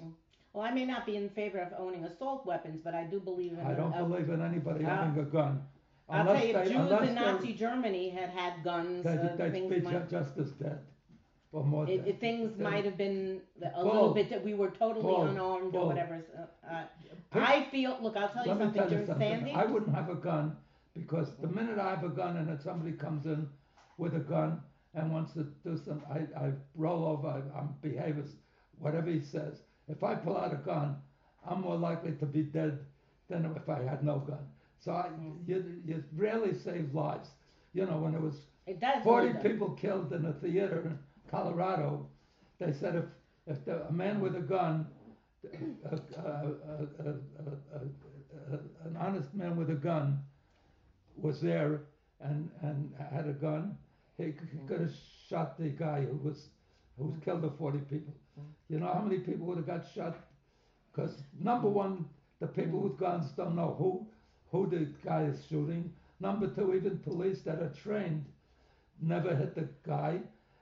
Well, 0.52 0.62
I 0.64 0.70
may 0.70 0.84
not 0.84 1.04
be 1.06 1.16
in 1.16 1.30
favor 1.30 1.58
of 1.58 1.72
owning 1.78 2.04
assault 2.04 2.46
weapons, 2.46 2.80
but 2.84 2.94
I 2.94 3.04
do 3.04 3.18
believe 3.18 3.54
in 3.54 3.60
I 3.60 3.72
don't 3.74 3.92
a- 3.94 4.04
believe 4.04 4.28
in 4.28 4.40
anybody 4.42 4.84
Uh, 4.84 4.88
having 4.90 5.20
a 5.20 5.24
gun. 5.26 5.62
I'll 6.08 6.26
tell 6.26 6.44
you, 6.46 6.52
they- 6.52 6.64
Jews 6.68 6.76
unless 6.76 7.08
in 7.08 7.14
Nazi 7.14 7.54
Germany 7.54 8.10
had 8.10 8.28
had 8.30 8.62
guns, 8.62 9.02
They, 9.02 9.16
uh, 9.16 9.34
they'd 9.36 9.50
things 9.52 9.74
be 9.74 9.80
might, 9.80 10.08
just 10.10 10.36
as 10.36 10.52
dead, 10.52 10.80
or 11.52 11.64
more 11.64 11.88
it, 11.88 12.04
dead. 12.04 12.20
things 12.20 12.54
They- 12.56 12.64
might 12.64 12.84
have 12.84 12.98
been 12.98 13.40
a 13.62 13.70
Bull. 13.82 13.84
little 13.92 14.14
bit 14.14 14.28
that 14.28 14.44
we 14.44 14.52
were 14.52 14.70
totally 14.70 15.02
Bull. 15.04 15.22
unarmed 15.22 15.72
Bull. 15.72 15.84
or 15.84 15.86
whatever. 15.86 16.22
Uh, 16.38 16.70
uh, 16.70 16.84
I 17.32 17.64
feel. 17.70 17.96
Look, 18.02 18.16
I'll 18.18 18.28
tell 18.28 18.44
you 18.44 18.50
Let 18.50 18.58
me 18.58 18.64
something. 18.66 18.82
tell 18.82 18.90
you 18.90 18.96
During 18.96 19.06
something. 19.06 19.28
Sandy, 19.30 19.52
I 19.52 19.64
wouldn't 19.64 19.94
have 19.94 20.10
a 20.10 20.16
gun 20.16 20.56
because 20.92 21.34
the 21.38 21.48
minute 21.48 21.78
I 21.78 21.90
have 21.94 22.04
a 22.04 22.10
gun 22.10 22.36
and 22.36 22.46
then 22.48 22.58
somebody 22.58 22.92
comes 22.92 23.24
in 23.24 23.48
with 23.96 24.14
a 24.14 24.20
gun 24.20 24.60
and 24.94 25.12
wants 25.12 25.32
to 25.34 25.44
do 25.64 25.76
something, 25.76 26.02
I, 26.10 26.46
I 26.46 26.52
roll 26.74 27.04
over, 27.06 27.28
I, 27.28 27.58
I'm 27.58 27.74
behave 27.80 28.18
as 28.18 28.36
whatever 28.78 29.10
he 29.10 29.20
says. 29.20 29.62
If 29.88 30.02
I 30.04 30.14
pull 30.14 30.36
out 30.36 30.52
a 30.52 30.56
gun, 30.56 30.96
I'm 31.48 31.60
more 31.62 31.76
likely 31.76 32.12
to 32.12 32.26
be 32.26 32.42
dead 32.42 32.78
than 33.28 33.44
if 33.56 33.68
I 33.68 33.82
had 33.82 34.04
no 34.04 34.18
gun. 34.18 34.46
So 34.78 34.92
I, 34.92 35.06
Mm-hmm. 35.08 35.50
you, 35.50 35.64
you 35.86 36.04
rarely 36.14 36.54
save 36.54 36.94
lives. 36.94 37.30
You 37.72 37.86
know, 37.86 37.98
when 37.98 38.14
it 38.14 38.20
was 38.20 38.34
it 38.66 38.78
40 39.02 39.28
really- 39.28 39.48
people 39.48 39.70
killed 39.70 40.12
in 40.12 40.26
a 40.26 40.32
theater 40.34 40.82
in 40.84 40.98
Colorado. 41.30 42.06
They 42.58 42.72
said 42.72 42.94
if, 42.96 43.04
if 43.46 43.64
the, 43.64 43.86
a 43.86 43.92
man 43.92 44.20
with 44.20 44.36
a 44.36 44.40
gun, 44.40 44.86
a, 45.44 45.96
a, 46.20 47.14
a, 48.52 48.58
an 48.84 48.96
honest 48.98 49.32
man 49.34 49.56
with 49.56 49.70
a 49.70 49.74
gun 49.74 50.20
was 51.16 51.40
there 51.40 51.82
and, 52.20 52.50
and 52.62 52.92
had 53.12 53.26
a 53.26 53.32
gun, 53.32 53.76
he 54.24 54.58
mm. 54.58 54.68
could 54.68 54.80
have 54.80 54.94
shot 55.28 55.58
the 55.58 55.68
guy 55.68 56.02
who 56.02 56.16
was 56.16 56.48
who 56.98 57.06
was 57.06 57.16
mm. 57.16 57.24
killed 57.24 57.42
the 57.42 57.50
40 57.50 57.78
people. 57.78 58.14
Mm. 58.38 58.44
You 58.68 58.78
know 58.80 58.92
how 58.92 59.00
many 59.00 59.18
people 59.18 59.46
would 59.46 59.58
have 59.58 59.66
got 59.66 59.84
shot? 59.94 60.16
Because 60.92 61.22
number 61.38 61.68
one, 61.68 62.04
the 62.40 62.46
people 62.46 62.80
with 62.80 62.98
guns 62.98 63.30
don't 63.36 63.56
know 63.56 63.74
who 63.78 64.06
who 64.50 64.68
the 64.68 64.86
guy 65.04 65.24
is 65.24 65.44
shooting. 65.48 65.92
Number 66.20 66.46
two, 66.46 66.74
even 66.74 66.98
police 66.98 67.40
that 67.42 67.60
are 67.60 67.72
trained 67.82 68.24
never 69.00 69.34
hit 69.34 69.54
the 69.54 69.68
guy. 69.86 70.20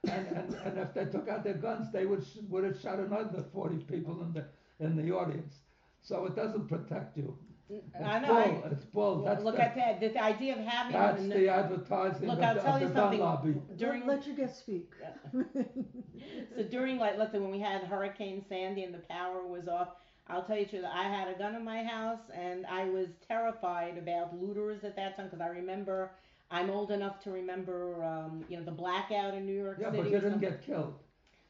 And, 0.09 0.27
and, 0.27 0.53
and 0.65 0.79
if 0.79 0.93
they 0.93 1.05
took 1.05 1.27
out 1.27 1.43
their 1.43 1.53
guns, 1.53 1.91
they 1.91 2.05
would, 2.05 2.25
would 2.49 2.63
have 2.63 2.79
shot 2.81 2.99
another 2.99 3.45
40 3.53 3.77
people 3.83 4.23
in 4.23 4.33
the, 4.33 4.45
in 4.83 4.95
the 4.95 5.13
audience. 5.13 5.53
So 6.01 6.25
it 6.25 6.35
doesn't 6.35 6.67
protect 6.67 7.17
you. 7.17 7.37
It's 7.71 8.05
I 8.05 8.19
know. 8.19 8.27
bull. 8.27 8.63
I- 8.65 8.67
it's 8.71 8.85
bull. 8.85 9.23
That's, 9.23 9.43
look 9.43 9.55
the, 9.55 9.63
at 9.63 9.75
that. 9.75 9.99
The, 10.01 10.07
the 10.09 10.23
idea 10.23 10.53
of 10.57 10.59
having 10.65 10.93
that's 10.93 11.21
an- 11.21 11.29
the 11.29 11.47
advertising 11.47 12.27
Look, 12.27 12.39
of, 12.39 12.43
I'll 12.43 12.55
the, 12.55 12.61
tell 12.61 12.75
of 12.75 12.81
you 12.81 12.87
the 12.89 12.93
something. 12.93 13.19
lobby. 13.19 13.55
during 13.77 14.05
let, 14.05 14.17
let 14.19 14.27
your 14.27 14.35
guest 14.35 14.59
speak. 14.59 14.91
So 16.55 16.63
during 16.63 16.97
like 16.97 17.17
let's 17.17 17.31
say 17.31 17.39
when 17.39 17.51
we 17.51 17.59
had 17.59 17.83
Hurricane 17.83 18.43
Sandy 18.47 18.83
and 18.83 18.93
the 18.93 18.99
power 19.09 19.45
was 19.45 19.67
off, 19.67 19.89
I'll 20.27 20.43
tell 20.43 20.57
you 20.57 20.65
the 20.65 20.71
truth. 20.71 20.85
I 20.91 21.03
had 21.03 21.27
a 21.27 21.37
gun 21.37 21.55
in 21.55 21.63
my 21.63 21.83
house 21.83 22.19
and 22.33 22.65
I 22.67 22.85
was 22.85 23.07
terrified 23.27 23.97
about 23.97 24.39
looters 24.39 24.83
at 24.83 24.95
that 24.97 25.15
time 25.15 25.25
because 25.27 25.41
I 25.41 25.47
remember 25.47 26.11
I'm 26.51 26.69
old 26.69 26.91
enough 26.91 27.19
to 27.23 27.31
remember 27.31 28.03
um, 28.03 28.45
you 28.49 28.57
know 28.57 28.63
the 28.63 28.71
blackout 28.71 29.33
in 29.33 29.45
New 29.45 29.53
York 29.63 29.77
Yeah, 29.79 29.91
City. 29.91 30.03
but 30.03 30.11
you 30.11 30.17
or 30.17 30.19
didn't 30.21 30.33
something. 30.41 30.49
get 30.49 30.65
killed. 30.65 30.93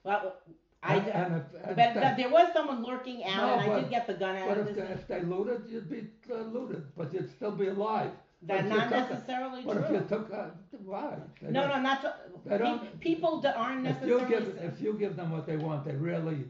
well. 0.04 0.36
I, 0.84 0.96
and, 0.96 1.08
and 1.10 1.36
if, 1.36 1.44
and 1.68 1.76
but, 1.76 1.94
but 1.94 2.18
there 2.18 2.30
was 2.30 2.52
someone 2.54 2.84
lurking 2.84 3.24
out, 3.24 3.38
No, 3.38 3.54
and 3.54 3.62
I 3.62 3.68
but- 3.68 3.82
did 3.82 3.90
get 3.92 4.08
the 4.08 4.14
gun 4.16 4.36
out. 4.36 4.48
but 4.50 4.58
of 4.58 4.68
if 4.68 4.76
his- 4.76 4.88
they, 4.88 4.94
if 4.94 5.08
they 5.08 5.22
looted, 5.22 5.64
you'd 5.70 5.90
be 5.90 6.08
uh, 6.34 6.38
looted, 6.38 6.84
but 6.98 7.14
you'd 7.14 7.30
still 7.32 7.52
be 7.52 7.68
alive. 7.68 8.12
That's 8.44 8.68
not 8.68 8.90
necessarily 8.90 9.62
But 9.64 9.78
if 9.78 9.88
true. 9.88 9.98
you 9.98 10.06
took, 10.10 10.34
uh, 10.34 10.46
why? 10.84 11.18
They 11.44 11.52
No, 11.52 11.68
no, 11.68 11.80
not 11.80 12.02
to, 12.02 12.16
they 12.46 12.58
don't- 12.58 13.00
people 13.00 13.40
that 13.42 13.56
aren't 13.56 13.84
necessarily. 13.84 14.24
If 14.24 14.30
you 14.32 14.36
give, 14.40 14.58
if 14.64 14.82
you 14.82 14.94
give 14.94 15.16
them 15.16 15.30
what 15.32 15.46
they 15.46 15.58
want, 15.58 15.86
they 15.86 15.96
really 15.96 16.46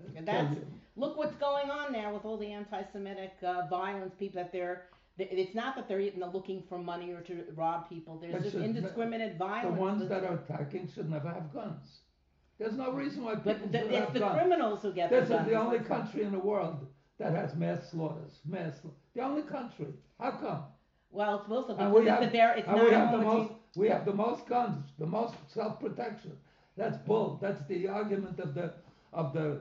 uh, 0.00 0.20
That's- 0.24 0.56
Look 0.96 1.16
what's 1.16 1.34
going 1.34 1.70
on 1.72 1.92
now 1.92 2.14
with 2.14 2.24
all 2.24 2.36
the 2.36 2.52
anti-Semitic 2.52 3.32
uh, 3.42 3.66
violence. 3.68 4.14
People 4.16 4.40
that 4.40 4.52
they're 4.52 4.84
it's 5.18 5.54
not 5.54 5.74
that 5.76 5.88
they're 5.88 6.10
looking 6.32 6.62
for 6.68 6.78
money 6.78 7.10
or 7.12 7.20
to 7.22 7.44
rob 7.56 7.88
people. 7.88 8.18
There's 8.18 8.42
just 8.44 8.54
indiscriminate 8.56 9.36
The 9.38 9.68
ones 9.70 10.08
that 10.08 10.22
are 10.24 10.34
attacking 10.34 10.88
should 10.94 11.10
never 11.10 11.28
have 11.28 11.52
guns. 11.52 11.98
There's 12.58 12.74
no 12.76 12.92
reason 12.92 13.24
why 13.24 13.34
but 13.34 13.44
people 13.62 13.68
the, 13.72 13.78
should 13.78 13.86
it's 13.90 13.98
have 14.04 14.12
the 14.14 14.20
guns. 14.20 14.38
criminals 14.38 14.82
who 14.82 14.92
get 14.92 15.10
This 15.10 15.28
the 15.28 15.34
is 15.34 15.38
guns. 15.40 15.48
the 15.50 15.54
only 15.56 15.78
country 15.80 16.22
in 16.22 16.32
the 16.32 16.38
world 16.38 16.86
that 17.18 17.32
has 17.34 17.54
mass 17.54 17.90
slaughters. 17.90 18.32
Mass, 18.46 18.74
sla- 18.80 18.90
the 19.14 19.22
only 19.22 19.42
country. 19.42 19.86
How 20.20 20.30
come? 20.32 20.62
Well, 21.10 21.38
it's 21.40 21.48
mostly 21.48 21.74
And 21.78 21.92
because 21.92 21.94
we 22.04 22.10
it's, 22.10 22.20
have, 22.22 22.32
there, 22.32 22.52
it's 22.56 22.66
and 22.68 22.76
not 22.76 22.84
we 22.86 22.92
have 22.92 23.10
the 23.12 23.18
homogeneous. 23.18 23.50
most, 23.50 23.76
we 23.76 23.88
have 23.88 24.04
the 24.04 24.12
most 24.14 24.46
guns, 24.48 24.84
the 24.98 25.06
most 25.06 25.34
self-protection. 25.48 26.32
That's 26.76 26.96
bull. 26.98 27.38
That's 27.40 27.64
the 27.68 27.86
argument 27.88 28.38
of 28.40 28.54
the, 28.54 28.72
of 29.12 29.32
the 29.32 29.60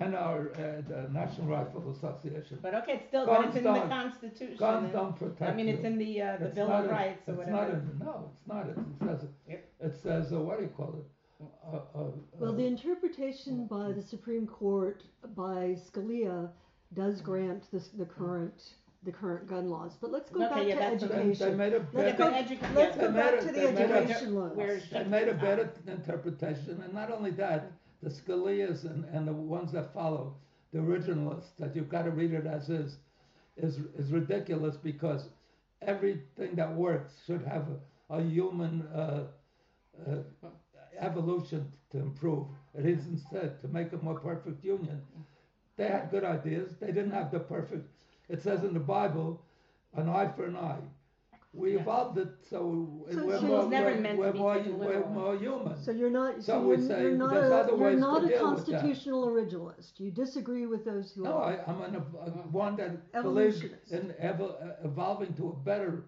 NR, 0.00 0.52
uh, 0.52 0.82
the 0.88 1.08
National 1.12 1.46
Rifle 1.48 1.90
Association. 1.92 2.58
But 2.62 2.74
okay, 2.74 2.94
it's 2.94 3.06
still, 3.08 3.26
but 3.26 3.44
it's 3.46 3.56
in 3.56 3.64
the 3.64 3.72
don't- 3.74 3.88
Constitution. 3.88 4.56
Guns 4.58 4.92
don't 4.92 5.16
protect 5.16 5.42
I 5.50 5.54
mean, 5.54 5.68
it's 5.68 5.82
you. 5.82 5.86
in 5.88 5.98
the 5.98 6.22
uh, 6.22 6.36
the 6.38 6.46
It's 6.46 6.54
Bill 6.54 6.68
not 6.68 6.80
of 6.80 6.84
in- 6.86 6.90
Rights 6.90 7.28
or 7.28 7.34
it's 7.34 7.38
whatever. 7.38 7.56
not 7.56 7.70
in, 7.70 7.98
no, 8.04 8.30
it's 8.32 8.48
not. 8.48 8.66
It 8.68 8.76
says, 9.20 9.28
Yep. 9.48 9.68
it 9.80 9.94
says, 10.02 10.32
uh, 10.32 10.40
what 10.40 10.58
do 10.58 10.64
you 10.64 10.70
call 10.76 10.94
it? 10.98 11.06
Uh, 11.40 11.76
uh, 11.76 12.04
Well, 12.38 12.50
uh, 12.52 12.56
the 12.56 12.66
interpretation 12.66 13.66
by 13.66 13.92
the 13.92 14.02
Supreme 14.02 14.46
Court 14.46 15.04
by 15.36 15.76
Scalia 15.86 16.48
does 16.94 17.20
grant 17.20 17.70
this, 17.70 17.88
the 17.88 18.04
current 18.06 18.74
the 19.04 19.12
current 19.12 19.46
gun 19.46 19.70
laws. 19.70 19.96
But 20.00 20.10
let's 20.10 20.28
go 20.28 20.44
Okay, 20.44 20.54
back 20.54 20.66
yeah, 20.66 20.74
to 20.74 20.80
that's- 20.80 21.02
they, 21.02 21.06
they 21.08 21.14
education. 21.30 21.56
made 21.56 21.72
a 21.72 21.78
Let's 21.78 21.92
better, 21.92 22.16
go, 22.18 22.30
but 22.30 22.46
edu- 22.48 22.74
let's 22.74 22.96
go 22.96 23.06
They 23.06 23.12
back 23.12 23.34
made 23.34 23.40
to 23.42 23.48
it- 23.48 23.52
the 23.54 23.60
they 23.60 23.72
made 23.72 23.78
it- 23.78 23.90
education 23.92 24.34
loans. 24.34 24.56
Where's 24.56 24.90
they 24.90 25.04
made 25.04 25.28
a 25.28 25.34
better 25.34 25.72
interpretation, 25.86 26.82
and 26.82 26.92
not 26.92 27.12
only 27.12 27.30
that, 27.32 27.70
the 28.02 28.10
Scalias 28.10 28.84
and, 28.84 29.04
and 29.04 29.28
the 29.28 29.32
ones 29.32 29.70
that 29.72 29.94
follow, 29.94 30.34
the 30.72 30.80
originalists, 30.80 31.54
that 31.58 31.76
you've 31.76 31.88
got 31.88 32.02
to 32.02 32.10
read 32.10 32.32
it 32.32 32.44
as 32.46 32.68
is, 32.70 32.96
is, 33.56 33.78
is 33.96 34.10
ridiculous 34.10 34.76
because 34.76 35.28
everything 35.82 36.56
that 36.56 36.74
works 36.74 37.14
should 37.24 37.42
have 37.42 37.66
a, 38.10 38.16
a 38.16 38.22
human 38.22 38.82
uh, 38.88 39.26
uh, 40.08 40.16
evolution 41.02 41.70
to 41.92 41.98
improve. 41.98 42.46
It 42.78 42.86
is 42.86 43.06
instead 43.06 43.60
to 43.60 43.68
make 43.68 43.92
a 43.92 43.96
more 43.98 44.18
perfect 44.20 44.64
union. 44.64 45.00
They 45.76 45.88
had 45.88 46.10
good 46.10 46.24
ideas. 46.24 46.72
They 46.80 46.88
didn't 46.88 47.12
have 47.12 47.30
the 47.30 47.40
perfect. 47.40 47.88
It 48.28 48.42
says 48.42 48.62
in 48.64 48.74
the 48.74 48.80
Bible, 48.80 49.40
an 49.94 50.08
eye 50.08 50.30
for 50.36 50.44
an 50.44 50.56
eye. 50.56 50.80
We 51.54 51.74
Yeah. 51.74 51.80
evolved 51.80 52.18
it 52.18 52.28
so, 52.50 52.86
So- 53.10 53.24
we're, 53.26 53.40
more, 53.40 53.68
never 53.68 53.90
we're, 53.94 54.00
meant 54.00 54.18
we're 54.18 54.32
more, 54.34 54.58
we're 54.68 55.06
more 55.08 55.34
human. 55.36 55.76
So 55.82 55.92
you're 55.92 56.10
not. 56.10 56.34
Some 56.34 56.42
So 56.44 56.66
would 56.68 56.80
you're, 56.80 56.88
say 56.88 57.02
you're 57.02 57.16
not 57.16 57.32
there's 57.32 57.50
a, 57.50 57.56
other 57.56 57.70
you're 57.70 57.78
ways 57.78 57.94
to 57.94 58.00
not 58.00 58.24
a 58.24 58.28
deal 58.28 58.50
with 58.50 58.66
that. 58.66 58.72
constitutional 58.80 59.26
originalist. 59.28 59.98
You 59.98 60.10
disagree 60.10 60.66
with 60.66 60.84
those 60.84 61.10
who 61.12 61.22
No, 61.22 61.32
are. 61.32 61.44
I, 61.54 61.70
I'm 61.72 61.80
an, 61.80 61.96
ev- 61.96 62.14
uh, 62.20 62.30
one 62.52 62.76
that 62.76 62.90
believes 63.12 63.62
Evolutionist. 63.62 63.92
in 63.92 64.14
evo- 64.22 64.62
uh, 64.62 64.74
evolving 64.84 65.32
to 65.34 65.48
a 65.48 65.52
better, 65.64 66.04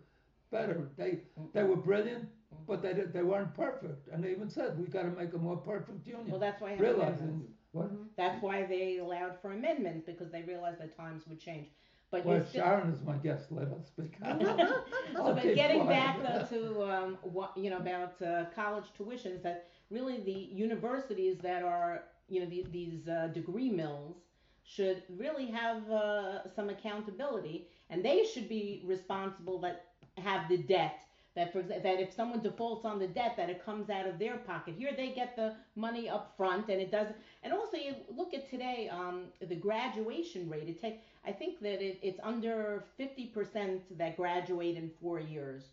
better. 0.51 0.91
They 0.99 1.21
they 1.55 1.65
were 1.65 1.77
brilliant, 1.77 2.29
but 2.67 2.83
they 2.83 2.93
did, 2.93 3.13
they 3.13 3.23
weren't 3.23 3.55
perfect, 3.55 4.09
and 4.13 4.23
they 4.23 4.31
even 4.31 4.49
said 4.49 4.79
we 4.79 4.87
got 4.87 5.03
to 5.03 5.11
make 5.11 5.33
a 5.35 5.39
more 5.39 5.57
perfect 5.57 6.07
union. 6.07 6.31
Well, 6.31 6.41
that's 6.41 6.61
why 6.61 6.69
I 6.69 6.73
have 6.73 6.81
realizing 6.81 7.45
what? 7.73 7.91
That's 8.17 8.43
why 8.43 8.65
they 8.65 8.99
allowed 8.99 9.41
for 9.41 9.53
amendments 9.53 10.05
because 10.07 10.31
they 10.31 10.43
realized 10.43 10.81
that 10.81 10.97
times 10.97 11.27
would 11.29 11.41
change. 11.41 11.69
But 12.11 12.25
Well, 12.25 12.45
still. 12.45 12.63
Sharon 12.63 12.91
is 12.91 13.03
my 13.03 13.17
guest. 13.17 13.53
Let 13.53 13.69
us 13.69 13.87
speak. 13.87 14.17
so, 14.25 15.35
but 15.35 15.55
getting 15.55 15.87
back 15.87 16.19
though 16.23 16.45
to 16.57 16.83
um, 16.83 17.19
what 17.23 17.57
you 17.57 17.71
know 17.71 17.79
about 17.79 18.21
uh, 18.21 18.47
college 18.55 18.87
tuitions, 18.99 19.43
that 19.43 19.69
really 19.91 20.21
the 20.21 20.33
universities 20.33 21.39
that 21.39 21.63
are 21.63 22.05
you 22.29 22.41
know 22.41 22.47
the, 22.47 22.65
these 22.71 23.09
uh, 23.09 23.29
degree 23.33 23.71
mills 23.71 24.17
should 24.65 25.03
really 25.09 25.47
have 25.47 25.89
uh, 25.91 26.49
some 26.49 26.69
accountability, 26.69 27.69
and 27.91 28.05
they 28.05 28.25
should 28.25 28.49
be 28.49 28.83
responsible 28.85 29.59
that 29.61 29.87
have 30.19 30.49
the 30.49 30.59
debt. 30.59 31.01
That 31.37 31.53
for 31.53 31.63
that 31.63 31.85
if 31.85 32.13
someone 32.13 32.41
defaults 32.43 32.85
on 32.85 32.99
the 32.99 33.07
debt, 33.07 33.35
that 33.37 33.49
it 33.49 33.65
comes 33.65 33.89
out 33.89 34.07
of 34.07 34.19
their 34.19 34.39
pocket. 34.39 34.75
Here 34.77 34.91
they 34.97 35.13
get 35.13 35.37
the 35.37 35.55
money 35.77 36.09
up 36.09 36.35
front, 36.37 36.69
and 36.69 36.81
it 36.81 36.91
doesn't. 36.91 37.15
And 37.45 37.53
also, 37.53 37.77
you 37.77 37.95
look 38.15 38.35
at 38.35 38.51
today, 38.51 38.91
um, 38.91 39.27
the 39.41 39.55
graduation 39.55 40.51
rate. 40.51 40.69
It 40.69 40.81
take 40.81 41.01
I 41.25 41.33
think 41.33 41.61
that 41.61 41.83
it, 41.83 41.99
it's 42.03 42.19
under 42.23 42.85
50% 42.99 43.81
that 43.99 44.17
graduate 44.17 44.77
in 44.77 44.91
four 45.01 45.21
years 45.21 45.65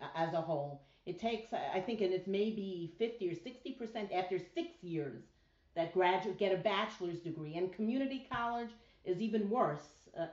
uh, 0.00 0.06
as 0.14 0.34
a 0.34 0.40
whole. 0.40 0.82
It 1.06 1.18
takes, 1.18 1.52
I 1.52 1.80
think, 1.80 2.00
and 2.00 2.12
it's 2.12 2.26
maybe 2.26 2.92
50 2.98 3.30
or 3.30 3.32
60% 3.32 4.12
after 4.12 4.38
six 4.38 4.82
years 4.82 5.22
that 5.74 5.94
graduate 5.94 6.38
get 6.38 6.52
a 6.52 6.58
bachelor's 6.58 7.20
degree. 7.20 7.56
And 7.56 7.72
community 7.72 8.26
college 8.30 8.70
is 9.04 9.20
even 9.20 9.48
worse. 9.48 9.86
Uh, 10.18 10.26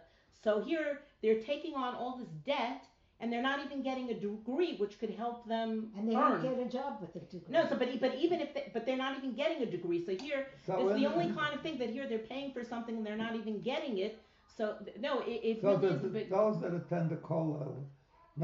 so 0.44 0.62
here 0.62 1.02
they're 1.22 1.40
taking 1.40 1.76
on 1.76 1.96
all 1.96 2.18
this 2.18 2.28
debt 2.46 2.84
and 3.26 3.34
they're 3.34 3.42
not 3.52 3.60
even 3.66 3.82
getting 3.82 4.08
a 4.12 4.14
degree 4.14 4.74
which 4.78 5.00
could 5.00 5.10
help 5.10 5.48
them 5.48 5.70
And 5.98 6.08
they 6.08 6.16
earn. 6.16 6.44
don't 6.44 6.58
get 6.58 6.68
a 6.68 6.70
job 6.70 6.92
with 7.02 7.16
a 7.16 7.26
degree. 7.26 7.50
no, 7.56 7.68
so 7.68 7.76
but 7.76 7.88
e- 7.94 7.98
but 8.06 8.14
even 8.26 8.40
if 8.40 8.54
they, 8.54 8.64
but 8.76 8.86
they're 8.86 9.04
not 9.06 9.18
even 9.18 9.34
getting 9.34 9.64
a 9.64 9.70
degree. 9.78 10.00
So 10.06 10.12
here 10.26 10.42
So 10.68 10.74
it's 10.90 11.00
the 11.00 11.08
only 11.08 11.30
kind 11.40 11.54
of 11.56 11.62
thing 11.66 11.80
that 11.80 11.90
here 11.90 12.06
they're 12.12 12.28
paying 12.34 12.52
for 12.56 12.64
something 12.64 12.96
and 12.98 13.04
they're 13.08 13.24
not 13.28 13.36
even 13.42 13.56
getting 13.72 13.98
it. 13.98 14.14
So 14.58 14.64
no, 15.08 15.14
it, 15.22 15.40
it 15.50 15.62
So 15.62 15.70
really 15.70 15.88
the, 15.88 15.96
is 15.96 16.02
the, 16.04 16.08
big. 16.18 16.30
those 16.30 16.62
that 16.62 16.74
attend 16.82 17.10
the 17.10 17.20
Kollel 17.30 17.74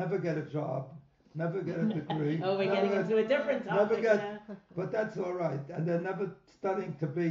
never 0.02 0.18
get 0.28 0.36
a 0.44 0.46
job, 0.58 0.82
never 1.44 1.62
get 1.70 1.78
a 1.86 1.88
degree. 2.00 2.42
Oh, 2.46 2.58
we're 2.58 2.66
never 2.66 2.76
getting 2.76 2.92
get- 2.92 3.02
into 3.02 3.18
a 3.18 3.28
different 3.34 3.66
never 3.68 3.98
get- 4.08 4.24
now. 4.50 4.56
But 4.80 4.92
that's 4.92 5.18
all 5.24 5.36
right, 5.46 5.64
and 5.74 5.82
they're 5.88 6.06
never 6.12 6.26
studying 6.58 6.96
to 7.04 7.08
be, 7.22 7.30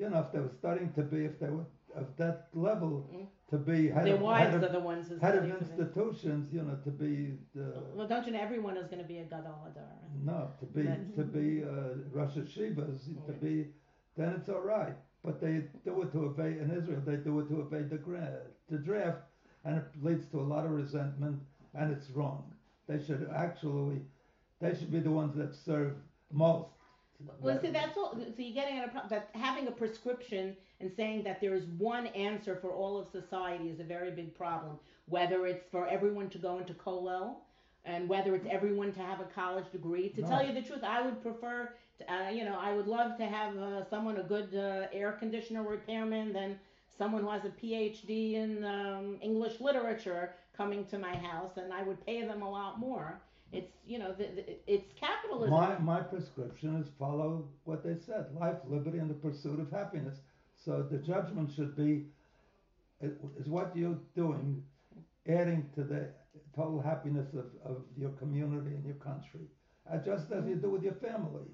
you 0.00 0.08
know, 0.10 0.20
if 0.24 0.32
they 0.32 0.40
were 0.46 0.54
studying 0.62 0.90
to 0.94 1.02
be, 1.02 1.20
if 1.32 1.36
they 1.42 1.50
were 1.56 1.66
of 2.02 2.08
that 2.22 2.38
level, 2.68 2.94
Mm. 3.14 3.26
To 3.50 3.56
be 3.56 3.88
head 3.88 4.04
Their 4.04 4.16
of, 4.16 4.20
wives 4.20 4.50
head 4.52 4.62
are 4.64 4.68
the 4.68 4.78
ones 4.80 5.08
who's 5.08 5.20
head 5.22 5.34
of 5.36 5.44
studying 5.44 5.58
to 5.58 5.64
be- 5.64 5.82
institutions, 5.82 6.52
you 6.52 6.62
know, 6.62 6.76
to 6.84 6.90
be 6.90 7.38
the, 7.54 7.72
Well, 7.94 8.06
don't 8.06 8.26
you 8.26 8.32
know 8.32 8.40
everyone 8.40 8.76
is 8.76 8.88
going 8.88 8.98
to 9.00 9.08
be 9.08 9.18
a 9.18 9.24
gadol 9.24 9.58
hadar? 9.64 9.88
no, 10.22 10.50
to 10.60 10.66
be 10.66 10.82
to 11.16 11.22
be 11.24 11.64
uh, 11.64 11.96
Rosh 12.12 12.34
Yeshivas, 12.36 13.06
to 13.26 13.32
be, 13.32 13.68
then 14.18 14.34
it's 14.38 14.50
all 14.50 14.60
right. 14.60 14.94
But 15.24 15.40
they 15.40 15.62
do 15.84 16.02
it 16.02 16.12
to 16.12 16.26
evade 16.26 16.58
in 16.58 16.70
Israel. 16.70 17.00
They 17.04 17.16
do 17.16 17.40
it 17.40 17.48
to 17.48 17.62
evade 17.62 17.88
the 17.88 17.96
gra- 17.96 18.42
the 18.70 18.76
draft, 18.78 19.22
and 19.64 19.78
it 19.78 19.84
leads 20.02 20.26
to 20.32 20.40
a 20.40 20.46
lot 20.54 20.66
of 20.66 20.72
resentment, 20.72 21.40
and 21.74 21.90
it's 21.90 22.10
wrong. 22.10 22.52
They 22.86 23.02
should 23.02 23.30
actually, 23.34 24.02
they 24.60 24.74
should 24.74 24.92
be 24.92 25.00
the 25.00 25.10
ones 25.10 25.34
that 25.36 25.54
serve 25.54 25.94
most. 26.30 26.68
Well, 27.40 27.58
see, 27.60 27.70
that's 27.70 27.96
all. 27.96 28.14
So 28.14 28.42
you're 28.42 28.54
getting 28.54 28.78
at 28.78 28.88
a 28.88 28.90
problem 28.90 29.08
that 29.10 29.30
having 29.34 29.66
a 29.68 29.70
prescription 29.72 30.54
and 30.80 30.90
saying 30.96 31.24
that 31.24 31.40
there 31.40 31.54
is 31.54 31.64
one 31.78 32.06
answer 32.08 32.56
for 32.60 32.70
all 32.70 32.98
of 32.98 33.08
society 33.08 33.68
is 33.68 33.80
a 33.80 33.84
very 33.84 34.10
big 34.10 34.36
problem. 34.36 34.78
Whether 35.06 35.46
it's 35.46 35.64
for 35.70 35.88
everyone 35.88 36.28
to 36.30 36.38
go 36.38 36.58
into 36.58 36.74
Kollel, 36.74 37.36
and 37.84 38.08
whether 38.08 38.34
it's 38.34 38.46
everyone 38.50 38.92
to 38.92 39.00
have 39.00 39.20
a 39.20 39.24
college 39.24 39.70
degree. 39.72 40.10
To 40.10 40.20
No. 40.20 40.28
tell 40.28 40.46
you 40.46 40.52
the 40.52 40.62
truth, 40.62 40.84
I 40.84 41.00
would 41.00 41.22
prefer, 41.22 41.72
to, 41.98 42.12
uh, 42.12 42.28
you 42.28 42.44
know, 42.44 42.58
I 42.60 42.74
would 42.74 42.86
love 42.86 43.16
to 43.16 43.24
have 43.24 43.56
uh, 43.56 43.88
someone 43.88 44.18
a 44.18 44.22
good 44.22 44.54
uh, 44.54 44.88
air 44.92 45.12
conditioner 45.12 45.62
repairman 45.62 46.32
than 46.32 46.58
someone 46.98 47.22
who 47.22 47.30
has 47.30 47.44
a 47.44 47.50
PhD 47.50 48.34
in 48.34 48.64
um, 48.64 49.16
English 49.22 49.60
literature 49.60 50.34
coming 50.56 50.84
to 50.86 50.98
my 50.98 51.16
house, 51.16 51.56
and 51.56 51.72
I 51.72 51.82
would 51.82 52.04
pay 52.04 52.26
them 52.26 52.42
a 52.42 52.50
lot 52.50 52.78
more. 52.78 53.20
It's 53.52 53.72
you 53.86 53.98
know, 53.98 54.12
the, 54.12 54.24
the, 54.24 54.56
it's 54.66 54.92
capitalism. 55.00 55.50
My, 55.54 55.78
my 55.78 56.00
prescription 56.00 56.76
is 56.76 56.88
follow 56.98 57.48
what 57.64 57.82
they 57.82 57.96
said 57.96 58.26
life, 58.38 58.56
liberty, 58.68 58.98
and 58.98 59.08
the 59.08 59.14
pursuit 59.14 59.58
of 59.60 59.70
happiness. 59.70 60.18
So 60.68 60.82
the 60.82 60.98
judgment 60.98 61.50
should 61.56 61.74
be 61.74 62.04
is 63.00 63.48
what 63.48 63.74
you're 63.74 63.96
doing 64.14 64.62
adding 65.26 65.66
to 65.74 65.82
the 65.82 66.08
total 66.54 66.78
happiness 66.78 67.32
of, 67.32 67.46
of 67.64 67.78
your 67.96 68.10
community 68.10 68.74
and 68.74 68.84
your 68.84 68.96
country, 68.96 69.46
uh, 69.90 69.96
just 69.96 70.30
as 70.30 70.46
you 70.46 70.56
do 70.56 70.68
with 70.68 70.82
your 70.82 70.92
family. 70.92 71.46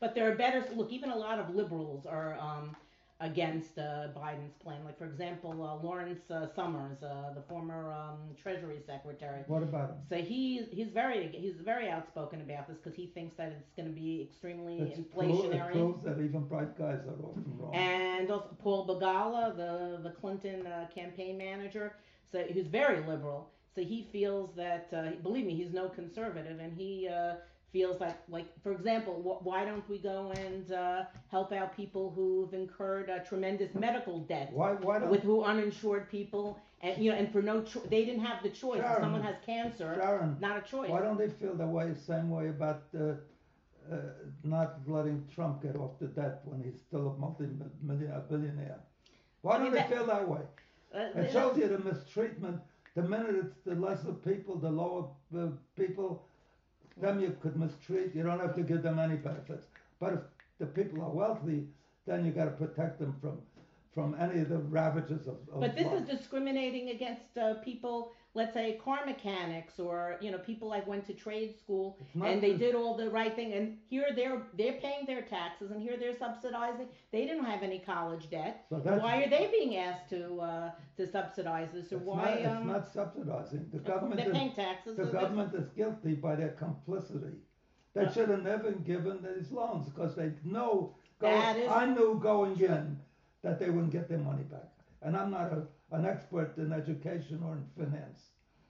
But 0.00 0.16
there 0.16 0.28
are 0.28 0.34
better. 0.34 0.66
Look, 0.74 0.90
even 0.90 1.10
a 1.10 1.16
lot 1.16 1.38
of 1.38 1.54
liberals 1.54 2.06
are 2.06 2.36
um, 2.40 2.74
against 3.20 3.78
uh, 3.78 4.08
Biden's 4.14 4.54
plan. 4.62 4.84
Like, 4.84 4.98
for 4.98 5.06
example, 5.06 5.50
uh, 5.62 5.82
Lawrence 5.82 6.30
uh, 6.30 6.46
Summers, 6.54 7.02
uh, 7.02 7.32
the 7.34 7.40
former 7.42 7.90
um, 7.92 8.18
Treasury 8.40 8.78
Secretary. 8.86 9.42
What 9.46 9.62
about 9.62 9.90
him? 9.90 9.96
So 10.08 10.16
he 10.16 10.66
he's 10.70 10.88
very 10.88 11.28
he's 11.28 11.56
very 11.64 11.88
outspoken 11.88 12.42
about 12.42 12.68
this 12.68 12.76
because 12.76 12.94
he 12.94 13.06
thinks 13.06 13.34
that 13.36 13.52
it's 13.52 13.72
going 13.74 13.88
to 13.88 13.94
be 13.94 14.22
extremely 14.22 14.80
It's 14.80 15.00
pro- 15.14 15.22
it 15.22 15.28
inflationary. 15.30 15.72
proves 15.72 16.02
that 16.04 16.18
even 16.18 16.44
bright 16.46 16.76
guys 16.76 17.00
are 17.06 17.24
often 17.24 17.44
wrong. 17.58 17.74
And 17.74 18.30
also 18.30 18.50
Paul 18.62 18.86
Begala, 18.86 19.56
the 19.56 20.00
the 20.02 20.10
Clinton 20.10 20.66
uh, 20.66 20.86
campaign 20.94 21.38
manager, 21.38 21.94
so 22.30 22.44
he's 22.48 22.66
very 22.66 23.00
liberal. 23.06 23.50
So 23.74 23.82
he 23.82 24.08
feels 24.10 24.54
that, 24.56 24.88
uh, 24.90 25.10
believe 25.22 25.44
me, 25.44 25.54
he's 25.54 25.74
no 25.74 25.90
conservative, 25.90 26.60
and 26.60 26.72
he 26.72 27.08
uh, 27.08 27.34
feels 27.76 28.00
like, 28.00 28.16
like 28.36 28.46
for 28.62 28.72
example, 28.72 29.14
wh- 29.26 29.40
why 29.48 29.60
don't 29.68 29.86
we 29.88 29.98
go 29.98 30.32
and 30.46 30.72
uh, 30.72 31.02
help 31.30 31.52
out 31.52 31.76
people 31.76 32.04
who've 32.16 32.52
incurred 32.54 33.10
uh, 33.10 33.18
tremendous 33.30 33.74
medical 33.74 34.20
debt 34.20 34.48
why? 34.52 34.70
Why 34.72 34.98
don't? 34.98 35.10
with 35.10 35.22
who 35.22 35.36
uninsured 35.44 36.04
people 36.10 36.58
and 36.80 36.94
you 37.02 37.10
know, 37.10 37.16
and 37.20 37.30
for 37.34 37.42
no, 37.42 37.62
cho- 37.62 37.82
they 37.90 38.02
didn't 38.06 38.24
have 38.30 38.42
the 38.42 38.48
choice. 38.62 38.82
If 38.92 38.98
someone 39.04 39.22
has 39.22 39.36
cancer, 39.44 39.90
Sharon, 40.00 40.36
not 40.40 40.56
a 40.62 40.64
choice. 40.74 40.88
why 40.90 41.00
don't 41.06 41.18
they 41.18 41.28
feel 41.40 41.54
the 41.54 41.66
way, 41.76 41.86
same 42.12 42.28
way 42.30 42.48
about 42.56 42.82
uh, 42.98 43.02
uh, 43.92 43.96
not 44.44 44.70
letting 44.86 45.18
Trump 45.34 45.62
get 45.62 45.76
off 45.76 45.92
the 46.00 46.06
debt 46.20 46.40
when 46.44 46.58
he's 46.64 46.78
still 46.88 47.04
a 47.14 47.14
multi-millionaire 47.24 48.22
billionaire? 48.30 48.80
Why 49.42 49.54
I 49.54 49.58
don't 49.58 49.64
mean, 49.64 49.72
they 49.72 49.78
that- 49.80 49.90
feel 49.94 50.06
that 50.14 50.26
way? 50.34 50.44
Uh, 50.94 51.20
It 51.20 51.30
shows 51.32 51.54
you 51.58 51.68
the 51.68 51.78
mistreatment. 51.90 52.58
The 52.94 53.02
minute 53.02 53.36
it's 53.44 53.58
the 53.66 53.74
lesser 53.74 54.14
people, 54.30 54.52
the 54.68 54.70
lower 54.82 55.04
uh, 55.36 55.48
people, 55.82 56.10
them 56.96 57.20
you 57.20 57.36
could 57.42 57.56
mistreat. 57.56 58.14
You 58.14 58.22
don't 58.22 58.40
have 58.40 58.54
to 58.56 58.62
give 58.62 58.82
them 58.82 58.98
any 58.98 59.16
benefits. 59.16 59.66
But 60.00 60.12
if 60.14 60.20
the 60.58 60.66
people 60.66 61.02
are 61.02 61.10
wealthy, 61.10 61.66
then 62.06 62.24
you 62.24 62.32
got 62.32 62.46
to 62.46 62.50
protect 62.52 62.98
them 62.98 63.14
from 63.20 63.38
from 63.94 64.14
any 64.20 64.40
of 64.40 64.50
the 64.50 64.58
ravages 64.58 65.26
of. 65.26 65.36
of 65.52 65.60
But 65.60 65.74
this 65.74 65.86
life. 65.86 66.02
is 66.02 66.18
discriminating 66.18 66.90
against 66.90 67.38
uh, 67.38 67.54
people, 67.54 68.12
let's 68.36 68.52
say 68.58 68.66
car 68.84 69.00
mechanics 69.06 69.74
or 69.86 69.96
you 70.20 70.30
know 70.32 70.38
people 70.50 70.68
like 70.68 70.86
went 70.86 71.04
to 71.10 71.14
trade 71.14 71.52
school 71.62 71.86
and 72.28 72.36
they 72.44 72.54
did 72.64 72.74
all 72.80 72.94
the 73.02 73.08
right 73.18 73.34
thing 73.38 73.50
and 73.58 73.78
here 73.92 74.08
they're 74.18 74.42
they're 74.58 74.78
paying 74.86 75.04
their 75.06 75.22
taxes 75.22 75.70
and 75.72 75.80
here 75.86 75.96
they're 76.00 76.18
subsidizing. 76.26 76.86
They 77.14 77.22
didn't 77.28 77.44
have 77.52 77.62
any 77.62 77.78
college 77.78 78.24
debt. 78.30 78.54
So 78.70 78.76
that's, 78.84 79.02
Why 79.02 79.14
are 79.22 79.30
they 79.36 79.48
being 79.58 79.72
asked 79.76 80.08
to 80.10 80.20
uh, 80.50 80.70
to 80.98 81.06
subsidize 81.16 81.70
this 81.72 81.92
or 81.94 81.98
why? 81.98 82.16
not, 82.24 82.32
it's 82.38 82.46
um, 82.48 82.66
not 82.74 82.84
subsidizing. 82.92 83.62
The 83.72 83.78
government 83.92 84.18
they're 84.20 84.32
is, 84.32 84.38
paying 84.38 84.52
taxes. 84.52 84.96
the 84.98 85.06
so 85.06 85.12
government 85.12 85.54
is 85.54 85.68
guilty 85.80 86.14
by 86.26 86.34
their 86.40 86.54
complicity. 86.64 87.36
They 87.94 88.04
Uh, 88.04 88.12
should 88.12 88.28
have 88.34 88.42
never 88.52 88.70
given 88.92 89.16
these 89.28 89.50
loans 89.50 89.84
because 89.88 90.14
they 90.20 90.30
know. 90.44 90.94
Going, 91.18 91.56
is- 91.56 91.70
I 91.82 91.84
knew 91.96 92.10
going 92.32 92.60
in 92.60 92.84
that 93.44 93.58
they 93.58 93.70
wouldn't 93.70 93.92
get 93.98 94.06
their 94.10 94.18
money 94.30 94.42
back. 94.56 94.70
And 95.04 95.16
I'm 95.16 95.30
not 95.30 95.48
a, 95.58 95.60
an 95.92 96.04
expert 96.04 96.54
in 96.56 96.72
education 96.72 97.42
or 97.44 97.54
in 97.54 97.64
finance. 97.76 98.20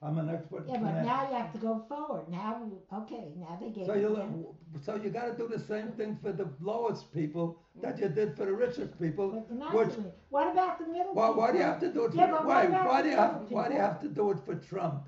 I'm 0.03 0.19
an 0.19 0.29
expert 0.29 0.67
in 0.69 0.75
Yeah, 0.75 0.81
but 0.81 0.87
finance. 0.89 1.07
now 1.07 1.29
you 1.31 1.37
have 1.37 1.53
to 1.53 1.59
go 1.59 1.85
forward. 1.89 2.29
Now, 2.29 2.71
okay, 2.93 3.33
now 3.37 3.59
they 3.61 3.71
gave 3.71 3.87
so 3.87 3.93
it 3.95 4.01
you 4.03 4.15
them. 4.15 4.45
so 4.83 4.97
you 4.97 5.09
got 5.09 5.25
to 5.27 5.37
do 5.37 5.49
the 5.49 5.59
same 5.59 5.89
thing 5.93 6.19
for 6.23 6.33
the 6.33 6.49
lowest 6.61 7.13
people 7.15 7.59
that 7.83 7.99
you 7.99 8.09
did 8.09 8.37
for 8.37 8.45
the 8.45 8.53
richest 8.53 9.01
people. 9.01 9.47
But 9.49 9.73
Which. 9.75 9.95
What 10.29 10.53
about 10.53 10.79
the 10.79 10.87
middle 10.87 11.15
why, 11.15 11.31
why 11.31 11.53
do 11.53 11.59
you 11.59 11.65
have 11.65 11.81
to 11.81 11.91
do 11.93 12.05
it 12.05 12.11
for 12.11 12.17
Yeah, 12.19 12.33
why, 12.45 12.67
why 12.67 13.03
do 13.03 13.09
you 13.09 13.17
have 13.17 13.43
middle 13.43 13.57
why 13.57 13.69
do 13.69 13.75
you 13.75 13.81
have 13.81 14.01
to 14.03 14.09
do 14.09 14.31
it 14.33 14.39
for 14.45 14.55
Trump? 14.57 15.05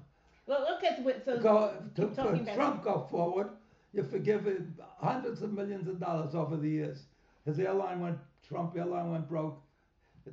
Well, 0.47 0.61
look 0.61 0.83
at 0.83 1.05
what 1.05 1.23
so 1.27 1.39
go 1.39 1.75
to 1.97 2.09
for 2.09 2.55
Trump 2.55 2.83
go 2.83 3.07
forward, 3.11 3.51
you 3.93 4.03
forgive 4.03 4.47
him 4.47 4.75
hundreds 4.99 5.43
of 5.43 5.53
millions 5.53 5.87
of 5.87 6.01
dollars 6.01 6.35
over 6.35 6.57
the 6.57 6.69
years. 6.69 7.03
His 7.45 7.59
airline 7.59 8.01
went 8.01 8.19
Trump 8.43 8.75
airline 8.77 9.11
went 9.11 9.29
broke. 9.29 9.61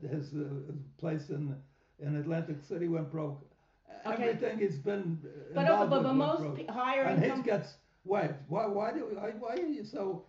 His 0.10 0.34
uh, 0.34 0.46
place 0.98 1.30
in 1.30 1.56
in 2.00 2.16
Atlantic 2.18 2.62
City 2.62 2.88
went 2.88 3.10
broke. 3.12 3.42
Okay. 4.06 4.30
Everything 4.30 4.60
he's 4.60 4.78
been 4.78 5.18
but 5.54 5.70
also 5.70 5.84
involved 5.84 5.90
but, 5.90 5.98
with 6.00 6.08
but 6.08 6.14
most 6.14 6.42
broke. 6.42 6.56
pe- 6.58 6.66
higher 6.68 7.04
and 7.04 7.20
his 7.20 7.30
income 7.30 7.42
gets 7.44 7.70
waived. 8.04 8.36
Why 8.50 8.66
why 8.68 8.92
do 8.92 9.00
why, 9.14 9.32
why 9.40 9.54
are 9.56 9.68
you 9.78 9.84
so 9.86 10.26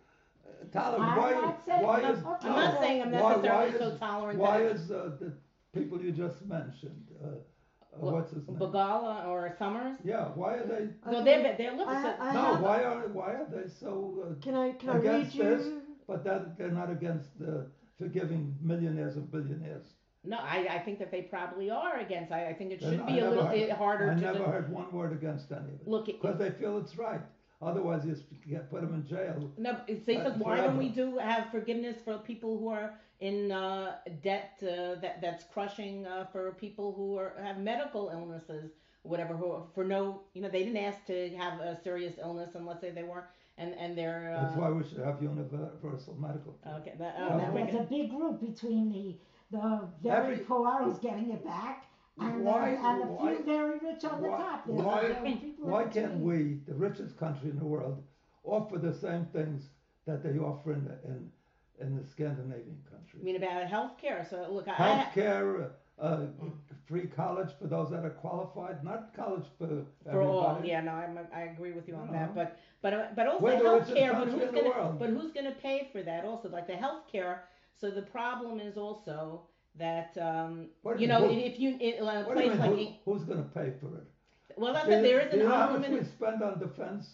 uh, 0.47 0.51
tolerant? 0.73 1.05
I'm 1.05 1.19
why 1.19 1.31
not 1.33 1.65
saying- 1.67 1.83
why 1.83 2.01
I'm 2.03 2.15
is 2.15 2.23
not- 2.23 2.45
I'm 2.45 2.53
not 2.53 2.81
saying 2.81 3.03
I'm 3.03 3.11
why- 3.13 3.21
why 3.21 3.31
necessarily 3.37 3.73
is- 3.73 3.79
so 3.81 3.99
tolerant 3.99 4.39
Why 4.39 4.59
that 4.63 4.77
is 4.77 4.91
uh, 4.91 5.17
the 5.21 5.33
people 5.75 6.01
you 6.01 6.13
just 6.13 6.45
mentioned? 6.47 7.07
Uh, 7.23 7.27
uh, 7.27 7.99
What, 8.01 8.15
what's 8.15 8.31
his 8.33 8.47
name? 8.49 8.59
Begala 8.59 9.27
or 9.27 9.55
Summers. 9.59 9.97
Yeah, 10.05 10.27
why 10.41 10.51
are 10.55 10.67
they? 10.73 10.83
No, 11.13 11.25
they're 11.25 11.57
they're 11.59 11.77
look. 11.77 11.89
I, 11.89 12.15
I 12.29 12.33
No, 12.39 12.45
have, 12.55 12.61
why 12.63 12.79
are 12.85 13.01
why 13.19 13.31
are 13.41 13.49
they 13.57 13.67
so? 13.69 13.91
Uh, 14.23 14.35
Can 14.45 14.55
I 14.55 14.73
can 14.81 14.89
I 14.91 14.97
read 14.97 15.05
against 15.07 15.35
you? 15.35 15.43
this? 15.43 15.67
but 16.07 16.23
that 16.25 16.57
they're 16.57 16.71
not 16.83 16.89
against 16.99 17.33
forgiving 17.99 18.55
millionaires 18.61 19.16
and 19.16 19.30
billionaires. 19.30 19.86
No, 20.24 20.38
I, 20.38 20.66
I 20.70 20.78
think 20.80 20.99
that 20.99 21.11
they 21.12 21.22
probably 21.22 21.70
are 21.70 21.99
against. 22.01 22.32
I, 22.32 22.49
I 22.49 22.53
think 22.53 22.72
it 22.72 22.80
should 22.80 23.01
I 23.01 23.07
be 23.07 23.20
a 23.20 23.28
little 23.28 23.44
heard- 23.47 23.53
bit 23.55 23.70
harder 23.70 24.11
I 24.11 24.14
to 24.14 24.20
never 24.20 24.38
do- 24.38 24.44
heard 24.44 24.72
one 24.72 24.90
word 24.92 25.12
against 25.12 25.53
any 25.53 25.61
of 25.74 25.80
it 25.80 25.86
look. 25.88 26.07
Because 26.07 26.38
they 26.38 26.51
feel 26.51 26.78
it's 26.78 26.97
right. 26.97 27.20
Otherwise, 27.62 28.05
you 28.05 28.14
get 28.51 28.68
put 28.70 28.82
them 28.82 28.92
in 28.92 29.07
jail. 29.07 29.51
no, 29.57 29.78
because 29.86 30.34
uh, 30.34 30.38
why 30.38 30.57
don't 30.59 30.76
we 30.76 30.88
do 30.90 31.16
have 31.16 31.51
forgiveness 31.51 31.97
for 32.05 32.18
people 32.18 32.59
who 32.59 32.68
are 32.68 32.92
in 33.20 33.51
uh, 33.51 33.92
debt 34.22 34.59
uh, 34.62 34.97
that 35.01 35.22
that's 35.22 35.44
crushing 35.44 36.07
uh, 36.07 36.26
for 36.32 36.53
people 36.53 36.92
who 36.92 37.16
are 37.16 37.32
have 37.42 37.57
medical 37.59 38.11
illnesses, 38.12 38.72
whatever. 39.05 39.34
Who 39.34 39.62
for 39.74 39.84
no, 39.84 40.20
you 40.34 40.42
know, 40.42 40.51
they 40.51 40.64
didn't 40.64 40.76
ask 40.84 41.07
to 41.07 41.30
have 41.36 41.61
a 41.61 41.80
serious 41.82 42.16
illness 42.20 42.51
unless 42.57 42.80
they, 42.82 42.90
they 42.90 43.05
weren't, 43.05 43.24
and 43.59 43.75
and 43.75 43.97
they're. 43.97 44.35
Uh, 44.37 44.43
That's 44.43 44.57
why 44.57 44.71
we 44.71 44.83
should 44.87 44.99
have 44.99 45.23
universal 45.23 46.15
medical. 46.19 46.57
care. 46.63 46.75
Okay, 46.75 46.95
that, 46.99 47.15
Yeah, 47.19 47.29
oh, 47.33 47.39
now 47.39 47.53
There's 47.55 47.75
a 47.75 47.85
big 47.85 48.11
group 48.11 48.41
between 48.41 48.91
the, 48.91 49.17
the 49.57 49.89
very 50.03 50.33
Every- 50.35 50.45
poor 50.45 50.83
who's 50.85 50.99
getting 50.99 51.31
it 51.31 51.45
back 51.45 51.87
and 52.19 52.45
Why- 52.45 52.71
the, 52.73 52.77
and 52.87 53.03
the 53.03 53.07
why- 53.07 53.35
few 53.37 53.45
very 53.45 53.79
rich 53.79 54.05
on 54.05 54.23
the 54.23 54.29
why- 54.29 54.37
top. 54.39 54.67
There's 54.67 54.83
why- 54.83 55.03
there 55.03 55.13
are 55.19 55.25
people 55.25 55.65
in 55.67 55.71
Why 55.71 55.85
can't 55.85 56.21
we, 56.21 56.61
the 56.67 56.75
richest 56.75 57.17
country 57.19 57.51
in 57.51 57.59
the 57.59 57.65
world, 57.65 58.03
offer 58.45 58.79
the 58.79 58.93
same 58.95 59.27
things 59.27 59.69
that 60.07 60.23
they 60.23 60.39
offer 60.39 60.73
in 60.73 60.85
the, 60.85 60.95
in, 61.09 61.31
in 61.81 61.97
the 61.97 62.05
Scandinavian 62.07 62.79
countries? 62.91 63.23
I 63.23 63.25
mean 63.25 63.37
about 63.37 63.67
health 63.67 63.99
care. 63.99 64.27
So 64.29 64.47
look, 64.51 64.67
Health 64.69 65.13
care, 65.15 65.73
uh, 65.99 66.27
free 66.87 67.07
college 67.07 67.51
for 67.59 67.67
those 67.67 67.91
that 67.91 68.05
are 68.05 68.11
qualified, 68.11 68.85
not 68.85 69.15
college 69.15 69.47
for 69.59 69.85
for 70.05 70.23
all. 70.23 70.47
everybody. 70.51 70.69
Yeah, 70.69 70.83
no, 70.83 70.93
I'm, 70.93 71.19
I 71.35 71.41
agree 71.43 71.73
with 71.73 71.89
you 71.89 71.97
on 71.97 72.07
You 72.07 72.13
that. 72.13 72.35
But 72.35 72.59
but 72.87 72.95
uh, 72.95 73.07
but 73.16 73.26
also 73.26 73.43
We're 73.43 73.59
the 73.59 73.68
health 73.68 73.93
care. 73.93 74.12
But 74.14 74.28
who's 74.28 74.51
gonna 74.53 74.97
but 74.97 75.09
who's 75.09 75.32
gonna 75.32 75.57
pay 75.61 75.89
for 75.91 76.05
that? 76.05 76.24
Also, 76.24 76.49
like 76.49 76.68
the 76.68 76.76
health 76.76 77.03
care. 77.11 77.43
So 77.80 77.91
the 77.91 78.03
problem 78.03 78.61
is 78.61 78.76
also 78.76 79.43
that 79.76 80.16
um, 80.20 80.68
you 80.97 81.09
know 81.09 81.28
if 81.28 81.59
you 81.59 81.76
in 81.80 82.07
a 82.07 82.24
place 82.24 82.51
mean, 82.51 82.59
like 82.61 82.70
who- 82.70 82.93
who's 83.05 83.24
gonna 83.24 83.51
pay 83.53 83.72
for 83.80 83.89
it? 83.99 84.07
well, 84.57 84.72
that's 84.72 84.87
you- 84.87 85.03
There 85.03 85.18
is 85.18 85.32
an 85.32 85.41
you 85.41 85.49
know 85.49 85.55
how 85.57 85.76
much 85.76 85.89
we 85.91 86.05
spend 86.05 86.41
on 86.45 86.61
defense? 86.61 87.09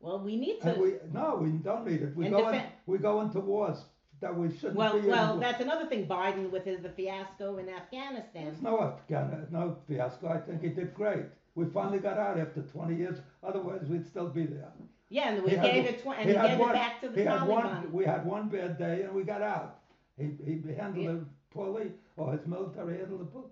Well, 0.00 0.18
we 0.18 0.36
need 0.36 0.60
to. 0.60 0.72
we, 0.78 0.96
no, 1.14 1.38
we 1.42 1.48
don't 1.68 1.86
need 1.86 2.02
it. 2.02 2.14
We 2.14 2.28
go 2.28 2.50
in, 2.50 2.62
we 2.84 2.98
go 2.98 3.22
into 3.22 3.40
wars 3.40 3.78
that 4.20 4.36
we 4.36 4.54
shouldn't 4.54 4.76
Well, 4.76 5.00
be 5.00 5.08
well, 5.08 5.34
in. 5.34 5.40
that's 5.40 5.62
another 5.62 5.86
thing. 5.86 6.06
Biden 6.06 6.50
with 6.50 6.64
his 6.66 6.82
the 6.82 6.90
fiasco 6.90 7.56
in 7.56 7.70
Afghanistan. 7.70 8.48
It's 8.48 8.60
no 8.60 8.82
Afghan, 8.82 9.46
no 9.50 9.78
fiasco. 9.88 10.28
I 10.28 10.40
think 10.40 10.60
he 10.60 10.68
did 10.68 10.92
great. 10.94 11.24
We 11.54 11.64
finally 11.66 11.98
got 11.98 12.18
out 12.18 12.38
after 12.38 12.62
20 12.62 12.94
years. 12.96 13.18
Otherwise, 13.42 13.82
we'd 13.88 14.06
still 14.06 14.28
be 14.28 14.46
there. 14.46 14.72
Yeah, 15.10 15.30
and 15.30 15.42
we 15.42 15.50
He 15.50 15.56
gave 15.56 15.84
one- 15.84 15.94
it 15.94 15.98
tw- 16.02 16.06
and 16.18 16.30
he 16.30 16.36
he, 16.36 16.46
gave 16.48 16.58
one- 16.58 16.70
it 16.70 16.72
back 16.74 17.00
to 17.00 17.08
the 17.08 17.20
He 17.20 17.26
Taliban. 17.26 17.46
one. 17.48 17.92
We 17.92 18.04
had 18.04 18.24
one 18.24 18.48
bad 18.48 18.78
day, 18.78 19.02
and 19.02 19.12
we 19.12 19.24
got 19.24 19.42
out. 19.42 19.80
He 20.16 20.26
he 20.44 20.72
handled 20.74 21.04
Yeah. 21.04 21.12
it 21.16 21.24
poorly, 21.50 21.92
or 22.16 22.32
his 22.32 22.46
military 22.46 22.98
handled 22.98 23.22
it 23.22 23.32
poorly. 23.32 23.50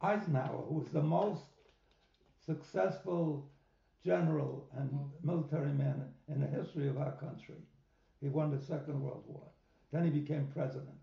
Eisenhower, 0.00 0.62
who 0.68 0.74
was 0.80 0.90
the 0.90 1.02
most 1.02 1.44
successful 2.44 3.48
general 4.04 4.66
and 4.72 4.90
Mm-hmm. 4.90 5.26
military 5.26 5.72
man 5.72 6.12
in 6.28 6.40
the 6.40 6.46
history 6.46 6.88
of 6.88 6.98
our 6.98 7.12
country, 7.12 7.60
he 8.20 8.28
won 8.28 8.50
the 8.50 8.58
Second 8.58 9.00
World 9.00 9.22
War. 9.28 9.46
Then 9.92 10.04
he 10.04 10.10
became 10.10 10.48
president. 10.48 10.98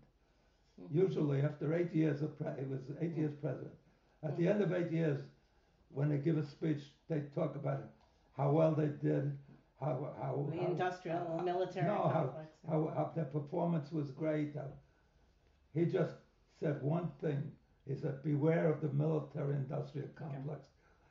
Mm-hmm. 0.80 0.98
Usually, 0.98 1.40
after 1.40 1.72
eight 1.74 1.94
years 1.94 2.20
of 2.20 2.36
pre- 2.38 2.58
he 2.60 2.66
was 2.66 2.82
eight 3.00 3.16
years 3.16 3.34
president. 3.36 3.74
At 4.22 4.36
the 4.36 4.48
end 4.48 4.60
of 4.62 4.72
eight 4.74 4.90
years, 4.90 5.22
when 5.92 6.10
they 6.10 6.18
give 6.18 6.36
a 6.36 6.44
speech, 6.44 6.82
they 7.08 7.20
talk 7.34 7.54
about 7.56 7.84
how 8.40 8.50
well 8.50 8.74
they 8.74 8.86
did, 9.06 9.36
how 9.78 9.94
how 10.20 10.46
the 10.50 10.56
how, 10.60 10.66
industrial 10.68 11.36
how- 11.36 11.44
military 11.44 11.86
no, 11.86 11.94
how- 12.08 12.24
complex. 12.24 12.48
how, 12.68 12.92
how 12.96 13.12
their 13.14 13.26
performance 13.26 13.92
was 13.92 14.10
great. 14.10 14.54
How, 14.54 14.68
he 15.74 15.84
just 15.84 16.14
said 16.58 16.82
one 16.82 17.08
thing. 17.20 17.52
He 17.86 17.94
said, 17.94 18.22
"Beware 18.22 18.70
of 18.72 18.80
the 18.80 18.88
military-industrial 18.88 20.08
complex," 20.14 20.60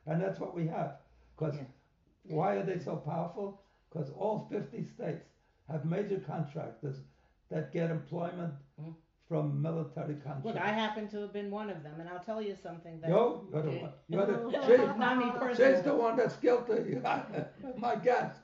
and 0.06 0.20
that's 0.20 0.40
what 0.40 0.54
we 0.54 0.66
have. 0.66 0.98
Because 1.36 1.56
Yeah. 1.56 2.36
why 2.36 2.56
are 2.56 2.64
they 2.64 2.78
so 2.78 2.96
powerful? 2.96 3.62
Because 3.88 4.10
all 4.10 4.46
50 4.50 4.84
states 4.84 5.26
have 5.68 5.84
major 5.84 6.20
contractors 6.20 6.98
that 7.48 7.72
get 7.72 7.90
employment 7.90 8.54
Mhm. 8.80 8.94
From 9.30 9.62
military 9.62 10.14
contracts. 10.14 10.44
Look, 10.44 10.56
I 10.56 10.72
happen 10.72 11.06
to 11.10 11.20
have 11.20 11.32
been 11.32 11.52
one 11.52 11.70
of 11.70 11.84
them, 11.84 12.00
and 12.00 12.08
I'll 12.08 12.18
tell 12.18 12.42
you 12.42 12.56
something. 12.60 13.00
That 13.00 13.10
Yo, 13.10 13.46
you're 13.52 13.62
the 13.68 13.70
one. 13.70 13.92
You're 14.08 14.26
the, 14.26 14.94
Not 14.98 15.18
me 15.18 15.54
she, 15.54 15.62
she's 15.62 15.82
the 15.82 15.94
one 15.94 16.16
that's 16.16 16.34
guilty. 16.36 16.98
My 17.78 17.94
guest. 17.94 18.40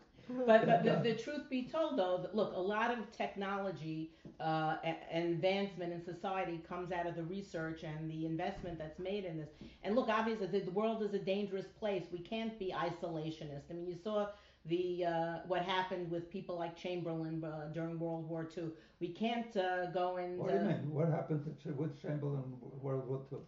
But, 0.46 0.66
but 0.66 0.84
the, 0.84 1.00
the 1.02 1.14
truth 1.14 1.48
be 1.50 1.64
told, 1.64 1.98
though, 1.98 2.18
that, 2.22 2.34
look, 2.34 2.52
a 2.54 2.60
lot 2.60 2.92
of 2.92 3.10
technology 3.12 4.12
uh, 4.40 4.76
and 5.12 5.34
advancement 5.34 5.92
in 5.92 6.04
society 6.04 6.60
comes 6.68 6.92
out 6.92 7.06
of 7.06 7.16
the 7.16 7.22
research 7.22 7.82
and 7.82 8.08
the 8.10 8.26
investment 8.26 8.78
that's 8.78 8.98
made 8.98 9.24
in 9.24 9.38
this. 9.38 9.50
And 9.82 9.94
look, 9.96 10.08
obviously, 10.08 10.46
the, 10.46 10.60
the 10.60 10.70
world 10.70 11.02
is 11.02 11.14
a 11.14 11.18
dangerous 11.18 11.66
place. 11.78 12.04
We 12.12 12.20
can't 12.20 12.56
be 12.58 12.72
isolationist. 12.76 13.70
I 13.70 13.74
mean, 13.74 13.86
you 13.88 13.96
saw 14.02 14.28
the 14.68 15.04
uh, 15.04 15.38
what 15.46 15.62
happened 15.62 16.10
with 16.10 16.30
people 16.30 16.56
like 16.58 16.76
Chamberlain 16.76 17.42
uh, 17.44 17.68
during 17.72 17.98
World 17.98 18.28
War 18.28 18.48
II. 18.56 18.64
We 19.00 19.08
can't 19.08 19.54
uh, 19.56 19.86
go 19.90 20.16
and 20.16 20.38
What 20.38 20.48
do 20.48 20.54
you 20.54 20.60
uh, 20.60 20.64
mean? 20.64 20.92
What 20.92 21.08
happened 21.08 21.44
to 21.64 21.68
with 21.72 22.00
Chamberlain 22.00 22.42
in 22.44 22.80
World 22.80 23.06
War 23.08 23.20
II? 23.32 23.38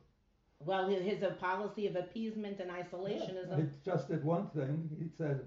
well, 0.64 0.89
his, 0.89 1.03
his 1.05 1.23
a 1.23 1.31
policy 1.31 1.87
of 1.87 1.97
appeasement 1.97 2.61
and 2.61 2.71
isolationism. 2.71 3.57
He 3.59 3.66
just 3.85 4.09
did 4.09 4.25
one 4.25 4.49
thing. 4.51 4.91
He 4.99 5.09
said, 5.16 5.41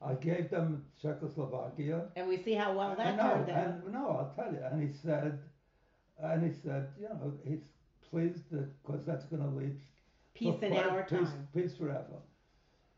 I 0.00 0.14
gave 0.14 0.50
them 0.50 0.84
Czechoslovakia. 1.00 2.06
And 2.16 2.28
we 2.28 2.42
see 2.42 2.54
how 2.54 2.72
well 2.72 2.94
that 2.96 3.16
know, 3.16 3.34
turned 3.34 3.50
out. 3.50 3.56
and 3.84 3.92
no, 3.92 4.08
I'll 4.08 4.32
tell 4.34 4.52
you. 4.52 4.60
And 4.70 4.82
he 4.82 4.88
said, 4.92 5.38
and 6.18 6.42
he 6.44 6.52
said, 6.52 6.88
you 7.00 7.08
know, 7.08 7.32
he's 7.46 7.64
pleased 8.10 8.50
because 8.50 9.04
that's 9.04 9.24
going 9.26 9.42
to 9.42 9.48
lead 9.48 9.76
Peace 10.34 10.58
for 10.58 10.66
in 10.66 10.76
our 10.76 11.02
peace, 11.04 11.28
time. 11.28 11.48
peace 11.54 11.76
forever. 11.76 12.18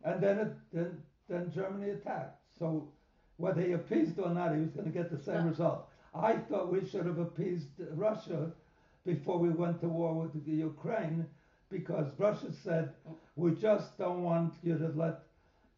And 0.04 0.22
then 0.22 0.38
it, 0.38 0.52
then 0.72 1.02
then 1.28 1.52
Germany 1.54 1.90
attacked. 1.90 2.38
So 2.58 2.88
whether 3.36 3.60
he 3.60 3.72
appeased 3.72 4.18
or 4.18 4.30
not, 4.30 4.54
he 4.54 4.60
was 4.60 4.70
going 4.70 4.86
to 4.86 4.92
get 4.92 5.10
the 5.10 5.22
same 5.22 5.36
Well- 5.36 5.48
result. 5.48 5.88
I 6.14 6.36
thought 6.36 6.72
we 6.72 6.86
should 6.86 7.04
have 7.04 7.18
appeased 7.18 7.68
Russia 7.90 8.50
before 9.04 9.38
we 9.38 9.50
went 9.50 9.80
to 9.82 9.88
war 9.88 10.14
with 10.14 10.32
the 10.46 10.52
Ukraine, 10.52 11.26
because 11.68 12.06
Russia 12.18 12.50
said 12.64 12.94
mm. 13.06 13.14
we 13.36 13.50
just 13.54 13.98
don't 13.98 14.22
want 14.22 14.54
you 14.62 14.78
to 14.78 14.88
let 14.96 15.20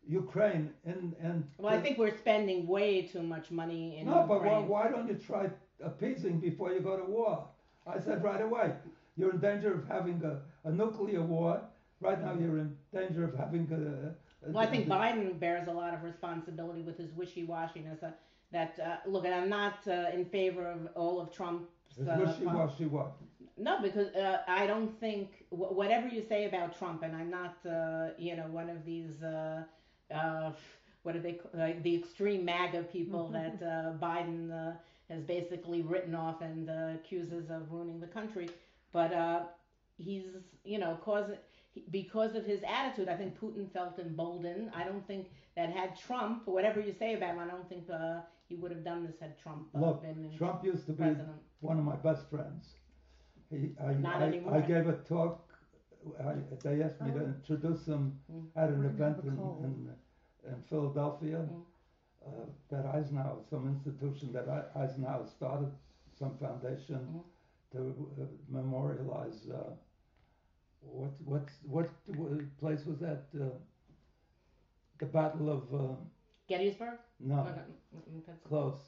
Ukraine 0.09 0.73
in. 0.87 1.45
Well, 1.59 1.75
I 1.75 1.81
think 1.81 1.99
we're 1.99 2.17
spending 2.17 2.67
way 2.67 3.03
too 3.03 3.23
much 3.23 3.51
money 3.51 3.99
in 3.99 4.07
no, 4.07 4.25
but 4.27 4.43
why, 4.43 4.59
why 4.59 4.89
don't 4.89 5.09
you 5.09 5.15
try 5.15 5.51
appeasing 5.83 6.41
before 6.41 6.73
you 6.73 6.81
go 6.81 6.97
to 6.97 7.05
war? 7.05 7.47
I 7.87 8.01
said 8.01 8.23
right 8.23 8.41
away, 8.41 8.73
you're 9.17 9.33
in 9.33 9.41
danger 9.41 9.75
of 9.75 9.87
having 9.87 10.23
a, 10.25 10.69
a 10.69 10.73
nuclear 10.73 11.23
war. 11.23 11.61
Right 12.01 12.21
now, 12.23 12.35
you're 12.39 12.59
in 12.59 12.77
danger 12.95 13.25
of 13.25 13.35
having 13.35 13.67
a. 13.73 14.15
a 14.47 14.51
Well, 14.51 14.59
I 14.63 14.67
think 14.67 14.87
Biden 14.89 15.39
bears 15.39 15.69
a 15.69 15.73
lot 15.73 15.95
of 15.95 16.03
responsibility 16.03 16.83
with 16.83 16.97
his 16.99 17.13
wishy-washiness. 17.13 18.03
Uh, 18.03 18.11
that 18.51 18.79
uh, 18.81 18.97
look, 19.07 19.25
and 19.27 19.35
I'm 19.35 19.49
not 19.51 19.87
uh, 19.87 20.07
in 20.15 20.25
favor 20.25 20.67
of 20.67 20.89
all 20.95 21.21
of 21.21 21.31
Trump's. 21.31 21.69
It's 21.99 22.09
Uh, 22.09 22.17
wishy-washy 22.25 22.87
what? 22.87 23.13
No, 23.59 23.81
because 23.83 24.09
uh, 24.15 24.43
I 24.47 24.67
don't 24.67 24.93
think 25.01 25.45
wh- 25.51 25.73
whatever 25.81 26.07
you 26.09 26.23
say 26.23 26.47
about 26.47 26.79
Trump, 26.79 27.03
and 27.03 27.15
I'm 27.15 27.31
not, 27.31 27.57
uh, 27.67 28.11
you 28.17 28.37
know, 28.37 28.47
one 28.47 28.71
of 28.71 28.85
these, 28.85 29.23
uh, 29.23 29.65
uh, 30.15 30.53
what 31.03 31.17
are 31.17 31.21
they, 31.21 31.33
ca- 31.35 31.49
like 31.55 31.83
the 31.83 31.95
extreme 31.97 32.45
MAGA 32.45 32.85
people 32.85 33.29
that 33.39 33.61
uh, 33.63 33.93
Biden 34.07 34.51
uh, 34.53 34.73
has 35.11 35.23
basically 35.25 35.83
written 35.83 36.15
off 36.15 36.41
and 36.41 36.71
uh, 36.71 36.93
accuses 36.95 37.51
of 37.51 37.71
ruining 37.73 37.99
the 38.01 38.07
country. 38.07 38.49
But 38.93 39.13
uh, 39.13 39.41
he's, 39.99 40.27
you 40.65 40.79
know, 40.79 40.97
cause 41.05 41.27
he- 41.29 41.37
because 41.91 42.35
of 42.35 42.45
his 42.45 42.61
attitude, 42.67 43.09
I 43.09 43.17
think 43.17 43.39
Putin 43.39 43.71
felt 43.73 43.99
emboldened. 43.99 44.71
I 44.75 44.85
don't 44.85 45.07
think 45.07 45.29
that 45.57 45.71
had 45.71 45.99
Trump, 45.99 46.47
whatever 46.47 46.81
you 46.81 46.93
say 46.93 47.15
about 47.15 47.35
him, 47.35 47.41
I 47.41 47.47
don't 47.49 47.69
think 47.69 47.85
uh, 47.91 48.21
he 48.49 48.55
would 48.57 48.71
have 48.71 48.85
done 48.85 49.05
this 49.07 49.17
had 49.21 49.39
Trump 49.39 49.69
uh, 49.75 49.81
Look, 49.81 50.03
been 50.03 50.25
in 50.25 50.37
Trump 50.37 50.65
used 50.65 50.87
to 50.87 50.93
be 50.93 51.05
one 51.61 51.79
of 51.79 51.85
my 51.85 51.97
best 51.97 52.29
friends. 52.31 52.75
He, 53.51 53.71
I, 53.83 53.95
Not 53.95 54.23
I, 54.23 54.27
anymore. 54.27 54.55
I 54.57 54.61
gave 54.61 54.87
a 54.89 54.95
talk. 55.09 55.45
I, 56.21 56.35
they 56.63 56.83
asked 56.83 57.01
me 57.03 57.11
to 57.13 57.21
Oh. 57.21 57.35
introduce 57.37 57.85
him 57.87 58.19
Mm. 58.33 58.47
at 58.57 58.69
an 58.71 58.79
We're 58.83 58.91
event 58.91 59.19
in, 59.25 59.37
in, 59.67 59.95
in 60.51 60.63
Philadelphia. 60.71 61.39
Mm. 61.51 61.63
Uh, 62.27 62.31
that 62.71 62.85
Eisenhower, 62.87 63.39
some 63.49 63.67
institution 63.69 64.33
that 64.33 64.47
Eisenhower 64.77 65.27
started, 65.27 65.71
some 66.19 66.37
foundation 66.39 67.01
Mm. 67.15 67.25
to 67.73 67.79
uh, 68.23 68.25
memorialize. 68.49 69.47
What 70.81 71.13
what 71.25 71.49
what 71.65 71.89
what 72.17 72.59
place 72.59 72.85
was 72.87 72.99
that? 73.01 73.25
Uh, 73.35 73.45
the 74.99 75.07
Battle 75.07 75.51
of 75.51 75.63
uh, 75.75 75.95
Gettysburg? 76.49 76.99
no, 77.21 77.37
no, 77.37 77.43
mm, 77.43 77.53
mm, 78.11 78.27
that's- 78.27 78.43
close. 78.49 78.81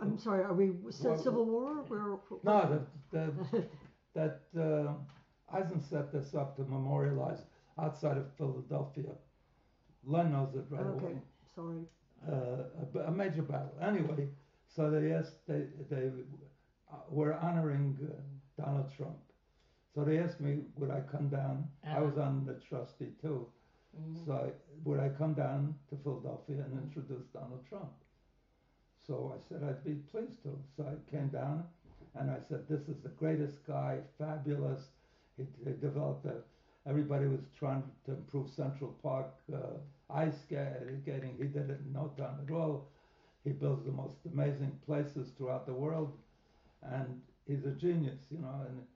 I'm 0.00 0.16
sorry, 0.16 0.44
are 0.44 0.54
we 0.54 0.68
c- 0.68 1.04
Well, 1.04 1.18
Civil 1.18 1.46
War? 1.46 1.82
Where, 1.88 2.18
No, 2.44 2.86
the, 3.10 3.28
the, 3.50 3.64
that 4.14 4.42
uh, 4.56 4.92
Eisen 5.52 5.80
set 5.80 6.12
this 6.12 6.34
up 6.36 6.54
to 6.56 6.62
memorialize 6.62 7.40
outside 7.76 8.16
of 8.16 8.32
Philadelphia. 8.36 9.10
Len 10.04 10.30
knows 10.30 10.54
it 10.54 10.64
right 10.70 10.86
okay, 10.86 11.06
away. 11.06 11.22
sorry. 11.54 11.88
Uh, 12.24 12.82
a, 12.82 12.86
b- 12.92 13.00
a 13.04 13.10
major 13.10 13.42
battle. 13.42 13.74
Anyway, 13.80 14.28
so 14.68 14.88
they 14.90 15.10
asked, 15.12 15.44
they, 15.48 15.66
they 15.90 16.12
uh, 16.92 16.96
were 17.10 17.34
honoring 17.34 17.98
uh, 18.00 18.62
Donald 18.62 18.86
Trump. 18.96 19.18
So 19.98 20.04
they 20.04 20.20
asked 20.20 20.40
me, 20.40 20.60
would 20.76 20.92
I 20.92 21.00
come 21.10 21.28
down? 21.28 21.68
I 21.84 22.00
was 22.00 22.18
on 22.18 22.46
the 22.46 22.54
trustee 22.68 23.10
too. 23.20 23.48
Mhm. 24.00 24.26
So 24.26 24.32
I, 24.32 24.52
would 24.84 25.00
I 25.00 25.08
come 25.08 25.34
down 25.34 25.74
to 25.90 25.96
Philadelphia 25.96 26.62
and 26.64 26.80
introduce 26.84 27.26
Donald 27.32 27.66
Trump? 27.68 27.90
So 29.04 29.34
I 29.34 29.40
said 29.48 29.64
I'd 29.64 29.82
be 29.82 29.94
pleased 30.12 30.40
to. 30.44 30.56
So 30.76 30.84
I 30.86 31.10
came 31.10 31.26
down 31.30 31.64
and 32.14 32.30
I 32.30 32.38
said, 32.48 32.68
this 32.68 32.88
is 32.88 33.00
the 33.02 33.08
greatest 33.08 33.66
guy, 33.66 33.98
fabulous. 34.18 34.82
He, 35.36 35.46
he 35.64 35.72
developed 35.72 36.26
a, 36.26 36.42
everybody 36.88 37.26
was 37.26 37.40
trying 37.58 37.82
to 38.04 38.12
improve 38.12 38.50
Central 38.50 38.92
Park 39.02 39.34
uh, 39.52 39.78
ice 40.10 40.42
skating. 40.42 41.34
He 41.38 41.48
did 41.48 41.70
it 41.70 41.80
in 41.84 41.92
no 41.92 42.12
time 42.16 42.38
at 42.46 42.54
all. 42.54 42.86
He 43.42 43.50
builds 43.50 43.84
the 43.84 43.90
most 43.90 44.18
amazing 44.32 44.78
places 44.86 45.30
throughout 45.36 45.66
the 45.66 45.74
world. 45.74 46.12
And 46.82 47.20
he's 47.48 47.64
a 47.64 47.72
genius, 47.72 48.20
you 48.30 48.38
know. 48.38 48.60
And 48.68 48.86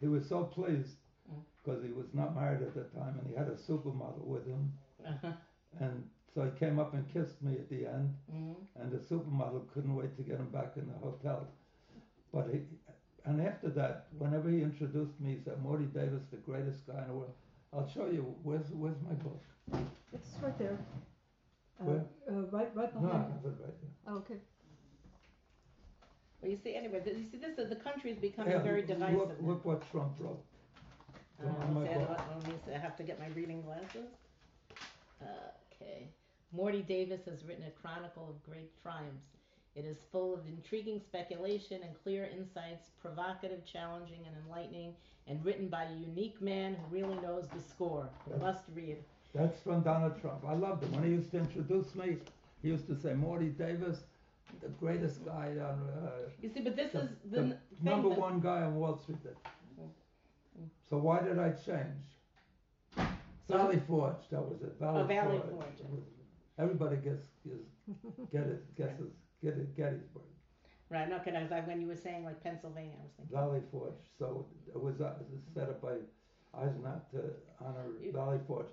he 0.00 0.08
was 0.08 0.26
so 0.28 0.44
pleased 0.44 0.96
Mm. 1.30 1.42
because 1.62 1.82
he 1.84 1.92
was 1.92 2.06
not 2.14 2.34
married 2.34 2.62
at 2.62 2.72
the 2.74 2.84
time 2.98 3.18
and 3.18 3.28
he 3.28 3.34
had 3.34 3.48
a 3.48 3.54
supermodel 3.56 4.24
with 4.24 4.46
him. 4.46 4.72
Uh-huh. 5.06 5.32
And 5.78 6.08
so 6.34 6.42
he 6.44 6.50
came 6.58 6.78
up 6.78 6.94
and 6.94 7.06
kissed 7.12 7.42
me 7.42 7.52
at 7.58 7.68
the 7.68 7.86
end, 7.86 8.14
Mhm. 8.32 8.56
and 8.76 8.90
the 8.90 8.98
supermodel 8.98 9.68
couldn't 9.72 9.94
wait 9.94 10.16
to 10.16 10.22
get 10.22 10.38
him 10.38 10.48
back 10.50 10.76
in 10.78 10.86
the 10.86 10.96
hotel. 10.98 11.46
But 12.32 12.48
he, 12.52 12.62
and 13.26 13.42
after 13.42 13.68
that, 13.70 14.06
whenever 14.18 14.48
he 14.48 14.62
introduced 14.62 15.20
me, 15.20 15.34
he 15.36 15.40
said, 15.40 15.60
"Morty 15.62 15.84
Davis, 15.86 16.24
the 16.30 16.38
greatest 16.38 16.86
guy 16.86 17.02
in 17.02 17.08
the 17.08 17.14
world." 17.14 17.34
I'll 17.74 17.86
show 17.86 18.06
you. 18.06 18.22
Where's 18.42 18.70
Where's 18.72 19.00
my 19.02 19.12
book? 19.14 19.42
It's 20.14 20.38
right 20.42 20.56
there. 20.58 20.78
Uh, 21.80 21.84
Where? 21.84 22.04
uh, 22.30 22.42
right, 22.56 22.74
right 22.74 22.94
No, 22.94 23.00
I 23.00 23.12
behind. 23.12 23.32
have 23.34 23.44
it 23.44 23.48
right 23.48 23.80
there. 23.82 23.90
Oh, 24.06 24.16
okay. 24.18 24.40
Well, 26.40 26.50
you 26.50 26.58
see, 26.62 26.76
anyway, 26.76 27.02
you 27.04 27.24
see, 27.30 27.38
this 27.38 27.58
is 27.58 27.68
the 27.68 27.76
country 27.76 28.10
is 28.12 28.18
becoming 28.18 28.52
Yeah, 28.52 28.62
very 28.62 28.82
divisive. 28.82 29.16
now. 29.40 29.48
look 29.48 29.64
what 29.64 29.82
Trump 29.90 30.12
wrote. 30.20 30.42
Uh, 31.40 31.44
see, 31.84 31.88
I, 31.88 31.98
let 32.34 32.46
me 32.48 32.54
see, 32.66 32.74
I 32.74 32.78
have 32.78 32.96
to 32.96 33.02
get 33.02 33.18
my 33.20 33.28
reading 33.28 33.62
glasses. 33.62 34.08
Okay. 35.22 36.08
Morty 36.52 36.82
Davis 36.82 37.20
has 37.26 37.44
written 37.44 37.64
a 37.64 37.70
chronicle 37.70 38.28
of 38.28 38.42
great 38.50 38.70
triumphs. 38.82 39.26
It 39.74 39.84
is 39.84 39.98
full 40.10 40.34
of 40.34 40.40
intriguing 40.48 41.00
speculation 41.00 41.82
and 41.82 41.92
clear 42.02 42.28
insights, 42.36 42.88
provocative, 43.00 43.64
challenging, 43.64 44.20
and 44.26 44.34
enlightening, 44.44 44.94
and 45.28 45.44
written 45.44 45.68
by 45.68 45.84
a 45.84 45.92
unique 45.94 46.40
man 46.40 46.74
who 46.74 46.96
really 46.96 47.20
knows 47.20 47.46
the 47.54 47.60
score. 47.60 48.08
Yeah. 48.30 48.38
Must 48.38 48.64
read. 48.74 48.96
That's 49.34 49.60
from 49.60 49.82
Donald 49.82 50.20
Trump. 50.20 50.44
I 50.46 50.54
loved 50.54 50.82
him 50.84 50.92
when 50.92 51.04
he 51.04 51.10
used 51.10 51.30
to 51.32 51.38
introduce 51.38 51.94
me. 51.94 52.16
He 52.62 52.68
used 52.68 52.86
to 52.88 52.96
say, 52.96 53.12
"Morty 53.14 53.50
Davis, 53.50 53.98
the 54.60 54.68
greatest 54.68 55.24
guy 55.24 55.50
on." 55.60 55.78
Uh, 56.02 56.10
You 56.42 56.48
see, 56.48 56.60
but 56.60 56.76
this 56.76 56.92
the, 56.92 57.00
is 57.02 57.08
the, 57.30 57.40
the 57.40 57.56
number 57.82 58.08
that- 58.10 58.18
one 58.18 58.40
guy 58.40 58.62
on 58.62 58.74
Wall 58.76 58.96
Street. 58.96 59.22
That, 59.24 59.36
Mm. 59.80 60.68
so 60.90 60.98
why 60.98 61.20
did 61.22 61.38
I 61.38 61.50
change? 61.52 62.08
Valley 63.48 63.80
Forge, 63.86 64.28
that 64.30 64.42
was 64.42 64.60
it. 64.62 64.74
Valley, 64.78 65.00
Oh, 65.02 65.04
Valley 65.06 65.38
Forge. 65.38 65.50
Forge. 65.88 66.02
Everybody 66.58 66.96
gets, 66.96 67.24
gets 67.44 67.62
get 68.32 68.42
it, 68.42 68.74
guesses, 68.76 69.12
get 69.42 69.54
it, 69.54 69.74
Gettysburg, 69.76 70.22
Right, 70.90 71.08
no, 71.08 71.18
because 71.18 71.34
I 71.34 71.42
was 71.42 71.50
like 71.50 71.66
when 71.66 71.80
you 71.80 71.86
were 71.86 71.96
saying 71.96 72.24
like 72.24 72.42
Pennsylvania, 72.42 72.94
I 72.98 73.02
was 73.04 73.12
thinking. 73.16 73.36
Valley 73.36 73.60
Forge. 73.70 73.92
So 74.18 74.46
it 74.74 74.80
was, 74.82 75.00
uh, 75.00 75.14
it 75.20 75.26
was 75.30 75.40
set 75.54 75.68
up 75.68 75.80
by 75.80 75.94
Eisenhower 76.54 77.00
to 77.12 77.20
honor 77.64 77.86
You- 78.02 78.12
Valley 78.12 78.38
Forge. 78.46 78.68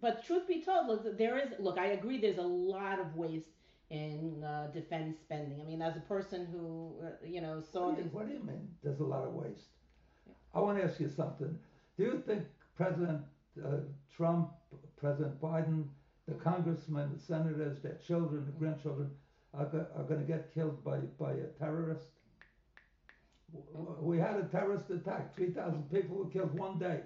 But 0.00 0.24
truth 0.24 0.46
be 0.48 0.60
told, 0.62 0.86
look, 0.88 1.16
there 1.18 1.38
is. 1.38 1.52
Look, 1.58 1.76
I 1.78 1.86
agree. 1.88 2.18
There's 2.20 2.38
a 2.38 2.42
lot 2.42 2.98
of 3.00 3.16
waste 3.16 3.46
in 3.90 4.44
uh, 4.44 4.68
defense 4.72 5.18
spending. 5.20 5.60
I 5.60 5.64
mean, 5.64 5.80
as 5.82 5.96
a 5.96 6.00
person 6.00 6.46
who, 6.52 6.94
uh, 7.02 7.10
you 7.26 7.40
know, 7.40 7.62
saw 7.72 7.86
What 7.86 7.96
do, 7.96 8.02
you, 8.02 8.04
these. 8.04 8.12
what 8.12 8.26
do 8.28 8.32
you 8.34 8.42
mean? 8.44 8.68
There's 8.82 9.00
a 9.00 9.04
lot 9.04 9.24
of 9.24 9.32
waste. 9.32 9.70
I 10.54 10.60
want 10.60 10.78
to 10.78 10.84
ask 10.84 11.00
you 11.00 11.08
something. 11.08 11.58
Do 11.96 12.02
you 12.04 12.22
think 12.26 12.44
President 12.76 13.22
uh, 13.64 13.78
Trump, 14.14 14.50
President 14.96 15.40
Biden, 15.40 15.84
the 16.26 16.34
congressmen, 16.34 17.10
the 17.14 17.18
senators, 17.20 17.80
their 17.82 17.98
children, 18.06 18.44
the 18.46 18.52
grandchildren 18.52 19.10
are, 19.54 19.64
go- 19.66 19.86
are 19.96 20.04
going 20.04 20.20
to 20.20 20.26
get 20.26 20.52
killed 20.52 20.84
by, 20.84 20.98
by 21.18 21.32
a 21.32 21.46
terrorist? 21.58 22.08
We 24.00 24.18
had 24.18 24.36
a 24.36 24.42
terrorist 24.42 24.90
attack. 24.90 25.34
3,000 25.34 25.90
people 25.90 26.16
were 26.16 26.26
killed 26.30 26.56
one 26.58 26.78
day. 26.78 27.00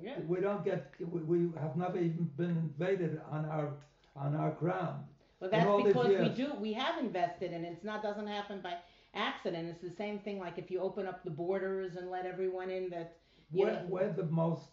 Yeah. 0.00 0.18
We 0.26 0.40
don't 0.40 0.64
get, 0.64 0.92
we, 1.00 1.20
we 1.22 1.50
have 1.60 1.76
never 1.76 1.96
even 1.98 2.30
been 2.36 2.50
invaded 2.50 3.20
on 3.30 3.44
our, 3.46 3.74
on 4.16 4.34
our 4.34 4.50
ground. 4.50 5.04
Well, 5.40 5.50
in 5.50 5.66
all 5.66 5.76
that's 5.76 5.86
these 5.86 5.94
because 5.94 6.08
we 6.08 6.14
years. 6.14 6.36
do. 6.36 6.52
We 6.60 6.72
have 6.72 6.98
invested, 6.98 7.52
and 7.52 7.64
it's 7.64 7.84
not 7.84 8.02
doesn't 8.02 8.26
happen 8.26 8.60
by 8.62 8.74
accident. 9.14 9.68
It's 9.68 9.82
the 9.82 9.90
same 9.96 10.18
thing. 10.20 10.38
Like 10.38 10.56
if 10.58 10.70
you 10.70 10.80
open 10.80 11.06
up 11.06 11.22
the 11.24 11.30
borders 11.30 11.96
and 11.96 12.10
let 12.10 12.24
everyone 12.26 12.70
in, 12.70 12.88
that 12.90 13.16
you 13.52 13.64
We're, 13.64 13.72
know, 13.72 13.86
we're 13.88 14.12
the 14.12 14.24
most 14.24 14.64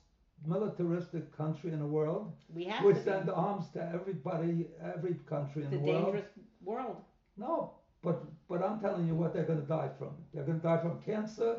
militaristic 0.46 1.36
country 1.36 1.72
in 1.72 1.80
the 1.80 1.86
world. 1.86 2.34
we 2.54 2.66
have 2.66 2.84
We 2.84 2.94
to. 2.94 3.00
be. 3.00 3.06
send 3.06 3.30
arms 3.30 3.66
to 3.74 3.82
everybody, 3.94 4.68
every 4.96 5.16
country 5.30 5.64
in 5.64 5.68
It's 5.68 5.76
a 5.76 5.80
the 5.80 5.84
world. 5.92 6.06
dangerous 6.06 6.30
world. 6.64 6.98
No, 7.38 7.74
but 8.02 8.24
but 8.50 8.62
I'm 8.64 8.80
telling 8.80 9.08
you 9.08 9.16
what 9.16 9.34
they're 9.34 9.46
going 9.52 9.62
to 9.62 9.68
die 9.68 9.90
from. 9.98 10.12
They're 10.34 10.44
going 10.44 10.60
to 10.60 10.64
die 10.72 10.82
from 10.82 11.02
cancer, 11.02 11.52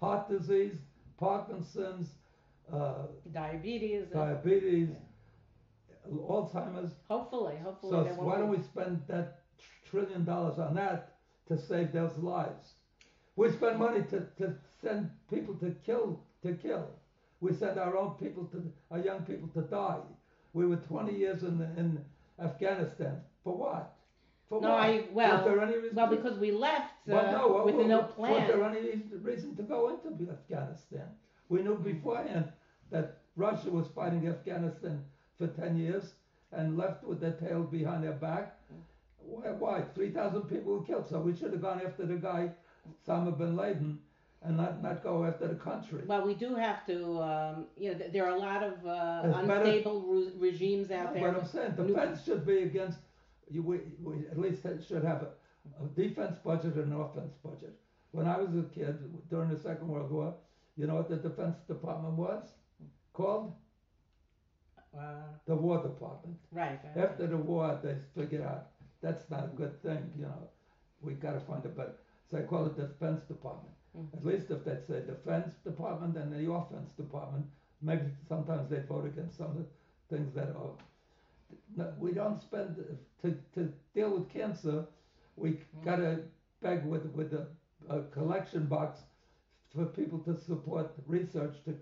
heart 0.00 0.28
disease, 0.28 0.76
Parkinson's, 1.18 2.08
uh, 2.72 3.06
Diabetes. 3.32 4.02
and- 4.04 4.12
diabetes, 4.12 4.88
Alzheimer's. 6.10 6.92
hopefully, 7.08 7.56
hopefully. 7.62 8.08
So 8.08 8.22
why 8.22 8.38
don't 8.38 8.48
we 8.50 8.62
spend 8.62 9.02
that 9.08 9.40
trillion 9.88 10.24
dollars 10.24 10.58
on 10.58 10.74
that 10.74 11.14
to 11.48 11.58
save 11.58 11.92
those 11.92 12.16
lives? 12.18 12.74
We 13.36 13.50
spend 13.50 13.78
money 13.78 14.02
to, 14.10 14.20
to 14.38 14.54
send 14.82 15.10
people 15.30 15.54
to 15.56 15.74
kill, 15.84 16.20
to 16.42 16.54
kill. 16.54 16.86
We 17.40 17.52
send 17.52 17.78
our 17.78 17.96
own 17.96 18.12
people 18.12 18.44
to, 18.46 18.62
our 18.90 18.98
young 18.98 19.22
people 19.22 19.48
to 19.54 19.60
die. 19.62 19.98
We 20.54 20.66
were 20.66 20.76
20 20.76 21.12
years 21.14 21.42
in, 21.42 21.60
in 21.76 21.98
Afghanistan. 22.42 23.20
For 23.44 23.54
what? 23.56 23.92
For 24.48 24.60
No, 24.60 24.70
what? 24.70 24.80
I- 24.80 25.04
well- 25.12 25.36
was 25.36 25.44
there 25.44 25.60
any 25.60 25.76
reason 25.76 25.96
Well, 25.96 26.08
to- 26.10 26.16
because 26.16 26.38
we 26.38 26.50
left 26.52 26.92
uh, 27.08 27.12
well, 27.12 27.32
no, 27.32 27.64
with 27.64 27.74
what- 27.74 27.86
no 27.86 27.98
Was 28.00 28.12
plan. 28.14 28.46
there 28.48 28.64
any 28.64 29.02
reason 29.22 29.54
to 29.56 29.62
go 29.62 29.90
into 29.90 30.30
Afghanistan? 30.32 31.08
We 31.48 31.62
knew 31.62 31.76
beforehand 31.76 32.52
that 32.90 33.18
Russia 33.36 33.70
was 33.70 33.86
fighting 33.94 34.26
Afghanistan 34.28 35.04
for 35.38 35.46
10 35.48 35.76
years 35.76 36.14
and 36.52 36.76
left 36.76 37.04
with 37.04 37.20
their 37.20 37.32
tail 37.32 37.62
behind 37.62 38.04
their 38.04 38.12
back. 38.12 38.56
Why? 39.18 39.50
why? 39.50 39.82
3,000 39.94 40.42
people 40.42 40.74
were 40.74 40.84
killed. 40.84 41.08
So 41.08 41.20
we 41.20 41.34
should 41.36 41.52
have 41.52 41.62
gone 41.62 41.80
after 41.84 42.06
the 42.06 42.14
guy, 42.16 42.50
Osama 43.06 43.36
bin 43.36 43.56
Laden, 43.56 43.98
and 44.42 44.56
not, 44.56 44.82
not 44.82 45.02
go 45.02 45.24
after 45.24 45.48
the 45.48 45.56
country. 45.56 46.02
Well, 46.06 46.24
we 46.24 46.34
do 46.34 46.54
have 46.54 46.86
to, 46.86 47.20
um, 47.20 47.66
you 47.76 47.92
know, 47.92 47.98
there 48.12 48.24
are 48.26 48.36
a 48.36 48.38
lot 48.38 48.62
of 48.62 48.74
uh, 48.86 49.22
It's 49.24 49.46
better- 49.46 49.62
unstable 49.64 50.02
re- 50.02 50.32
regimes 50.38 50.90
out 50.90 51.12
there. 51.14 51.32
But 51.32 51.40
I'm 51.40 51.46
saying 51.46 51.72
defense 51.76 52.24
should 52.24 52.46
be 52.46 52.58
against. 52.60 52.98
You, 53.50 53.62
we, 53.62 53.78
we 54.02 54.26
at 54.30 54.38
least 54.38 54.64
it 54.64 54.84
should 54.86 55.04
have 55.04 55.22
a, 55.22 55.84
a 55.84 55.88
defense 55.94 56.36
budget 56.44 56.74
and 56.74 56.92
an 56.92 57.00
offense 57.00 57.34
budget. 57.44 57.74
When 58.12 58.26
I 58.26 58.38
was 58.38 58.50
a 58.56 58.62
kid 58.74 58.98
during 59.28 59.50
the 59.50 59.58
Second 59.58 59.88
World 59.88 60.10
War, 60.10 60.34
you 60.76 60.86
know 60.86 60.94
what 60.96 61.08
the 61.08 61.16
Defense 61.16 61.56
Department 61.68 62.14
was 62.14 62.44
called? 63.12 63.52
Uh, 64.98 65.02
The 65.46 65.54
War 65.54 65.82
Department. 65.82 66.36
right. 66.52 66.80
right. 66.84 67.04
After 67.04 67.26
the 67.26 67.36
war, 67.36 67.78
they 67.82 67.96
figured 68.14 68.42
out 68.42 68.68
that's 69.02 69.28
not 69.30 69.44
a 69.44 69.56
good 69.56 69.80
thing. 69.82 70.10
You 70.16 70.24
know, 70.26 70.48
we 71.02 71.14
got 71.14 71.32
to 71.32 71.40
find 71.40 71.64
a 71.64 71.68
better. 71.68 71.94
So 72.30 72.36
they 72.38 72.42
call 72.44 72.66
it 72.66 72.76
the 72.76 72.86
Defense 72.86 73.22
Department. 73.28 73.74
Mhm. 73.96 74.14
At 74.18 74.24
least 74.26 74.50
if 74.50 74.64
they 74.64 74.78
say 74.88 75.00
Defense 75.06 75.54
Department 75.64 76.16
and 76.16 76.32
the 76.32 76.50
Offense 76.52 76.90
Department, 76.92 77.46
maybe 77.82 78.06
sometimes 78.28 78.68
they 78.70 78.80
vote 78.80 79.06
against 79.06 79.36
some 79.38 79.50
of 79.52 79.56
the 79.58 79.66
things 80.16 80.34
that 80.34 80.48
are. 80.56 80.74
No, 81.76 81.92
we 81.98 82.12
don't 82.12 82.40
spend 82.42 82.76
to 83.22 83.34
to 83.54 83.72
deal 83.94 84.10
with 84.16 84.28
cancer. 84.30 84.86
We 85.36 85.60
got 85.84 85.96
to 85.96 86.22
beg 86.62 86.84
with 86.86 87.04
with 87.14 87.32
a, 87.32 87.46
a 87.88 88.02
collection 88.04 88.66
box 88.66 89.00
for 89.74 89.84
people 89.86 90.18
to 90.20 90.34
support 90.40 90.90
research 91.06 91.54
to, 91.64 91.72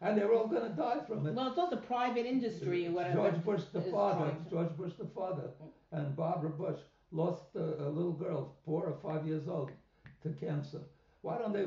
and 0.00 0.16
they're 0.16 0.32
all 0.32 0.46
going 0.46 0.62
to 0.62 0.76
die 0.76 1.00
from 1.06 1.26
it. 1.26 1.34
Well, 1.34 1.48
it's 1.48 1.58
also 1.58 1.76
private 1.76 2.26
industry 2.26 2.86
or 2.86 2.92
whatever. 2.92 3.16
George 3.30 3.44
Bush 3.44 3.62
the 3.72 3.82
father, 3.82 4.34
George 4.50 4.76
Bush 4.76 4.92
the 4.98 5.06
father, 5.06 5.50
and 5.92 6.14
Barbara 6.16 6.50
Bush 6.50 6.78
lost 7.10 7.44
a, 7.56 7.60
a 7.86 7.88
little 7.88 8.12
girl, 8.12 8.54
four 8.64 8.84
or 8.84 8.96
five 9.02 9.26
years 9.26 9.48
old, 9.48 9.70
to 10.22 10.28
cancer. 10.30 10.80
Why 11.22 11.38
don't 11.38 11.52
they 11.52 11.66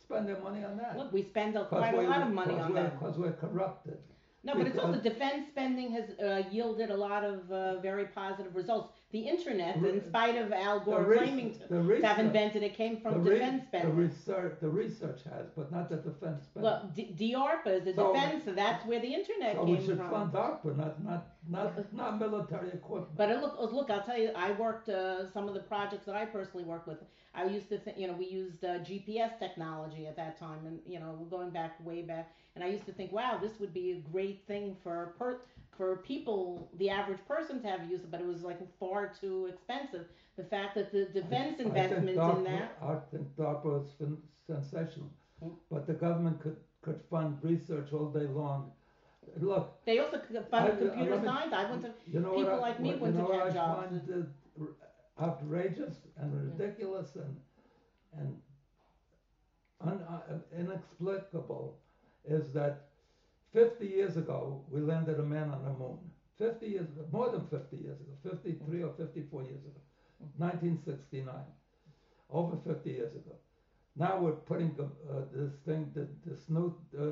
spend 0.00 0.28
their 0.28 0.38
money 0.40 0.62
on 0.64 0.76
that? 0.76 0.96
Look, 0.96 1.12
we 1.12 1.22
spend 1.22 1.56
a, 1.56 1.64
quite 1.64 1.94
a 1.94 2.02
lot 2.02 2.22
of 2.22 2.32
money 2.32 2.54
on 2.54 2.74
that. 2.74 2.98
Because 2.98 3.18
we're 3.18 3.32
corrupted. 3.32 3.98
No, 4.44 4.54
but 4.54 4.68
it's 4.68 4.78
also 4.78 4.92
because- 4.92 5.12
defense 5.12 5.48
spending 5.48 5.90
has 5.90 6.10
uh, 6.20 6.42
yielded 6.52 6.90
a 6.90 6.96
lot 6.96 7.24
of 7.24 7.50
uh, 7.50 7.80
very 7.80 8.06
positive 8.06 8.54
results. 8.54 8.92
The 9.12 9.20
internet, 9.20 9.76
in 9.76 10.04
spite 10.04 10.36
of 10.36 10.52
Al 10.52 10.80
Gore 10.80 11.04
claiming 11.16 11.52
to, 11.54 11.60
the 11.68 11.96
to 12.00 12.06
have 12.06 12.18
invented 12.18 12.64
it, 12.64 12.74
came 12.74 13.00
from 13.00 13.22
the 13.22 13.30
re- 13.30 13.38
defense 13.38 13.62
The 13.62 13.78
spending. 13.78 13.96
research, 13.96 14.58
the 14.60 14.68
research 14.68 15.20
has, 15.30 15.46
but 15.56 15.70
not 15.70 15.88
the 15.88 15.98
defense 15.98 16.42
spending. 16.44 16.64
Well, 16.72 16.90
D- 16.92 17.14
DARPA 17.16 17.66
is 17.68 17.84
the 17.84 17.94
So- 17.94 18.12
defense, 18.12 18.44
so 18.44 18.52
that's 18.52 18.84
where 18.84 18.98
the 18.98 19.14
internet 19.14 19.54
so 19.54 19.64
came 19.64 19.76
we 19.78 19.86
should 19.86 19.98
from. 19.98 20.10
fund 20.10 20.32
DARPA, 20.32 20.76
not 20.76 21.04
not 21.04 21.26
not 21.48 21.92
not 21.94 22.18
military 22.18 22.70
equipment. 22.70 23.16
But 23.16 23.28
look, 23.40 23.54
uh, 23.56 23.64
look, 23.66 23.90
I'll 23.90 24.02
tell 24.02 24.18
you, 24.18 24.32
I 24.34 24.50
worked 24.52 24.88
uh, 24.88 25.30
some 25.30 25.46
of 25.46 25.54
the 25.54 25.60
projects 25.60 26.04
that 26.06 26.16
I 26.16 26.24
personally 26.26 26.64
worked 26.64 26.88
with. 26.88 26.98
I 27.32 27.44
used 27.44 27.68
to, 27.68 27.78
think, 27.78 27.98
you 27.98 28.08
know, 28.08 28.14
we 28.14 28.26
used 28.26 28.64
uh, 28.64 28.78
GPS 28.80 29.38
technology 29.38 30.08
at 30.08 30.16
that 30.16 30.36
time, 30.36 30.66
and 30.66 30.80
you 30.84 30.98
know, 30.98 31.16
we're 31.16 31.30
going 31.38 31.50
back 31.50 31.72
way 31.86 32.02
back. 32.02 32.34
And 32.56 32.64
I 32.64 32.68
used 32.68 32.86
to 32.86 32.92
think, 32.92 33.12
wow, 33.12 33.38
this 33.40 33.60
would 33.60 33.72
be 33.72 33.92
a 33.92 34.00
great 34.10 34.42
thing 34.48 34.76
for 34.82 35.14
per- 35.16 35.42
for 35.76 35.96
people, 35.98 36.68
the 36.78 36.90
average 36.90 37.20
person 37.28 37.60
to 37.62 37.68
have 37.68 37.88
use 37.90 38.00
it, 38.00 38.10
but 38.10 38.20
it 38.20 38.26
was 38.26 38.42
like 38.42 38.58
far 38.78 39.12
too 39.20 39.46
expensive. 39.46 40.06
The 40.36 40.44
fact 40.44 40.74
that 40.74 40.92
the 40.92 41.04
defense 41.06 41.54
I 41.54 41.56
think 41.64 41.68
investment 41.68 42.08
in 42.10 42.44
that, 42.44 42.76
I 42.82 42.96
think 43.10 43.28
DARPA 43.36 43.82
is 43.84 43.90
sen- 43.98 44.22
sensational, 44.46 45.10
Mm. 45.42 45.54
but 45.70 45.86
the 45.86 45.92
government 45.94 46.40
could, 46.40 46.56
could 46.82 47.00
fund 47.10 47.38
research 47.42 47.92
all 47.92 48.08
day 48.10 48.26
long. 48.26 48.72
Look, 49.40 49.84
they 49.84 49.98
also 49.98 50.18
I- 50.18 50.42
fund 50.42 50.72
I- 50.72 50.76
computer 50.76 51.18
me- 51.18 51.24
science. 51.26 51.52
I 51.52 51.70
went 51.70 51.82
to 51.82 51.92
you 52.06 52.20
know 52.20 52.30
People 52.34 52.52
what 52.52 52.52
I, 52.54 52.68
like 52.68 52.80
me 52.80 52.90
what- 52.90 53.00
wouldn't 53.00 53.18
you 53.18 53.22
know 53.22 53.32
have 53.44 53.54
what 53.54 53.56
had 53.56 53.62
I 53.62 53.74
find 54.14 54.28
outrageous 55.20 55.94
and 56.18 56.34
ridiculous 56.34 57.16
and 57.16 57.36
and 58.18 58.40
un, 59.80 60.00
uh, 60.02 60.38
inexplicable 60.58 61.78
is 62.24 62.52
that 62.52 62.88
50 63.56 63.86
years 63.86 64.16
ago 64.18 64.60
we 64.70 64.80
landed 64.82 65.18
a 65.18 65.22
man 65.22 65.48
on 65.50 65.64
the 65.64 65.70
moon. 65.70 65.98
50 66.36 66.66
years, 66.66 66.86
more 67.10 67.30
than 67.30 67.46
50 67.46 67.76
years 67.76 67.98
ago, 67.98 68.12
53 68.30 68.82
or 68.82 68.92
54 68.92 69.42
years 69.44 69.64
ago, 69.64 69.80
1969, 70.36 71.34
over 72.30 72.56
50 72.66 72.90
years 72.90 73.14
ago. 73.14 73.34
Now 73.96 74.18
we're 74.18 74.32
putting 74.32 74.76
uh, 74.78 75.20
this 75.32 75.52
thing, 75.64 75.90
th- 75.94 76.06
this 76.26 76.50
new 76.50 76.74
uh, 77.00 77.04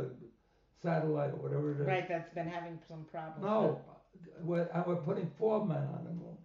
satellite 0.83 1.31
or 1.33 1.37
whatever 1.37 1.73
it 1.73 1.81
is. 1.81 1.87
right, 1.87 2.07
that's 2.07 2.35
been 2.35 2.47
having 2.47 2.79
some 2.87 3.05
problems. 3.11 3.43
No, 3.43 3.81
we're, 4.43 4.69
and 4.75 4.85
we're 4.87 4.97
putting 4.97 5.31
four 5.39 5.65
men 5.65 5.89
on 5.97 6.05
the 6.05 6.11
moon. 6.11 6.37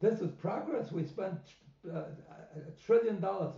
This 0.00 0.20
is 0.20 0.30
progress. 0.32 0.92
We 0.92 1.06
spent 1.06 1.38
uh, 1.90 2.00
a 2.00 2.84
trillion 2.84 3.18
dollars 3.20 3.54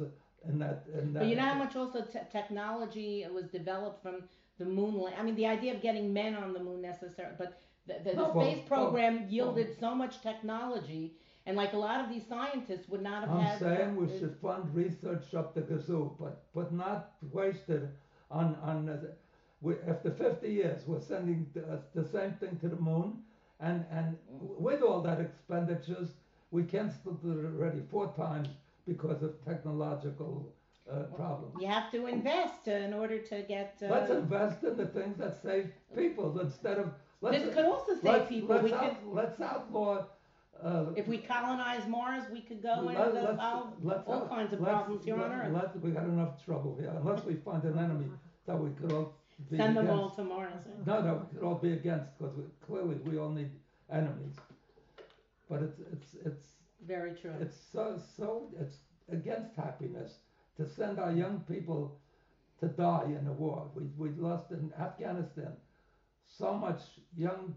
in 0.48 0.60
that. 0.60 0.84
In 0.96 1.12
that. 1.14 1.20
But 1.20 1.28
you 1.28 1.34
know 1.34 1.42
how 1.42 1.54
much 1.54 1.74
also 1.74 2.02
te- 2.02 2.28
technology 2.30 3.26
was 3.32 3.46
developed 3.46 4.00
from 4.04 4.22
the 4.58 4.64
moon? 4.64 4.94
la- 4.94 5.10
I 5.18 5.22
mean, 5.22 5.34
the 5.34 5.46
idea 5.46 5.74
of 5.74 5.82
getting 5.82 6.12
men 6.12 6.34
on 6.34 6.52
the 6.52 6.60
moon 6.60 6.82
necessarily, 6.82 7.34
but 7.38 7.60
the, 7.86 7.94
the, 8.04 8.10
the 8.16 8.16
well, 8.16 8.40
space 8.40 8.62
program 8.66 9.26
yielded 9.28 9.78
so 9.78 9.94
much 9.94 10.20
technology, 10.22 11.14
and 11.46 11.56
like 11.56 11.72
a 11.74 11.76
lot 11.76 12.00
of 12.00 12.08
these 12.08 12.26
scientists 12.26 12.88
would 12.88 13.02
not 13.02 13.22
have 13.22 13.30
I'm 13.30 13.40
had. 13.44 13.58
saying 13.58 13.96
we 13.96 14.08
should 14.18 14.36
fund 14.40 14.74
research 14.74 15.34
up 15.34 15.54
the 15.54 15.62
kazoo, 15.62 16.12
but 16.18 16.44
but 16.54 16.72
not 16.72 17.12
wasted 17.32 17.88
on 18.30 18.56
on. 18.62 18.88
Uh, 18.88 19.00
we, 19.60 19.74
after 19.88 20.10
50 20.10 20.46
years, 20.52 20.82
we're 20.86 21.00
sending 21.00 21.46
the, 21.54 21.62
uh, 21.66 21.78
the 21.94 22.04
same 22.04 22.32
thing 22.34 22.58
to 22.60 22.68
the 22.68 22.76
moon, 22.76 23.22
and 23.60 23.84
and 23.90 24.16
with 24.28 24.82
all 24.82 25.00
that 25.02 25.20
expenditures, 25.20 26.08
we 26.50 26.64
canceled 26.64 27.20
it 27.24 27.28
already 27.28 27.80
four 27.90 28.12
times 28.16 28.48
because 28.86 29.22
of 29.22 29.42
technological 29.44 30.52
uh, 30.90 31.04
problems. 31.16 31.54
You 31.60 31.66
have 31.68 31.90
to 31.92 32.06
invest 32.06 32.68
uh, 32.68 32.72
in 32.72 32.92
order 32.92 33.18
to 33.18 33.42
get. 33.42 33.76
Uh, 33.82 33.86
Let's 33.86 34.10
invest 34.10 34.62
in 34.64 34.76
the 34.76 34.86
things 34.86 35.18
that 35.18 35.40
save 35.42 35.70
people 35.96 36.38
instead 36.40 36.78
of. 36.78 36.90
Let's, 37.20 37.42
this 37.44 37.54
could 37.54 37.64
also 37.64 37.94
save 37.94 38.04
let's, 38.04 38.28
people. 38.28 38.48
Let's, 38.56 38.64
we 38.64 38.72
out, 38.72 39.02
could, 39.02 39.14
let's 39.14 39.40
outlaw. 39.40 40.04
Uh, 40.62 40.86
if 40.96 41.08
we 41.08 41.18
colonize 41.18 41.86
Mars, 41.88 42.24
we 42.32 42.40
could 42.40 42.62
go 42.62 42.72
and 42.74 42.86
let- 42.86 42.96
uh, 42.96 43.10
let's- 43.12 43.38
solve 43.38 43.72
let's 43.82 44.08
all 44.08 44.22
out- 44.22 44.28
kinds 44.28 44.52
of 44.52 44.60
problems 44.60 45.04
here 45.04 45.16
on 45.16 45.32
Earth. 45.32 45.76
we 45.82 45.90
got 45.90 46.04
enough 46.04 46.44
trouble 46.44 46.76
here. 46.78 46.92
Unless 46.96 47.24
we 47.24 47.34
find 47.34 47.62
an 47.64 47.78
enemy 47.78 48.06
that 48.46 48.58
we 48.58 48.70
could 48.70 48.92
all 48.92 49.14
be 49.50 49.56
Send 49.56 49.76
them 49.76 49.86
against. 49.86 50.02
all 50.02 50.10
to 50.10 50.24
Mars. 50.24 50.52
No, 50.86 51.00
no, 51.00 51.14
we 51.14 51.38
could 51.38 51.44
all 51.46 51.56
be 51.56 51.72
against 51.72 52.16
because 52.18 52.36
we, 52.36 52.44
clearly 52.64 52.96
we 53.04 53.18
all 53.18 53.30
need 53.30 53.50
enemies. 53.90 54.36
But 55.48 55.62
it's 55.62 55.80
it's 55.92 56.14
it's 56.24 56.46
Very 56.86 57.12
true. 57.14 57.32
it's 57.40 57.56
so 57.72 57.98
so 58.16 58.48
it's 58.60 58.76
against 59.10 59.54
happiness 59.56 60.18
to 60.56 60.68
send 60.68 60.98
our 60.98 61.12
young 61.12 61.40
people 61.48 61.98
to 62.60 62.68
die 62.68 63.04
in 63.06 63.24
the 63.24 63.32
war. 63.32 63.70
We 63.74 63.84
we 63.96 64.10
lost 64.16 64.50
in 64.50 64.72
Afghanistan 64.78 65.52
so 66.26 66.54
much 66.54 66.80
young 67.16 67.54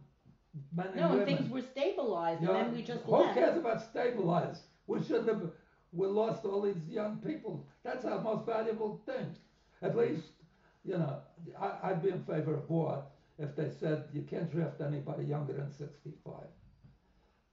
men 0.75 0.87
and 0.87 0.95
no, 0.95 1.09
and 1.09 1.19
women. 1.19 1.37
things 1.37 1.49
were 1.51 1.61
stabilized, 1.61 2.41
and 2.41 2.49
then 2.49 2.73
we 2.73 2.81
just 2.81 3.03
who 3.03 3.17
left. 3.17 3.35
cares 3.35 3.57
about 3.57 3.81
stabilize? 3.81 4.61
We 4.87 5.03
shouldn't 5.03 5.27
have. 5.27 5.51
We 5.93 6.07
lost 6.07 6.45
all 6.45 6.61
these 6.61 6.87
young 6.89 7.17
people. 7.17 7.65
That's 7.83 8.05
our 8.05 8.21
most 8.21 8.45
valuable 8.45 9.01
thing. 9.05 9.35
At 9.81 9.95
least, 9.95 10.23
you 10.83 10.97
know, 10.97 11.19
I, 11.59 11.71
I'd 11.83 12.03
be 12.03 12.09
in 12.09 12.23
favor 12.23 12.55
of 12.55 12.69
war 12.69 13.03
if 13.39 13.55
they 13.55 13.69
said 13.79 14.05
you 14.13 14.23
can't 14.23 14.51
draft 14.51 14.81
anybody 14.81 15.23
younger 15.23 15.53
than 15.53 15.71
65. 15.71 16.33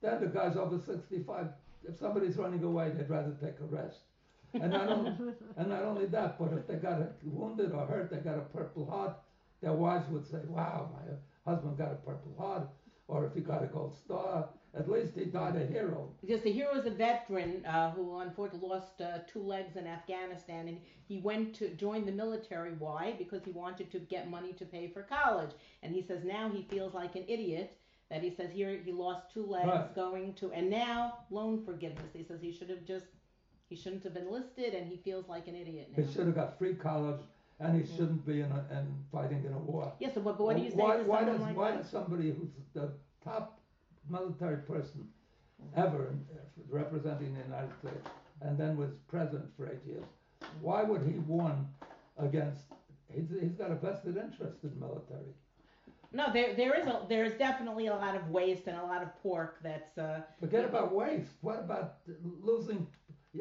Then 0.03 0.21
the 0.21 0.27
guys 0.27 0.57
over 0.57 0.79
65, 0.79 1.47
if 1.89 1.99
somebody's 1.99 2.37
running 2.37 2.63
away, 2.63 2.91
they'd 2.91 3.09
rather 3.09 3.37
take 3.41 3.61
a 3.61 3.65
rest. 3.65 4.01
And 4.55 4.73
not 4.73 4.89
only, 4.89 5.13
and 5.57 5.69
not 5.69 5.83
only 5.83 6.07
that, 6.07 6.39
but 6.39 6.53
if 6.53 6.67
they 6.67 6.77
got 6.77 7.01
a 7.01 7.09
wounded 7.25 7.73
or 7.73 7.87
hurt, 7.87 8.11
they 8.11 8.19
got 8.19 8.39
a 8.39 8.43
Purple 8.43 8.87
Heart, 8.87 9.17
their 9.61 9.73
wives 9.73 10.09
would 10.11 10.27
say, 10.27 10.39
"Wow, 10.49 10.91
my 10.95 11.51
husband 11.53 11.77
got 11.79 11.93
a 11.93 11.97
Purple 11.97 12.35
Heart," 12.39 12.69
or 13.09 13.27
if 13.27 13.35
he 13.35 13.41
got 13.41 13.63
a 13.63 13.67
Gold 13.67 13.95
Star, 14.05 14.49
at 14.75 14.89
least 14.91 15.15
he 15.15 15.25
died 15.27 15.57
a 15.57 15.67
hero. 15.67 16.09
Because 16.21 16.43
the 16.43 16.53
hero 16.53 16.75
is 16.75 16.87
a 16.87 16.91
veteran 16.91 17.65
uh, 17.67 17.91
who 17.93 18.19
unfortunately 18.19 18.69
lost 18.69 19.01
uh, 19.01 19.19
two 19.27 19.43
legs 19.43 19.77
in 19.77 19.87
Afghanistan, 19.87 20.69
and 20.69 20.79
he 21.07 21.19
went 21.19 21.55
to 21.55 21.69
join 21.71 22.05
the 22.07 22.13
military. 22.13 22.73
Why? 22.79 23.15
Because 23.19 23.45
he 23.45 23.51
wanted 23.51 23.91
to 23.93 23.99
get 23.99 24.29
money 24.31 24.53
to 24.55 24.65
pay 24.65 24.89
for 24.89 25.03
college, 25.03 25.51
and 25.83 25.95
he 25.95 26.03
says 26.03 26.25
now 26.25 26.49
he 26.51 26.63
feels 26.71 26.95
like 26.95 27.15
an 27.17 27.25
idiot 27.29 27.77
that 28.11 28.23
he 28.23 28.31
says 28.31 28.51
here 28.53 28.79
he 28.85 28.93
lost 28.93 29.33
two 29.33 29.47
legs 29.47 29.67
Right. 29.67 29.95
going 29.95 30.35
to, 30.35 30.53
and 30.53 30.69
now 30.69 31.15
loan 31.31 31.65
forgiveness. 31.65 32.13
He 32.13 32.23
says 32.23 32.41
he 32.43 32.53
should 32.53 32.69
have 32.69 32.85
just 32.85 33.07
he 33.69 33.77
shouldn't 33.77 34.05
have 34.05 34.17
enlisted, 34.17 34.75
and 34.75 34.87
he 34.87 34.97
feels 34.99 35.29
like 35.29 35.49
an 35.49 35.55
idiot 35.55 35.89
now. 35.97 36.05
He 36.05 36.13
should 36.13 36.27
have 36.27 36.35
got 36.35 36.59
free 36.59 36.75
college, 36.75 37.21
and 37.61 37.81
he 37.81 37.87
shouldn't 37.97 38.27
be 38.27 38.41
in 38.41 38.51
a, 38.51 38.65
in 38.79 38.87
fighting 39.11 39.45
in 39.45 39.53
a 39.53 39.59
war. 39.59 39.93
Yes, 39.99 40.13
but, 40.15 40.25
but 40.25 40.41
what 40.41 40.57
do 40.57 40.63
you 40.63 40.71
say 40.71 40.77
why, 40.77 40.97
to 40.97 41.03
why 41.05 41.25
does, 41.25 41.41
like 41.41 41.57
why 41.57 41.71
does 41.73 41.89
somebody 41.89 42.31
who's 42.31 42.51
the 42.75 42.91
top 43.23 43.61
military 44.09 44.59
person 44.59 45.09
ever 45.77 46.09
in, 46.09 46.25
representing 46.69 47.35
the 47.35 47.41
United 47.43 47.73
States 47.81 48.09
and 48.43 48.59
then 48.59 48.77
was 48.77 48.91
president 49.09 49.49
for 49.57 49.67
eight 49.67 49.85
years, 49.87 50.05
why 50.61 50.83
would 50.83 51.03
he 51.03 51.19
warn 51.21 51.67
against? 52.19 52.65
He's, 53.13 53.29
he's 53.41 53.53
got 53.53 53.71
a 53.71 53.77
vested 53.77 54.17
interest 54.17 54.59
in 54.63 54.79
military. 54.79 55.33
No, 56.13 56.33
there 56.33 56.55
there 56.55 56.79
is 56.79 56.87
a 56.87 57.05
there 57.09 57.25
is 57.25 57.35
definitely 57.35 57.89
a 57.89 57.95
lot 57.95 58.15
of 58.15 58.31
waste 58.31 58.69
and 58.69 58.79
a 58.79 58.83
lot 58.85 59.03
of 59.03 59.09
pork 59.21 59.59
that's 59.65 59.99
uh, 59.99 60.21
Forget 60.39 60.65
about 60.65 60.95
waste. 60.95 61.33
What 61.41 61.59
about 61.59 61.97
losing 62.41 62.87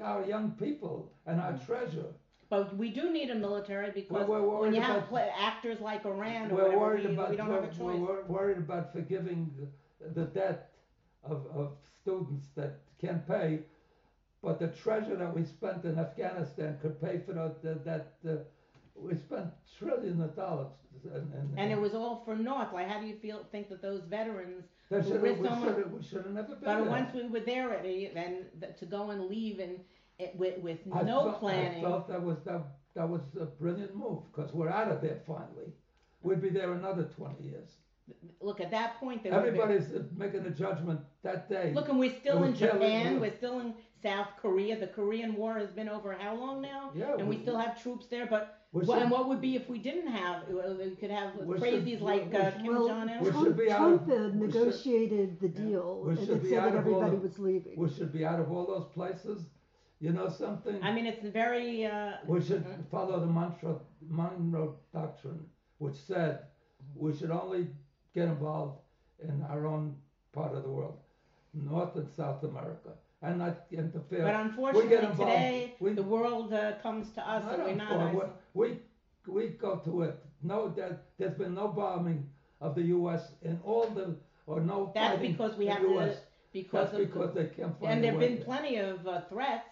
our 0.01 0.23
young 0.25 0.51
people 0.51 1.11
and 1.25 1.39
our 1.39 1.57
treasure? 1.65 2.05
But 2.49 2.75
we 2.77 2.89
do 2.91 3.11
need 3.11 3.29
a 3.31 3.35
military 3.35 3.91
because 3.91 4.27
Well, 4.27 4.43
we're 4.43 4.61
when 4.61 4.73
you 4.75 4.81
have 4.81 5.07
about- 5.07 5.29
actors 5.37 5.79
like 5.81 6.05
Iran 6.05 6.51
or 6.51 6.55
We're 6.55 6.63
whatever, 6.63 6.79
worried 6.79 7.07
we, 7.07 7.13
about 7.13 7.29
we 7.31 7.35
don't 7.37 7.49
we're, 7.49 7.61
have 7.61 7.63
a 7.73 7.75
choice. 7.75 7.99
we're 7.99 8.23
worried 8.25 8.57
about 8.57 8.93
forgiving 8.93 9.51
the, 9.99 10.09
the 10.09 10.25
debt 10.27 10.71
of, 11.23 11.45
of 11.55 11.71
students 12.01 12.47
that 12.55 12.81
can't 13.01 13.25
pay, 13.27 13.59
but 14.43 14.59
the 14.59 14.67
treasure 14.67 15.15
that 15.15 15.33
we 15.35 15.43
spent 15.45 15.83
in 15.85 15.97
Afghanistan 15.97 16.77
could 16.81 17.01
pay 17.01 17.19
for 17.25 17.33
the, 17.33 17.55
the, 17.63 17.73
that. 17.85 18.13
Uh, 18.27 18.35
we 18.95 19.15
spent 19.15 19.47
trillions 19.77 20.21
of 20.21 20.35
dollars, 20.35 20.71
and, 21.13 21.33
and, 21.33 21.59
and 21.59 21.71
it 21.71 21.79
was 21.79 21.93
all 21.93 22.21
for 22.25 22.35
naught. 22.35 22.73
Like, 22.73 22.87
how 22.89 22.99
do 22.99 23.07
you 23.07 23.15
feel? 23.21 23.45
Think 23.51 23.69
that 23.69 23.81
those 23.81 24.03
veterans? 24.03 24.63
They 24.89 25.01
should 25.01 25.21
risked 25.21 25.41
we 25.41 25.47
so 25.47 25.55
much- 25.55 25.85
we 25.87 26.03
should 26.03 26.23
have 26.25 26.33
never 26.33 26.49
been 26.49 26.59
But 26.63 26.81
there. 26.83 26.89
once 26.89 27.13
we 27.13 27.27
were 27.27 27.39
there 27.39 27.69
already, 27.69 28.11
then 28.13 28.45
th- 28.59 28.77
to 28.77 28.85
go 28.85 29.09
and 29.09 29.27
leave 29.27 29.59
and 29.59 29.79
it, 30.19 30.35
with 30.35 30.59
with 30.59 30.79
I 30.93 31.01
no 31.01 31.23
felt, 31.23 31.39
planning. 31.39 31.83
I 31.85 31.89
felt 31.89 32.07
that 32.09 32.21
was 32.21 32.37
that, 32.45 32.61
that 32.95 33.09
was 33.09 33.21
a 33.39 33.45
brilliant 33.45 33.95
move 33.95 34.19
because 34.31 34.53
we're 34.53 34.69
out 34.69 34.91
of 34.91 35.01
there 35.01 35.19
finally. 35.25 35.73
We'd 36.21 36.41
be 36.41 36.49
there 36.49 36.73
another 36.73 37.03
twenty 37.15 37.43
years. 37.45 37.69
Look, 38.41 38.59
at 38.59 38.71
that 38.71 38.99
point, 38.99 39.23
they 39.23 39.29
were 39.31 39.37
very- 39.39 39.49
Everybody's 39.59 39.93
uh, 39.93 40.03
making 40.17 40.45
a 40.45 40.49
judgment 40.49 40.99
that 41.23 41.47
day. 41.49 41.71
Look, 41.73 41.87
and 41.87 41.97
we're 41.97 42.13
still 42.19 42.37
It 42.43 42.45
in 42.47 42.51
was 42.51 42.59
Taylor- 42.59 42.73
Japan. 42.73 43.15
it 43.15 43.21
We're 43.21 43.35
still 43.37 43.59
in 43.61 43.73
South 44.01 44.27
Korea. 44.41 44.77
The 44.77 44.87
Korean 44.87 45.35
War 45.35 45.53
has 45.57 45.69
been 45.71 45.87
over 45.87 46.11
how 46.13 46.35
long 46.35 46.61
now? 46.61 46.91
yeah, 46.93 47.15
And 47.17 47.29
we 47.29 47.37
still 47.37 47.57
have 47.57 47.81
troops 47.81 48.07
there. 48.07 48.25
But 48.25 48.57
we 48.73 48.81
Well, 48.81 48.97
should- 48.97 49.03
and 49.03 49.11
what 49.11 49.29
would 49.29 49.39
be 49.39 49.55
if 49.55 49.69
we 49.69 49.79
didn't 49.79 50.07
have? 50.07 50.45
We 50.49 50.95
could 50.97 51.11
have 51.11 51.35
We 51.37 51.57
should- 51.57 51.63
crazies 51.63 52.01
like 52.01 52.29
we 52.31 52.37
uh, 52.37 52.51
Kim 52.51 52.65
Well, 52.67 52.87
Jong 52.89 53.09
Un. 53.09 53.23
should 53.23 53.31
Trump, 53.33 53.57
Trump 53.57 54.01
of- 54.01 54.07
had 54.09 54.17
we 54.39 54.51
should- 54.51 54.55
negotiated 54.59 55.39
the 55.39 55.47
deal 55.49 56.01
We 56.03 56.09
and 56.09 56.19
should 56.19 56.29
it 56.37 56.43
be 56.43 56.49
said 56.49 56.63
that 56.65 56.75
everybody 56.75 57.11
the- 57.15 57.21
was 57.21 57.39
leaving. 57.39 57.77
we 57.79 57.89
should 57.89 58.11
be 58.11 58.25
out 58.25 58.39
of 58.41 58.51
all 58.51 58.65
those 58.65 58.87
places. 58.87 59.47
You 60.01 60.11
know 60.11 60.27
something? 60.27 60.83
I 60.83 60.91
mean, 60.91 61.05
it's 61.05 61.23
very. 61.23 61.85
Uh, 61.85 62.17
we 62.27 62.41
should 62.41 62.65
Mhm. 62.65 62.85
follow 62.87 63.21
the 63.21 63.25
Monroe, 63.25 63.79
Monroe 64.01 64.75
Doctrine, 64.91 65.45
which 65.77 65.95
said 65.95 66.39
we 66.93 67.13
should 67.15 67.31
only 67.31 67.69
get 68.13 68.27
involved 68.27 68.79
in 69.23 69.41
our 69.49 69.65
own 69.65 69.95
part 70.33 70.55
of 70.55 70.63
the 70.63 70.69
world, 70.69 70.97
North 71.53 71.95
and 71.95 72.09
South 72.09 72.43
America, 72.43 72.89
and 73.21 73.39
not 73.39 73.65
interfere. 73.71 74.23
but 74.23 74.35
unfortunately, 74.35 74.95
involved. 74.95 75.17
today 75.19 75.75
We- 75.79 75.93
the 75.93 76.03
world 76.03 76.53
uh, 76.53 76.73
comes 76.81 77.11
to 77.11 77.21
us, 77.27 77.43
Not 77.43 77.53
and 77.53 77.63
we're 77.63 77.69
on 77.71 77.77
not. 77.77 77.89
board. 77.89 78.07
isolated. 78.09 78.33
We, 78.53 78.79
we 79.33 79.47
go 79.49 79.77
to 79.77 80.01
it. 80.03 80.19
No, 80.41 80.69
there, 80.69 80.99
there's 81.17 81.35
been 81.35 81.53
no 81.53 81.67
bombing 81.69 82.27
of 82.61 82.75
the 82.75 82.83
U.S. 82.97 83.31
in 83.41 83.59
all 83.63 83.87
the, 83.89 84.15
or 84.45 84.59
no 84.61 84.91
That's 84.93 85.15
fighting 85.15 85.31
because 85.31 85.55
we 85.57 85.67
in 85.67 85.71
have 85.73 85.81
the 85.81 85.87
to 85.87 85.93
U.S. 85.95 86.17
because 86.51 86.91
That's 86.91 87.01
of 87.01 87.07
because 87.09 87.33
they 87.33 87.45
can't 87.45 87.79
find 87.79 87.93
and 87.93 88.03
there've 88.03 88.19
been 88.19 88.35
there. 88.35 88.45
plenty 88.45 88.77
of 88.77 89.07
uh, 89.07 89.21
threats. 89.29 89.67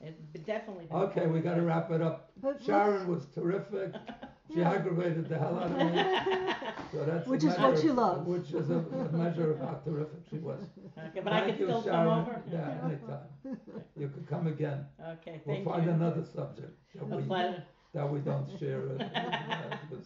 It's 0.00 0.20
definitely. 0.44 0.88
Okay, 0.90 1.26
we 1.28 1.38
got 1.40 1.54
to 1.54 1.62
wrap 1.62 1.92
it 1.92 2.02
up. 2.02 2.32
But 2.42 2.60
Sharon 2.64 3.06
was 3.06 3.26
terrific. 3.34 3.94
She 4.52 4.62
aggravated 4.62 5.28
the 5.28 5.38
hell 5.38 5.58
out 5.58 5.70
of 5.70 5.76
me. 5.78 6.54
So 6.92 7.04
that's 7.04 7.26
Which 7.32 7.44
is 7.44 7.56
what 7.58 7.82
you 7.84 7.92
love. 7.92 8.26
Which 8.26 8.52
is 8.52 8.70
a, 8.70 8.74
a 8.78 9.12
measure 9.12 9.52
of 9.52 9.58
how 9.60 9.80
terrific 9.84 10.20
she 10.30 10.38
was. 10.38 10.60
Okay, 11.08 11.20
but 11.20 11.32
I 11.32 11.40
Thank 11.42 11.56
can 11.56 11.60
you, 11.60 11.66
still 11.66 11.82
Sharon. 11.84 12.06
come 12.08 12.18
over. 12.18 12.42
Yeah, 12.50 12.84
anytime. 12.84 13.58
You 13.96 14.08
can 14.08 14.24
come 14.28 14.46
again. 14.46 14.84
Okay, 15.14 15.40
We'll 15.44 15.56
thank 15.56 15.66
find 15.68 15.84
you. 15.86 15.90
another 15.92 16.24
subject 16.24 16.72
that 16.94 17.02
A 17.02 17.16
we, 17.16 17.22
pleasure. 17.22 17.64
that 17.94 18.10
we 18.12 18.20
don't 18.20 18.48
share. 18.58 18.82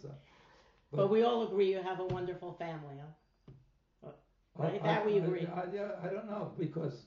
some. 0.00 0.10
But 0.92 1.10
we 1.10 1.22
all 1.24 1.46
agree 1.48 1.70
you 1.72 1.82
have 1.82 2.00
a 2.00 2.04
wonderful 2.06 2.52
family. 2.58 2.94
Huh? 3.00 4.10
Right, 4.56 4.80
I- 4.82 4.86
that 4.86 5.04
we 5.06 5.14
I- 5.14 5.16
agree. 5.24 5.46
I, 5.46 5.64
yeah, 5.74 5.88
I 6.02 6.08
don't 6.08 6.26
know 6.30 6.52
because 6.58 7.06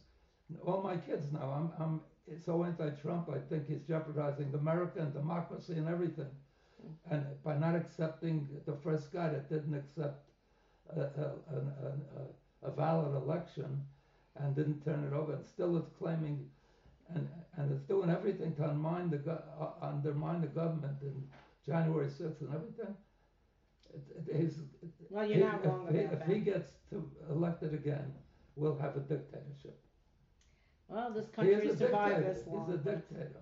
all 0.65 0.81
my 0.83 0.97
kids 0.97 1.25
now, 1.31 1.49
I'm, 1.57 1.71
I'm 1.83 2.01
so 2.45 2.63
anti-Trump. 2.63 3.29
I 3.29 3.39
think 3.49 3.67
he's 3.67 3.81
jeopardizing 3.87 4.53
America 4.53 4.99
and 4.99 5.13
democracy 5.13 5.73
and 5.73 5.87
everything. 5.87 6.27
And 7.11 7.25
by 7.43 7.57
not 7.57 7.75
accepting 7.75 8.47
the 8.65 8.75
first 8.83 9.11
guy 9.11 9.29
that 9.29 9.49
didn't 9.49 9.73
accept 9.73 10.29
a, 10.95 11.01
a, 11.01 11.31
a, 12.63 12.67
a 12.67 12.71
valid 12.71 13.15
election 13.15 13.81
and 14.35 14.55
didn't 14.55 14.83
turn 14.83 15.03
it 15.03 15.13
over, 15.13 15.33
and 15.33 15.45
still 15.45 15.77
is 15.77 15.85
claiming 15.97 16.49
and 17.15 17.27
and 17.57 17.71
is 17.71 17.81
doing 17.81 18.09
everything 18.09 18.53
to 18.55 18.63
undermine 18.63 19.09
the 19.09 19.17
go- 19.17 19.43
uh, 19.59 19.85
undermine 19.85 20.41
the 20.41 20.47
government 20.47 20.97
in 21.01 21.27
January 21.65 22.07
6th 22.07 22.41
and 22.41 22.53
everything. 22.53 22.95
It, 23.93 24.27
it, 24.27 24.53
Well, 25.09 25.25
you're 25.27 25.45
not 25.45 25.59
if 25.61 25.65
wrong 25.65 25.87
he, 25.91 25.99
about 25.99 26.13
if 26.13 26.19
that. 26.19 26.29
he 26.29 26.39
gets 26.39 26.71
to 26.91 27.09
elected 27.29 27.73
again, 27.73 28.13
we'll 28.55 28.77
have 28.77 28.95
a 28.95 28.99
dictatorship. 28.99 29.77
Well, 30.87 31.11
this 31.11 31.27
country 31.29 31.69
survived 31.75 32.25
this 32.25 32.45
long. 32.47 32.65
He's 32.67 32.75
a 32.75 32.77
dictator. 32.77 33.41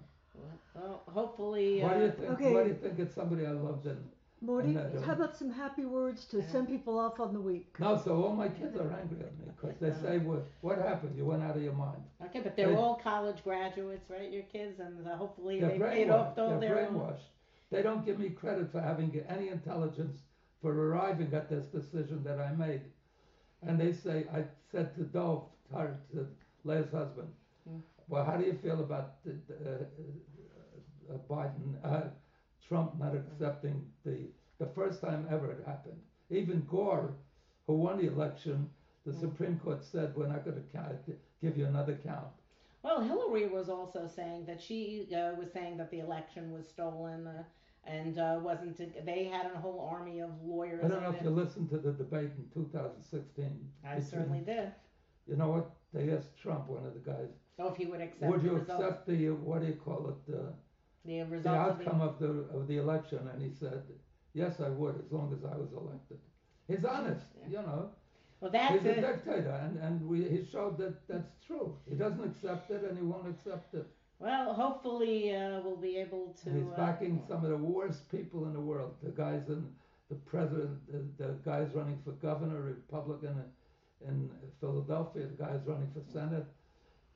Well, 0.75 1.01
hopefully. 1.07 1.81
Why 1.81 1.93
do 1.95 1.99
you 2.01 2.05
uh, 2.07 2.11
think? 2.11 2.29
Okay. 2.31 2.53
Why 2.53 2.63
do 2.63 2.69
you 2.69 2.75
think 2.81 2.99
it's 2.99 3.15
somebody 3.15 3.45
I 3.45 3.51
love? 3.51 3.83
Then 3.83 3.97
Morty, 4.39 4.77
how 5.03 5.13
about 5.13 5.35
some 5.35 5.51
happy 5.51 5.85
words 5.85 6.25
to 6.25 6.47
send 6.51 6.67
people 6.67 6.99
off 6.99 7.19
on 7.19 7.33
the 7.33 7.41
week? 7.41 7.75
no. 7.79 7.99
So 8.03 8.21
all 8.23 8.33
my 8.35 8.49
kids 8.49 8.77
are 8.77 8.91
angry 9.01 9.21
at 9.21 9.33
me 9.39 9.45
because 9.59 9.79
they 9.79 9.91
say, 10.07 10.19
"What? 10.19 10.45
What 10.61 10.77
happened? 10.77 11.17
You 11.17 11.25
went 11.25 11.41
out 11.41 11.55
of 11.55 11.63
your 11.63 11.73
mind." 11.73 12.03
Okay, 12.25 12.41
but 12.41 12.55
they're 12.55 12.69
They- 12.69 12.75
all 12.75 12.95
college 12.95 13.43
graduates, 13.43 14.07
right? 14.09 14.31
Your 14.31 14.43
kids, 14.43 14.79
and 14.79 15.07
uh, 15.07 15.15
hopefully 15.15 15.59
They're 15.59 15.71
paid 15.79 16.09
off 16.11 16.35
brainwashed. 16.35 16.37
all 16.39 16.59
They're 16.59 16.69
their. 16.75 16.87
brainwashed. 16.87 17.29
They 17.71 17.81
don't 17.81 18.05
give 18.05 18.19
me 18.19 18.29
credit 18.29 18.71
for 18.71 18.79
having 18.79 19.19
any 19.27 19.49
intelligence 19.49 20.21
for 20.61 20.71
arriving 20.71 21.33
at 21.33 21.49
this 21.49 21.65
decision 21.65 22.23
that 22.23 22.39
I 22.39 22.51
made. 22.53 22.81
And 23.63 23.79
they 23.79 23.91
say, 23.91 24.25
I 24.33 24.43
said 24.71 24.93
to 24.95 25.01
Dove, 25.01 25.43
her, 25.73 25.99
to 26.11 26.27
Leia's 26.65 26.91
husband, 26.91 27.27
Mm. 27.69 27.81
well, 28.07 28.23
how 28.23 28.37
do 28.37 28.45
you 28.45 28.53
feel 28.53 28.79
about 28.79 29.21
the, 29.25 29.31
the, 29.49 29.85
Biden, 31.15 31.75
uh, 31.83 32.09
Trump 32.67 32.99
not 32.99 33.15
accepting 33.15 33.85
the, 34.05 34.27
the 34.59 34.67
first 34.67 35.01
time 35.01 35.27
ever 35.29 35.51
it 35.51 35.63
happened? 35.65 35.99
Even 36.29 36.61
Gore, 36.69 37.13
who 37.65 37.73
won 37.73 37.97
the 37.97 38.07
election, 38.07 38.69
the 39.05 39.13
Mm. 39.13 39.19
Supreme 39.21 39.59
Court 39.59 39.83
said, 39.85 40.13
we're 40.17 40.27
not 40.27 40.43
going 40.43 40.61
to 40.61 41.13
give 41.41 41.57
you 41.57 41.65
another 41.65 41.97
count. 42.03 42.27
Well, 42.83 43.01
Hillary 43.01 43.47
was 43.47 43.69
also 43.69 44.07
saying 44.07 44.45
that 44.45 44.61
she 44.61 45.07
uh, 45.15 45.33
was 45.35 45.51
saying 45.51 45.77
that 45.77 45.89
the 45.91 45.99
election 45.99 46.51
was 46.51 46.67
stolen 46.67 47.27
uh, 47.27 47.43
and 47.85 48.17
uh, 48.19 48.39
wasn't. 48.41 48.77
They 49.05 49.23
had 49.25 49.45
a 49.53 49.57
whole 49.57 49.79
army 49.91 50.19
of 50.19 50.29
lawyers. 50.43 50.83
I 50.83 50.87
don't 50.89 51.01
know 51.03 51.11
if 51.11 51.21
you 51.21 51.29
listened 51.29 51.69
to 51.69 51.77
the 51.77 51.91
debate 51.93 52.31
in 52.37 52.49
2016. 52.53 53.69
I 53.85 53.95
between- 53.95 54.09
certainly 54.09 54.39
did. 54.39 54.71
You 55.27 55.35
know 55.37 55.49
what? 55.49 55.71
They 55.93 56.11
asked 56.13 56.37
Trump, 56.37 56.67
one 56.67 56.85
of 56.85 56.93
the 56.93 56.99
guys, 56.99 57.29
So 57.57 57.67
if 57.67 57.77
he 57.77 57.85
would 57.85 58.01
accept 58.01 58.31
would 58.31 58.43
you 58.43 58.57
accept 58.57 59.07
the, 59.07 59.29
uh, 59.29 59.33
what 59.33 59.61
do 59.61 59.67
you 59.67 59.73
call 59.73 60.09
it, 60.09 60.33
uh, 60.33 60.51
the 61.07 61.19
the 61.19 61.25
results 61.25 61.71
of 61.71 61.79
the, 61.79 61.85
outcome 61.85 62.01
of 62.01 62.19
the, 62.19 62.45
of 62.57 62.67
the 62.67 62.77
election? 62.77 63.19
And 63.33 63.41
he 63.41 63.51
said, 63.59 63.83
yes, 64.33 64.59
I 64.59 64.69
would, 64.69 64.95
as 65.03 65.11
long 65.11 65.33
as 65.33 65.43
I 65.45 65.57
was 65.57 65.71
elected. 65.73 66.19
He's 66.67 66.85
honest, 66.85 67.25
you 67.49 67.57
know. 67.57 67.89
well, 68.41 68.51
that's 68.51 68.73
He's 68.75 68.85
a 68.85 68.97
it. 68.97 69.01
dictator, 69.01 69.59
and, 69.63 69.79
and 69.79 70.07
we, 70.07 70.23
he 70.29 70.45
showed 70.51 70.77
that 70.79 71.07
that's 71.07 71.33
true. 71.45 71.75
He 71.89 71.95
doesn't 71.95 72.23
accept 72.23 72.69
it, 72.71 72.83
and 72.83 72.97
he 72.97 73.03
won't 73.03 73.27
accept 73.27 73.73
it. 73.73 73.87
Well, 74.19 74.53
hopefully 74.53 75.35
uh, 75.35 75.61
we'll 75.63 75.77
be 75.77 75.97
able 75.97 76.35
to. 76.43 76.49
He's 76.51 76.63
uh, 76.73 76.75
backing 76.77 77.21
some 77.27 77.43
of 77.43 77.49
the 77.51 77.57
worst 77.57 78.09
people 78.11 78.45
in 78.45 78.53
the 78.53 78.59
world. 78.59 78.95
The 79.03 79.11
guys 79.11 79.43
in 79.47 79.65
the 80.09 80.15
president, 80.15 80.77
the, 80.91 81.23
the 81.23 81.33
guys 81.45 81.69
running 81.73 81.99
for 82.03 82.11
governor, 82.13 82.61
Republican 82.61 83.43
in, 84.05 84.09
in 84.09 84.29
Philadelphia, 84.59 85.27
the 85.27 85.43
guys 85.43 85.59
running 85.65 85.89
for 85.93 86.01
senate. 86.11 86.45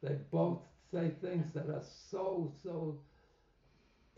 They 0.04 0.16
both 0.32 0.60
say 0.92 1.12
things 1.22 1.52
that 1.54 1.70
are 1.70 1.84
so 2.10 2.52
so 2.64 3.00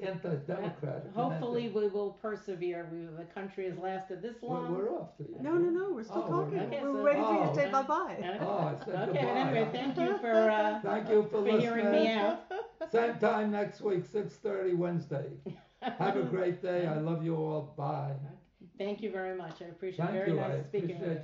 anti-democratic. 0.01 1.03
and 1.05 1.13
Hopefully 1.15 1.65
anti- 1.65 1.79
we 1.79 1.87
will 1.87 2.11
persevere. 2.21 2.87
We, 2.91 3.05
the 3.17 3.25
country 3.33 3.65
has 3.69 3.77
lasted 3.77 4.21
this 4.21 4.35
we're, 4.41 4.49
long. 4.55 4.75
we're 4.75 4.89
off. 4.91 5.15
To 5.17 5.23
you. 5.23 5.35
No, 5.39 5.53
no, 5.53 5.69
no, 5.69 5.91
we're 5.93 6.03
still 6.03 6.25
Oh, 6.27 6.37
we're 6.37 6.43
talking. 6.45 6.59
Okay, 6.61 6.79
we're 6.83 6.93
so- 6.93 7.03
ready 7.03 7.21
for 7.21 7.33
you 7.33 7.39
Oh. 7.41 7.49
to 7.49 7.55
say 7.55 7.71
bye-bye. 7.71 8.15
Okay. 8.19 8.37
Oh, 8.41 8.75
I 8.81 8.85
said 8.85 8.95
Okay, 8.95 9.05
goodbye. 9.05 9.21
but 9.21 9.37
anyway, 9.37 9.69
thank 9.71 9.97
you 9.97 10.17
for 10.19 10.49
uh, 10.49 10.81
Thank 10.81 11.09
you 11.09 11.23
for, 11.31 11.43
for 11.45 11.59
hearing 11.59 11.91
me 11.91 12.11
out. 12.11 12.51
Same 12.91 13.15
time 13.19 13.51
next 13.51 13.81
week, 13.81 14.03
6:30 14.11 14.75
Wednesday. 14.75 15.27
Have 15.81 16.17
a 16.17 16.23
great 16.23 16.61
day. 16.61 16.87
I 16.87 16.97
love 16.99 17.23
you 17.23 17.35
all. 17.35 17.73
Bye. 17.77 18.13
Thank 18.77 19.01
you 19.01 19.11
very 19.11 19.35
much. 19.37 19.61
I 19.61 19.65
appreciate 19.65 20.05
it. 20.05 20.07
Thank 20.07 20.17
Very 20.17 20.31
you. 20.31 20.35
nice 20.37 20.63
I 20.65 20.67
speaking 20.67 20.99
with 20.99 21.09
you. 21.11 21.21